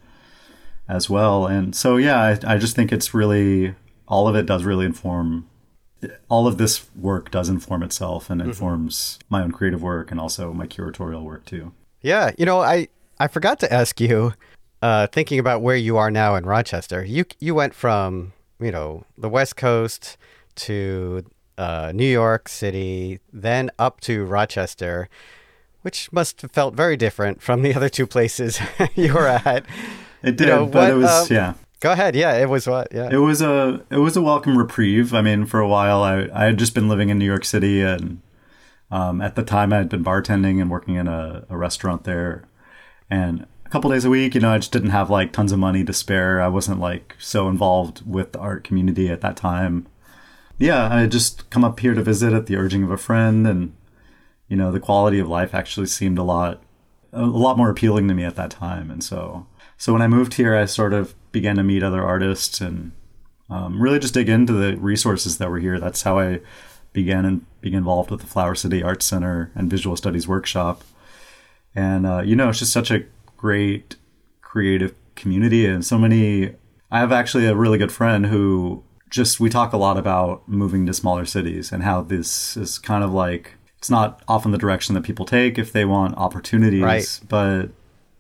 as 0.89 1.09
well. 1.09 1.47
And 1.47 1.75
so, 1.75 1.97
yeah, 1.97 2.21
I, 2.21 2.55
I 2.55 2.59
just 2.59 2.77
think 2.77 2.93
it's 2.93 3.15
really 3.15 3.75
all 4.07 4.27
of 4.29 4.35
it 4.35 4.47
does 4.47 4.65
really 4.65 4.87
inform 4.87 5.49
all 6.29 6.47
of 6.47 6.59
this 6.59 6.89
work 6.95 7.31
does 7.31 7.49
inform 7.49 7.83
itself 7.83 8.31
and 8.31 8.41
mm-hmm. 8.41 8.51
informs 8.51 9.19
mm-hmm. 9.19 9.27
my 9.31 9.43
own 9.43 9.53
creative 9.53 9.83
work 9.83 10.11
and 10.11 10.21
also 10.21 10.53
my 10.53 10.67
curatorial 10.67 11.23
work 11.23 11.45
too. 11.45 11.73
Yeah, 12.03 12.31
you 12.39 12.47
know, 12.47 12.61
I 12.61 12.89
I 13.19 13.27
forgot 13.27 13.59
to 13.61 13.73
ask 13.73 14.01
you, 14.01 14.33
uh, 14.83 15.07
thinking 15.09 15.39
about 15.39 15.63
where 15.63 15.77
you 15.77 15.97
are 15.97 16.11
now 16.11 16.35
in 16.35 16.45
Rochester. 16.45 17.05
You 17.05 17.25
you 17.41 17.55
went 17.55 17.75
from 17.75 18.33
you 18.61 18.71
know 18.71 19.05
the 19.17 19.29
West 19.29 19.57
Coast 19.57 20.17
to 20.57 21.25
uh, 21.57 21.93
New 21.95 22.07
York 22.07 22.49
City, 22.49 23.21
then 23.33 23.71
up 23.79 24.01
to 24.03 24.25
Rochester, 24.25 25.09
which 25.83 26.13
must 26.13 26.43
have 26.43 26.53
felt 26.53 26.75
very 26.75 26.97
different 26.97 27.43
from 27.43 27.63
the 27.63 27.75
other 27.77 27.89
two 27.89 28.07
places 28.07 28.61
you 28.95 29.13
were 29.13 29.27
at. 29.27 29.65
It 30.23 30.37
did, 30.37 30.41
you 30.41 30.47
know, 30.47 30.67
but 30.67 30.75
what, 30.75 30.91
it 30.91 30.95
was 30.95 31.31
um, 31.31 31.37
yeah. 31.37 31.55
Go 31.81 31.93
ahead. 31.93 32.17
Yeah, 32.17 32.35
it 32.35 32.49
was 32.49 32.67
what? 32.67 32.89
Yeah. 32.93 33.09
It 33.11 33.19
was 33.19 33.41
a 33.41 33.85
it 33.91 33.99
was 33.99 34.17
a 34.17 34.23
welcome 34.23 34.59
reprieve. 34.59 35.15
I 35.15 35.23
mean, 35.23 35.47
for 35.47 35.61
a 35.61 35.69
while 35.69 36.03
I 36.03 36.29
I 36.33 36.45
had 36.47 36.59
just 36.59 36.75
been 36.75 36.89
living 36.89 37.09
in 37.09 37.19
New 37.19 37.25
York 37.25 37.45
City 37.45 37.83
and 37.83 38.21
um, 38.91 39.21
at 39.21 39.37
the 39.37 39.43
time 39.43 39.73
I 39.73 39.77
had 39.77 39.89
been 39.89 40.03
bartending 40.03 40.61
and 40.61 40.71
working 40.71 40.95
in 40.95 41.07
a, 41.07 41.45
a 41.49 41.57
restaurant 41.57 42.05
there 42.05 42.49
and 43.11 43.47
a 43.69 43.71
couple 43.71 43.91
days 43.91 44.05
a 44.05 44.11
week, 44.11 44.35
you 44.35 44.41
know, 44.41 44.51
I 44.51 44.59
just 44.59 44.73
didn't 44.73 44.91
have 44.91 45.11
like 45.11 45.33
tons 45.33 45.53
of 45.53 45.59
money 45.59 45.85
to 45.85 45.93
spare. 45.93 46.41
I 46.41 46.49
wasn't 46.49 46.81
like 46.81 47.15
so 47.19 47.49
involved 47.49 48.03
with 48.11 48.33
the 48.33 48.39
art 48.39 48.65
community 48.65 49.09
at 49.11 49.21
that 49.21 49.37
time 49.37 49.87
yeah, 50.59 50.93
I 50.93 51.07
just 51.07 51.49
come 51.51 51.65
up 51.65 51.81
here 51.81 51.95
to 51.95 52.03
visit 52.03 52.33
at 52.33 52.47
the 52.47 52.57
urging 52.57 52.83
of 52.83 52.91
a 52.91 52.97
friend, 52.97 53.47
and 53.47 53.75
you 54.49 54.57
know, 54.57 54.73
the 54.73 54.81
quality 54.81 55.19
of 55.19 55.29
life 55.29 55.55
actually 55.55 55.87
seemed 55.87 56.19
a 56.19 56.23
lot, 56.25 56.63
a 57.13 57.23
lot 57.23 57.57
more 57.57 57.71
appealing 57.71 58.09
to 58.09 58.15
me 58.15 58.25
at 58.25 58.37
that 58.37 58.51
time. 58.51 58.91
And 58.91 59.03
so, 59.03 59.47
so 59.77 59.93
when 59.93 60.03
I 60.03 60.09
moved 60.09 60.35
here, 60.35 60.57
I 60.57 60.65
sort 60.65 60.93
of 60.93 61.15
began 61.31 61.57
to 61.57 61.63
meet 61.63 61.83
other 61.83 62.03
artists 62.03 62.61
and 62.61 62.93
um, 63.49 63.81
really 63.81 63.99
just 63.99 64.15
dig 64.15 64.29
into 64.29 64.53
the 64.53 64.77
resources 64.77 65.39
that 65.39 65.51
were 65.51 65.61
here. 65.61 65.79
That's 65.79 66.03
how 66.03 66.19
I 66.19 66.41
began 66.93 67.25
and 67.25 67.47
began 67.61 67.79
involved 67.79 68.11
with 68.11 68.21
the 68.21 68.27
Flower 68.27 68.55
City 68.55 68.83
Arts 68.83 69.07
Center 69.07 69.53
and 69.55 69.71
Visual 69.71 69.97
Studies 69.97 70.27
Workshop. 70.27 70.83
And 71.75 72.05
uh, 72.07 72.23
you 72.23 72.35
know, 72.35 72.49
it's 72.49 72.59
just 72.59 72.73
such 72.73 72.91
a 72.91 73.05
great 73.39 73.97
creative 74.43 74.95
community, 75.15 75.65
and 75.65 75.85
so 75.85 75.97
many. 75.97 76.55
I 76.91 76.99
have 76.99 77.13
actually 77.13 77.47
a 77.47 77.55
really 77.55 77.79
good 77.79 77.93
friend 77.93 78.27
who 78.27 78.83
just 79.09 79.41
we 79.41 79.49
talk 79.49 79.73
a 79.73 79.79
lot 79.79 79.97
about 79.97 80.47
moving 80.47 80.85
to 80.87 80.93
smaller 80.93 81.25
cities 81.25 81.73
and 81.73 81.83
how 81.83 82.03
this 82.03 82.57
is 82.57 82.79
kind 82.79 83.03
of 83.03 83.13
like 83.13 83.55
it's 83.79 83.89
not 83.89 84.23
often 84.29 84.51
the 84.51 84.59
direction 84.59 84.95
that 84.95 85.03
people 85.05 85.25
take 85.25 85.59
if 85.59 85.73
they 85.73 85.85
want 85.85 86.17
opportunities, 86.17 86.83
right. 86.83 87.21
but 87.29 87.71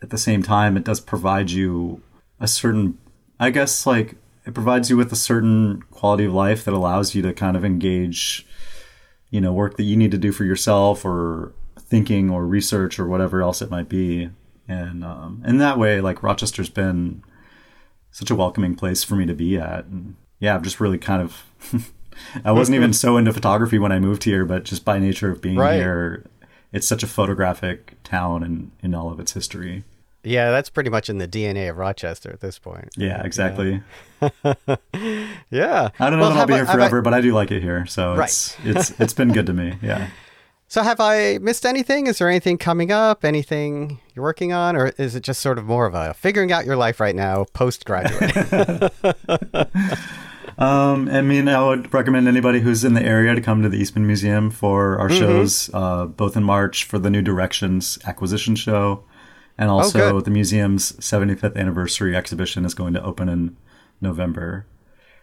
at 0.00 0.11
the 0.11 0.18
same 0.18 0.42
time, 0.42 0.76
it 0.76 0.85
does 0.85 1.00
provide 1.00 1.50
you 1.50 2.00
a 2.40 2.46
certain, 2.46 2.96
I 3.40 3.50
guess, 3.50 3.87
like 3.87 4.14
it 4.46 4.54
provides 4.54 4.88
you 4.88 4.96
with 4.96 5.12
a 5.12 5.16
certain 5.16 5.83
quality 5.90 6.24
of 6.24 6.33
life 6.33 6.64
that 6.64 6.74
allows 6.74 7.14
you 7.14 7.22
to 7.22 7.33
kind 7.33 7.57
of 7.57 7.64
engage, 7.64 8.46
you 9.31 9.40
know, 9.40 9.52
work 9.52 9.76
that 9.76 9.83
you 9.83 9.96
need 9.96 10.12
to 10.12 10.18
do 10.18 10.31
for 10.31 10.44
yourself 10.44 11.04
or 11.04 11.52
thinking 11.78 12.31
or 12.31 12.46
research 12.46 12.98
or 12.98 13.07
whatever 13.07 13.42
else 13.42 13.61
it 13.61 13.70
might 13.70 13.88
be. 13.88 14.31
And 14.68 15.02
um, 15.02 15.42
in 15.46 15.59
that 15.59 15.78
way, 15.78 16.00
like 16.00 16.22
Rochester's 16.22 16.68
been 16.68 17.23
such 18.10 18.31
a 18.31 18.35
welcoming 18.35 18.75
place 18.75 19.02
for 19.02 19.16
me 19.16 19.27
to 19.27 19.35
be 19.35 19.58
at. 19.58 19.87
And 19.87 20.16
yeah, 20.38 20.54
I'm 20.54 20.62
just 20.62 20.81
really 20.81 20.98
kind 20.98 21.23
of. 21.23 21.44
I 22.44 22.52
wasn't 22.52 22.75
even 22.77 22.92
so 22.92 23.16
into 23.16 23.33
photography 23.33 23.79
when 23.79 23.92
I 23.92 24.00
moved 24.00 24.25
here, 24.25 24.44
but 24.44 24.64
just 24.64 24.85
by 24.85 24.98
nature 24.98 25.31
of 25.31 25.40
being 25.40 25.56
right. 25.56 25.77
here, 25.77 26.25
it's 26.73 26.87
such 26.87 27.02
a 27.02 27.06
photographic 27.06 27.94
town 28.02 28.42
and 28.42 28.73
in, 28.83 28.90
in 28.90 28.94
all 28.94 29.10
of 29.10 29.21
its 29.21 29.33
history. 29.33 29.85
Yeah, 30.25 30.50
that's 30.50 30.69
pretty 30.69 30.90
much 30.90 31.08
in 31.08 31.19
the 31.19 31.29
DNA 31.29 31.71
of 31.71 31.79
Rochester 31.79 32.31
at 32.31 32.40
this 32.40 32.58
point. 32.58 32.88
Yeah, 32.96 33.23
exactly. 33.25 33.83
Yeah. 34.21 34.31
yeah. 35.50 35.88
I 36.00 36.10
don't 36.10 36.19
know 36.19 36.27
well, 36.27 36.31
that 36.31 36.38
I'll 36.40 36.46
be 36.46 36.54
here 36.54 36.66
forever, 36.66 36.98
I... 36.98 37.02
but 37.02 37.14
I 37.14 37.21
do 37.21 37.33
like 37.33 37.52
it 37.52 37.62
here. 37.62 37.87
So 37.87 38.21
it's 38.21 38.56
it's 38.64 38.90
it's 39.00 39.14
been 39.14 39.33
good 39.33 39.46
to 39.46 39.52
me. 39.52 39.79
Yeah. 39.81 40.08
So 40.71 40.83
have 40.83 41.00
I 41.00 41.38
missed 41.38 41.64
anything? 41.64 42.06
Is 42.06 42.19
there 42.19 42.29
anything 42.29 42.58
coming 42.58 42.92
up? 42.92 43.25
Anything 43.25 44.00
you're 44.14 44.23
working 44.23 44.52
on, 44.52 44.77
or 44.77 44.88
is 44.98 45.14
it 45.14 45.23
just 45.23 45.40
sort 45.40 45.58
of 45.58 45.64
more 45.64 45.87
of 45.87 45.94
a 45.94 46.12
figuring 46.12 46.52
out 46.52 46.66
your 46.66 46.77
life 46.77 47.00
right 47.00 47.16
now, 47.16 47.46
post 47.54 47.87
graduate? 47.87 48.92
Um, 50.58 51.08
I 51.08 51.23
mean, 51.23 51.48
I 51.48 51.64
would 51.64 51.94
recommend 51.94 52.27
anybody 52.27 52.58
who's 52.58 52.85
in 52.85 52.94
the 52.94 53.02
area 53.02 53.33
to 53.33 53.40
come 53.40 53.62
to 53.62 53.69
the 53.69 53.79
Eastman 53.79 54.08
Museum 54.08 54.50
for 54.50 54.98
our 54.98 55.08
shows, 55.08 55.71
uh, 55.73 56.06
both 56.06 56.37
in 56.37 56.42
March 56.42 56.83
for 56.83 56.98
the 56.98 57.10
New 57.10 57.23
Directions 57.23 57.96
acquisition 58.04 58.56
show, 58.56 59.04
and 59.56 59.71
also 59.71 60.12
good. 60.12 60.25
the 60.25 60.33
museum's 60.33 60.92
75th 60.94 61.56
anniversary 61.56 62.16
exhibition 62.16 62.64
is 62.64 62.75
going 62.75 62.92
to 62.94 63.02
open 63.04 63.29
in 63.29 63.56
November, 64.00 64.66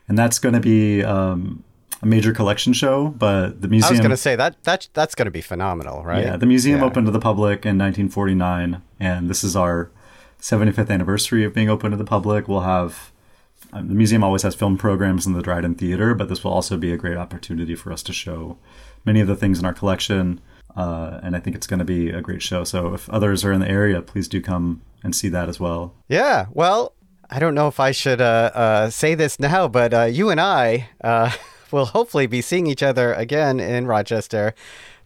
and 0.07 0.17
that's 0.17 0.39
going 0.39 0.53
to 0.55 0.61
be 0.61 1.03
um, 1.03 1.65
a 2.05 2.07
major 2.07 2.31
collection 2.33 2.71
show. 2.73 3.07
But 3.09 3.61
the 3.61 3.67
museum. 3.67 3.89
I 3.89 3.91
was 3.91 3.99
going 3.99 4.11
to 4.11 4.17
say 4.17 4.35
that 4.35 4.63
that 4.63 4.87
that's 4.93 5.15
going 5.15 5.25
to 5.25 5.31
be 5.31 5.41
phenomenal, 5.41 6.03
right? 6.03 6.23
yeah, 6.23 6.37
the 6.37 6.45
museum 6.45 6.79
Yeah. 6.79 6.85
opened 6.85 7.07
to 7.07 7.11
the 7.11 7.19
public 7.19 7.65
in 7.65 7.77
1949, 7.77 8.81
and 8.99 9.29
this 9.29 9.43
is 9.43 9.55
our 9.55 9.89
75th 10.39 10.89
anniversary 10.89 11.43
of 11.43 11.53
being 11.53 11.69
open 11.69 11.91
to 11.91 11.97
the 11.97 12.05
public. 12.05 12.47
We'll 12.47 12.61
have 12.61 13.11
um, 13.73 13.87
the 13.87 13.95
museum 13.95 14.23
always 14.23 14.43
has 14.43 14.55
film 14.55 14.77
programs 14.77 15.25
in 15.25 15.33
the 15.33 15.41
Dryden 15.41 15.75
Theater, 15.75 16.13
but 16.13 16.29
this 16.29 16.43
will 16.43 16.51
also 16.53 16.77
be 16.77 16.93
a 16.93 16.97
great 16.97 17.17
opportunity 17.17 17.75
for 17.75 17.91
us 17.91 18.03
to 18.03 18.13
show 18.13 18.57
many 19.03 19.19
of 19.19 19.27
the 19.27 19.35
things 19.35 19.59
in 19.59 19.65
our 19.65 19.73
collection. 19.73 20.39
Uh, 20.75 21.21
and 21.23 21.35
I 21.37 21.39
think 21.39 21.55
it's 21.55 21.67
going 21.67 21.79
to 21.79 21.85
be 21.85 22.09
a 22.09 22.21
great 22.21 22.41
show. 22.41 22.65
So 22.65 22.93
if 22.93 23.09
others 23.09 23.45
are 23.45 23.53
in 23.53 23.61
the 23.61 23.69
area, 23.69 24.01
please 24.01 24.27
do 24.27 24.41
come 24.41 24.81
and 25.03 25.15
see 25.15 25.29
that 25.29 25.47
as 25.47 25.57
well. 25.57 25.93
Yeah. 26.09 26.47
Well, 26.51 26.93
I 27.29 27.39
don't 27.39 27.55
know 27.55 27.69
if 27.69 27.79
I 27.79 27.91
should 27.91 28.19
uh, 28.19 28.51
uh, 28.53 28.89
say 28.89 29.15
this 29.15 29.39
now, 29.39 29.69
but 29.69 29.93
uh, 29.93 30.03
you 30.03 30.29
and 30.29 30.39
I 30.41 30.89
will 31.71 31.85
hopefully 31.85 32.27
be 32.27 32.41
seeing 32.41 32.67
each 32.67 32.83
other 32.83 33.13
again 33.13 33.59
in 33.59 33.87
Rochester 33.87 34.53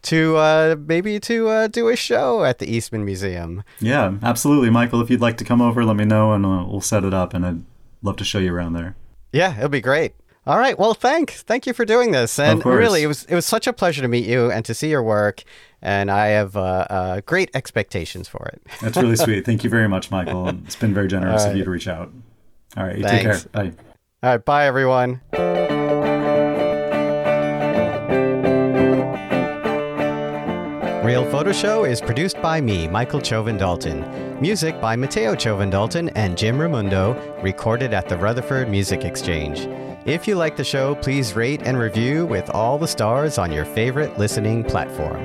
to 0.03 0.37
uh, 0.37 0.75
maybe 0.79 1.19
to 1.19 1.49
uh, 1.49 1.67
do 1.67 1.89
a 1.89 1.95
show 1.95 2.43
at 2.43 2.59
the 2.59 2.73
Eastman 2.73 3.05
Museum. 3.05 3.63
Yeah, 3.79 4.13
absolutely, 4.23 4.69
Michael. 4.69 5.01
If 5.01 5.09
you'd 5.09 5.21
like 5.21 5.37
to 5.37 5.45
come 5.45 5.61
over, 5.61 5.83
let 5.83 5.95
me 5.95 6.05
know, 6.05 6.33
and 6.33 6.45
uh, 6.45 6.65
we'll 6.67 6.81
set 6.81 7.03
it 7.03 7.13
up. 7.13 7.33
And 7.33 7.45
I'd 7.45 7.63
love 8.01 8.17
to 8.17 8.23
show 8.23 8.39
you 8.39 8.53
around 8.53 8.73
there. 8.73 8.95
Yeah, 9.31 9.57
it'll 9.57 9.69
be 9.69 9.81
great. 9.81 10.13
All 10.47 10.57
right. 10.57 10.79
Well, 10.79 10.93
thanks. 10.93 11.43
Thank 11.43 11.67
you 11.67 11.73
for 11.73 11.85
doing 11.85 12.11
this. 12.11 12.39
And 12.39 12.65
really, 12.65 13.03
it 13.03 13.07
was 13.07 13.25
it 13.25 13.35
was 13.35 13.45
such 13.45 13.67
a 13.67 13.73
pleasure 13.73 14.01
to 14.01 14.07
meet 14.07 14.25
you 14.25 14.49
and 14.49 14.65
to 14.65 14.73
see 14.73 14.89
your 14.89 15.03
work. 15.03 15.43
And 15.81 16.09
I 16.09 16.27
have 16.27 16.57
uh, 16.57 16.87
uh, 16.89 17.21
great 17.21 17.51
expectations 17.53 18.27
for 18.27 18.47
it. 18.47 18.61
That's 18.81 18.97
really 18.97 19.15
sweet. 19.15 19.45
Thank 19.45 19.63
you 19.63 19.69
very 19.69 19.87
much, 19.87 20.11
Michael. 20.11 20.49
It's 20.49 20.75
been 20.75 20.93
very 20.93 21.07
generous 21.07 21.45
of 21.45 21.55
you 21.55 21.63
to 21.63 21.69
reach 21.69 21.87
out. 21.87 22.11
All 22.77 22.83
right, 22.83 22.97
you 22.97 23.03
take 23.03 23.21
care. 23.21 23.39
Bye. 23.51 23.73
All 24.23 24.31
right. 24.31 24.43
Bye, 24.43 24.65
everyone. 24.65 25.21
Real 31.09 31.25
Photo 31.31 31.51
Show 31.51 31.85
is 31.85 32.01
produced 32.01 32.39
by 32.39 32.61
me, 32.61 32.87
Michael 32.87 33.19
Chovan 33.19 33.57
Dalton. 33.57 34.05
Music 34.39 34.79
by 34.79 34.95
Matteo 34.95 35.33
Chovan 35.33 35.71
Dalton 35.71 36.09
and 36.09 36.37
Jim 36.37 36.59
Ramundo, 36.59 37.17
recorded 37.41 37.95
at 37.95 38.07
the 38.07 38.15
Rutherford 38.15 38.69
Music 38.69 39.03
Exchange. 39.03 39.61
If 40.05 40.27
you 40.27 40.35
like 40.35 40.55
the 40.55 40.63
show, 40.63 40.93
please 40.93 41.35
rate 41.35 41.63
and 41.63 41.79
review 41.79 42.27
with 42.27 42.47
all 42.51 42.77
the 42.77 42.87
stars 42.87 43.39
on 43.39 43.51
your 43.51 43.65
favorite 43.65 44.19
listening 44.19 44.63
platform. 44.63 45.17